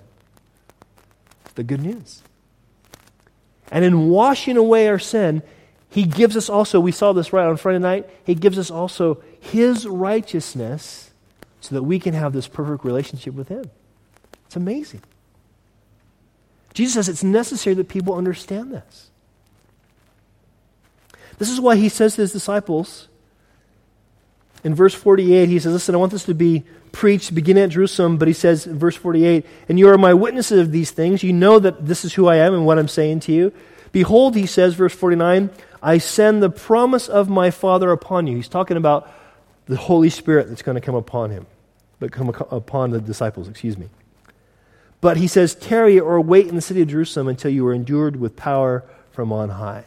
The 1.54 1.64
good 1.64 1.80
news. 1.80 2.22
And 3.70 3.84
in 3.84 4.08
washing 4.08 4.56
away 4.56 4.88
our 4.88 4.98
sin, 4.98 5.42
He 5.88 6.04
gives 6.04 6.36
us 6.36 6.48
also, 6.48 6.78
we 6.78 6.92
saw 6.92 7.12
this 7.12 7.32
right 7.32 7.46
on 7.46 7.56
Friday 7.56 7.80
night, 7.80 8.08
He 8.24 8.34
gives 8.34 8.58
us 8.58 8.70
also 8.70 9.22
His 9.40 9.86
righteousness 9.86 11.10
so 11.60 11.74
that 11.74 11.82
we 11.82 11.98
can 11.98 12.14
have 12.14 12.32
this 12.32 12.46
perfect 12.46 12.84
relationship 12.84 13.34
with 13.34 13.48
Him. 13.48 13.64
It's 14.49 14.57
amazing. 14.57 15.03
Jesus 16.74 16.94
says 16.94 17.09
it's 17.09 17.22
necessary 17.22 17.74
that 17.74 17.88
people 17.88 18.14
understand 18.14 18.72
this. 18.72 19.11
This 21.38 21.51
is 21.51 21.61
why 21.61 21.76
he 21.76 21.88
says 21.88 22.16
to 22.16 22.22
his 22.22 22.32
disciples 22.32 23.09
in 24.64 24.74
verse 24.74 24.94
48, 24.94 25.49
he 25.49 25.59
says, 25.59 25.72
Listen, 25.72 25.94
I 25.94 25.99
want 25.99 26.12
this 26.12 26.24
to 26.24 26.34
be 26.34 26.64
preached 26.90 27.34
beginning 27.34 27.64
at 27.64 27.70
Jerusalem, 27.70 28.16
but 28.16 28.26
he 28.26 28.34
says 28.34 28.66
in 28.66 28.78
verse 28.78 28.96
48, 28.96 29.46
And 29.68 29.78
you 29.78 29.88
are 29.88 29.99
my 29.99 30.14
witnesses 30.14 30.59
of 30.59 30.72
these 30.72 30.90
things. 30.90 31.22
You 31.22 31.32
know 31.32 31.59
that 31.59 31.86
this 31.86 32.05
is 32.05 32.14
who 32.14 32.26
I 32.26 32.36
am 32.36 32.55
and 32.55 32.66
what 32.66 32.78
I'm 32.78 32.88
saying 32.88 33.20
to 33.20 33.32
you. 33.32 33.53
Behold, 33.92 34.34
he 34.34 34.46
says, 34.46 34.74
verse 34.74 34.94
49, 34.94 35.51
I 35.82 35.99
send 35.99 36.42
the 36.42 36.51
promise 36.51 37.09
of 37.09 37.28
my 37.28 37.51
Father 37.51 37.92
upon 37.92 38.26
you. 38.26 38.36
He's 38.36 38.49
talking 38.49 38.76
about 38.76 39.11
the 39.66 39.76
Holy 39.76 40.11
Spirit 40.11 40.49
that's 40.49 40.62
going 40.62 40.74
to 40.74 40.80
come 40.80 40.94
upon 40.94 41.30
him, 41.30 41.46
but 42.01 42.11
come 42.11 42.28
upon 42.28 42.90
the 42.90 43.01
disciples, 43.01 43.49
excuse 43.49 43.78
me. 43.78 43.88
But 45.01 45.16
he 45.16 45.26
says, 45.26 45.55
Tarry 45.55 46.01
or 46.01 46.20
wait 46.20 46.49
in 46.49 46.57
the 46.57 46.61
city 46.61 46.82
of 46.82 46.88
Jerusalem 46.88 47.28
until 47.28 47.51
you 47.51 47.66
are 47.66 47.72
endured 47.72 48.16
with 48.16 48.36
power 48.36 48.84
from 49.12 49.32
on 49.32 49.51
high. 49.51 49.84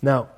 Now, 0.00 0.28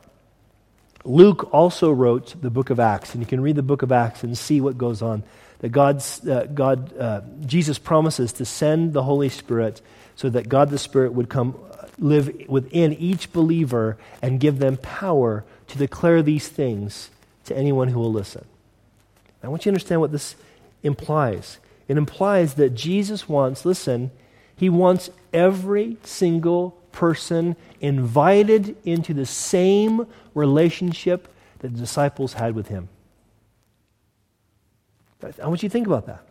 Luke 1.05 1.53
also 1.53 1.91
wrote 1.91 2.41
the 2.41 2.51
book 2.51 2.71
of 2.71 2.81
Acts, 2.81 3.15
and 3.15 3.23
you 3.23 3.27
can 3.27 3.41
read 3.41 3.57
the 3.57 3.63
book 3.63 3.83
of 3.83 3.93
Acts 3.93 4.23
and 4.23 4.37
see 4.37 4.61
what 4.61 4.79
goes 4.79 5.03
on. 5.03 5.23
That 5.61 5.71
God's, 5.71 6.27
uh, 6.27 6.47
God, 6.53 6.97
uh, 6.99 7.23
Jesus 7.47 7.79
promises 7.79 8.33
to 8.35 8.45
send 8.45 8.93
the 8.93 9.03
Holy 9.03 9.29
Spirit 9.29 9.81
so 10.17 10.29
that 10.31 10.49
God 10.49 10.71
the 10.71 10.79
Spirit 10.79 11.15
would 11.15 11.29
come 11.29 11.57
uh, 11.71 11.87
live 11.99 12.49
within 12.49 12.93
each 12.95 13.33
believer 13.33 13.97
and 14.21 14.41
give 14.41 14.59
them 14.59 14.77
power 14.77 15.45
to 15.69 15.79
declare 15.79 16.23
these 16.23 16.49
things 16.49 17.11
to 17.47 17.57
anyone 17.57 17.89
who 17.89 17.99
will 17.99 18.13
listen. 18.13 18.45
I 19.43 19.49
want 19.49 19.63
you 19.63 19.71
to 19.71 19.75
understand 19.75 20.01
what 20.01 20.13
this 20.13 20.37
implies. 20.83 21.59
It 21.89 21.97
implies 21.97 22.55
that 22.55 22.71
Jesus 22.71 23.29
wants, 23.29 23.65
listen, 23.65 24.11
he 24.57 24.69
wants 24.69 25.11
every 25.33 25.97
single 26.03 26.73
person 26.93 27.57
invited 27.81 28.77
into 28.85 29.13
the 29.13 29.27
same 29.27 30.07
relationship 30.35 31.29
that 31.59 31.73
the 31.73 31.79
disciples 31.79 32.35
had 32.35 32.55
with 32.55 32.69
him. 32.69 32.89
I 35.43 35.47
want 35.47 35.63
you 35.63 35.69
to 35.69 35.73
think 35.73 35.87
about 35.87 36.07
that. 36.07 36.27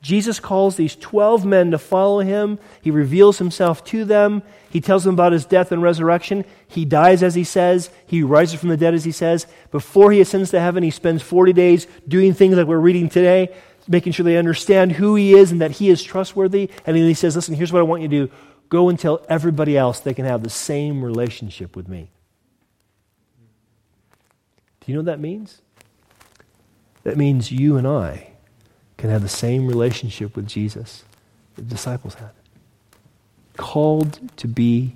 Jesus 0.00 0.38
calls 0.38 0.76
these 0.76 0.94
12 0.94 1.44
men 1.44 1.72
to 1.72 1.78
follow 1.78 2.20
him. 2.20 2.60
He 2.80 2.90
reveals 2.90 3.38
himself 3.38 3.84
to 3.86 4.04
them. 4.04 4.42
He 4.70 4.80
tells 4.80 5.02
them 5.02 5.14
about 5.14 5.32
his 5.32 5.44
death 5.44 5.72
and 5.72 5.82
resurrection. 5.82 6.44
He 6.68 6.84
dies, 6.84 7.22
as 7.24 7.34
he 7.34 7.42
says. 7.42 7.90
He 8.06 8.22
rises 8.22 8.60
from 8.60 8.68
the 8.68 8.76
dead, 8.76 8.94
as 8.94 9.04
he 9.04 9.10
says. 9.10 9.48
Before 9.72 10.12
he 10.12 10.20
ascends 10.20 10.50
to 10.50 10.60
heaven, 10.60 10.84
he 10.84 10.90
spends 10.90 11.22
40 11.22 11.52
days 11.52 11.88
doing 12.06 12.32
things 12.32 12.56
like 12.56 12.68
we're 12.68 12.78
reading 12.78 13.08
today, 13.08 13.52
making 13.88 14.12
sure 14.12 14.24
they 14.24 14.36
understand 14.36 14.92
who 14.92 15.14
he 15.14 15.34
is 15.34 15.50
and 15.50 15.60
that 15.60 15.72
he 15.72 15.88
is 15.88 16.02
trustworthy. 16.02 16.70
And 16.86 16.96
then 16.96 17.04
he 17.04 17.14
says, 17.14 17.34
Listen, 17.34 17.54
here's 17.54 17.72
what 17.72 17.80
I 17.80 17.82
want 17.82 18.02
you 18.02 18.08
to 18.08 18.26
do 18.26 18.32
Go 18.68 18.88
and 18.88 18.98
tell 18.98 19.24
everybody 19.28 19.76
else 19.76 20.00
they 20.00 20.14
can 20.14 20.26
have 20.26 20.42
the 20.42 20.50
same 20.50 21.02
relationship 21.02 21.74
with 21.74 21.88
me. 21.88 22.10
Do 24.80 24.92
you 24.92 24.94
know 24.94 25.00
what 25.00 25.06
that 25.06 25.20
means? 25.20 25.62
That 27.04 27.16
means 27.16 27.50
you 27.50 27.76
and 27.76 27.86
I 27.86 28.32
can 28.96 29.10
have 29.10 29.22
the 29.22 29.28
same 29.28 29.66
relationship 29.66 30.36
with 30.36 30.46
Jesus 30.46 31.04
the 31.56 31.62
disciples 31.62 32.14
had. 32.14 32.30
Called 33.56 34.20
to 34.36 34.46
be 34.46 34.94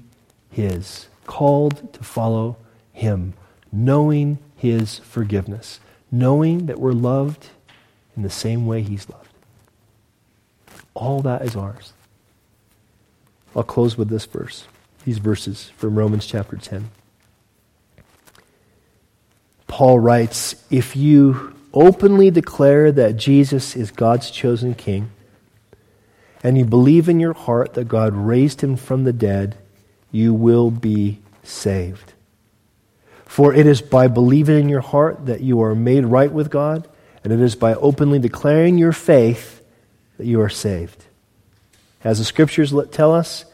His, 0.50 1.08
called 1.26 1.92
to 1.94 2.04
follow 2.04 2.56
Him, 2.92 3.34
knowing 3.72 4.38
His 4.56 4.98
forgiveness, 5.00 5.80
knowing 6.10 6.66
that 6.66 6.78
we're 6.78 6.92
loved 6.92 7.50
in 8.16 8.22
the 8.22 8.30
same 8.30 8.66
way 8.66 8.82
He's 8.82 9.08
loved. 9.08 9.28
All 10.94 11.20
that 11.22 11.42
is 11.42 11.56
ours. 11.56 11.92
I'll 13.54 13.62
close 13.62 13.96
with 13.96 14.08
this 14.08 14.24
verse, 14.24 14.66
these 15.04 15.18
verses 15.18 15.70
from 15.76 15.96
Romans 15.98 16.26
chapter 16.26 16.56
10. 16.56 16.90
Paul 19.66 19.98
writes, 19.98 20.54
If 20.70 20.96
you 20.96 21.54
openly 21.72 22.30
declare 22.30 22.92
that 22.92 23.16
Jesus 23.16 23.74
is 23.74 23.90
God's 23.90 24.30
chosen 24.30 24.74
king, 24.74 25.10
and 26.42 26.58
you 26.58 26.64
believe 26.64 27.08
in 27.08 27.20
your 27.20 27.32
heart 27.32 27.74
that 27.74 27.88
God 27.88 28.14
raised 28.14 28.62
him 28.62 28.76
from 28.76 29.04
the 29.04 29.12
dead, 29.12 29.56
you 30.10 30.34
will 30.34 30.70
be 30.70 31.20
saved. 31.42 32.12
For 33.24 33.54
it 33.54 33.66
is 33.66 33.80
by 33.80 34.08
believing 34.08 34.58
in 34.58 34.68
your 34.68 34.80
heart 34.80 35.26
that 35.26 35.40
you 35.40 35.62
are 35.62 35.74
made 35.74 36.04
right 36.04 36.30
with 36.30 36.50
God, 36.50 36.88
and 37.24 37.32
it 37.32 37.40
is 37.40 37.54
by 37.54 37.74
openly 37.74 38.18
declaring 38.18 38.78
your 38.78 38.92
faith 38.92 39.62
that 40.18 40.26
you 40.26 40.40
are 40.40 40.48
saved. 40.48 41.04
As 42.04 42.18
the 42.18 42.24
scriptures 42.24 42.74
tell 42.90 43.12
us, 43.12 43.44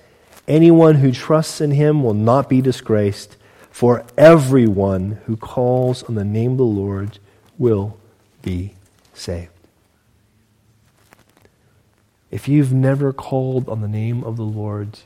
anyone 0.46 0.96
who 0.96 1.12
trusts 1.12 1.60
in 1.60 1.72
him 1.72 2.02
will 2.02 2.14
not 2.14 2.48
be 2.48 2.62
disgraced, 2.62 3.36
for 3.70 4.04
everyone 4.16 5.20
who 5.26 5.36
calls 5.36 6.02
on 6.04 6.14
the 6.14 6.24
name 6.24 6.52
of 6.52 6.58
the 6.58 6.64
Lord 6.64 7.18
will 7.58 7.98
be 8.42 8.74
saved. 9.12 9.50
If 12.30 12.48
you've 12.48 12.72
never 12.72 13.12
called 13.12 13.68
on 13.68 13.80
the 13.80 13.88
name 13.88 14.24
of 14.24 14.36
the 14.36 14.44
Lord, 14.44 14.98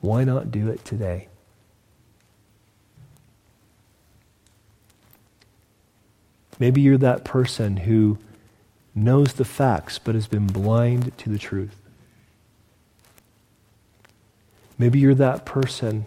why 0.00 0.24
not 0.24 0.50
do 0.50 0.68
it 0.68 0.84
today? 0.84 1.27
Maybe 6.58 6.80
you're 6.80 6.98
that 6.98 7.24
person 7.24 7.78
who 7.78 8.18
knows 8.94 9.34
the 9.34 9.44
facts 9.44 9.98
but 9.98 10.14
has 10.14 10.26
been 10.26 10.46
blind 10.46 11.16
to 11.18 11.28
the 11.28 11.38
truth. 11.38 11.76
Maybe 14.76 14.98
you're 14.98 15.14
that 15.14 15.44
person 15.44 16.06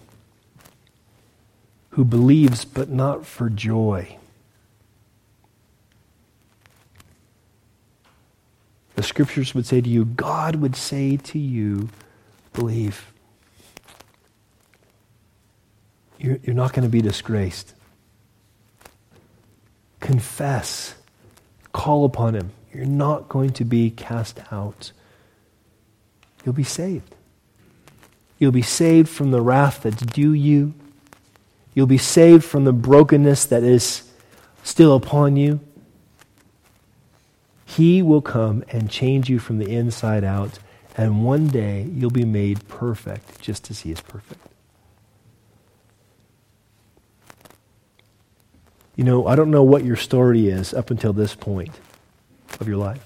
who 1.91 2.05
believes 2.05 2.63
but 2.65 2.89
not 2.89 3.25
for 3.25 3.49
joy. 3.49 4.17
The 8.95 9.03
scriptures 9.03 9.53
would 9.55 9.65
say 9.65 9.81
to 9.81 9.89
you, 9.89 10.05
God 10.05 10.57
would 10.57 10.75
say 10.75 11.17
to 11.17 11.39
you, 11.39 11.89
believe. 12.53 13.11
You're, 16.19 16.39
you're 16.43 16.55
not 16.55 16.73
going 16.73 16.83
to 16.83 16.89
be 16.89 17.01
disgraced. 17.01 17.73
Confess. 20.11 20.95
Call 21.71 22.03
upon 22.03 22.35
Him. 22.35 22.51
You're 22.73 22.83
not 22.83 23.29
going 23.29 23.51
to 23.51 23.63
be 23.63 23.89
cast 23.89 24.41
out. 24.51 24.91
You'll 26.43 26.51
be 26.51 26.65
saved. 26.65 27.15
You'll 28.37 28.51
be 28.51 28.61
saved 28.61 29.07
from 29.07 29.31
the 29.31 29.39
wrath 29.39 29.83
that's 29.83 30.01
due 30.01 30.33
you. 30.33 30.73
You'll 31.73 31.87
be 31.87 31.97
saved 31.97 32.43
from 32.43 32.65
the 32.65 32.73
brokenness 32.73 33.45
that 33.45 33.63
is 33.63 34.03
still 34.63 34.97
upon 34.97 35.37
you. 35.37 35.61
He 37.63 38.01
will 38.01 38.21
come 38.21 38.65
and 38.67 38.89
change 38.89 39.29
you 39.29 39.39
from 39.39 39.59
the 39.59 39.73
inside 39.73 40.25
out, 40.25 40.59
and 40.97 41.23
one 41.23 41.47
day 41.47 41.83
you'll 41.83 42.09
be 42.09 42.25
made 42.25 42.67
perfect 42.67 43.39
just 43.39 43.71
as 43.71 43.79
He 43.79 43.93
is 43.93 44.01
perfect. 44.01 44.50
You 49.01 49.05
know, 49.05 49.25
I 49.25 49.35
don't 49.35 49.49
know 49.49 49.63
what 49.63 49.83
your 49.83 49.95
story 49.95 50.47
is 50.47 50.75
up 50.75 50.91
until 50.91 51.11
this 51.11 51.33
point 51.33 51.71
of 52.59 52.67
your 52.67 52.77
life. 52.77 53.03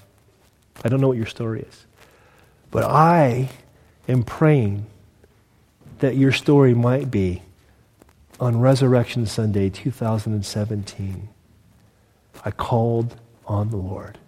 I 0.84 0.90
don't 0.90 1.00
know 1.00 1.08
what 1.08 1.16
your 1.16 1.24
story 1.24 1.62
is. 1.62 1.86
But 2.70 2.84
I 2.84 3.48
am 4.06 4.22
praying 4.22 4.84
that 6.00 6.14
your 6.14 6.32
story 6.32 6.74
might 6.74 7.10
be 7.10 7.40
on 8.38 8.60
Resurrection 8.60 9.24
Sunday 9.24 9.70
2017, 9.70 11.30
I 12.44 12.50
called 12.50 13.16
on 13.46 13.70
the 13.70 13.78
Lord 13.78 14.18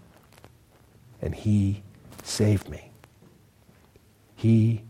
and 1.20 1.34
he 1.34 1.82
saved 2.22 2.70
me. 2.70 2.92
He 4.34 4.84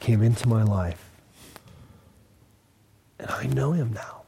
came 0.00 0.22
into 0.22 0.48
my 0.48 0.62
life 0.62 1.10
and 3.18 3.30
I 3.30 3.44
know 3.44 3.72
him 3.72 3.92
now. 3.92 4.21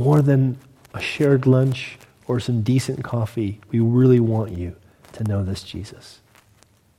More 0.00 0.22
than 0.22 0.56
a 0.94 1.00
shared 1.00 1.46
lunch 1.46 1.98
or 2.26 2.40
some 2.40 2.62
decent 2.62 3.04
coffee, 3.04 3.60
we 3.70 3.80
really 3.80 4.18
want 4.18 4.52
you 4.52 4.74
to 5.12 5.24
know 5.24 5.44
this 5.44 5.62
Jesus. 5.62 6.20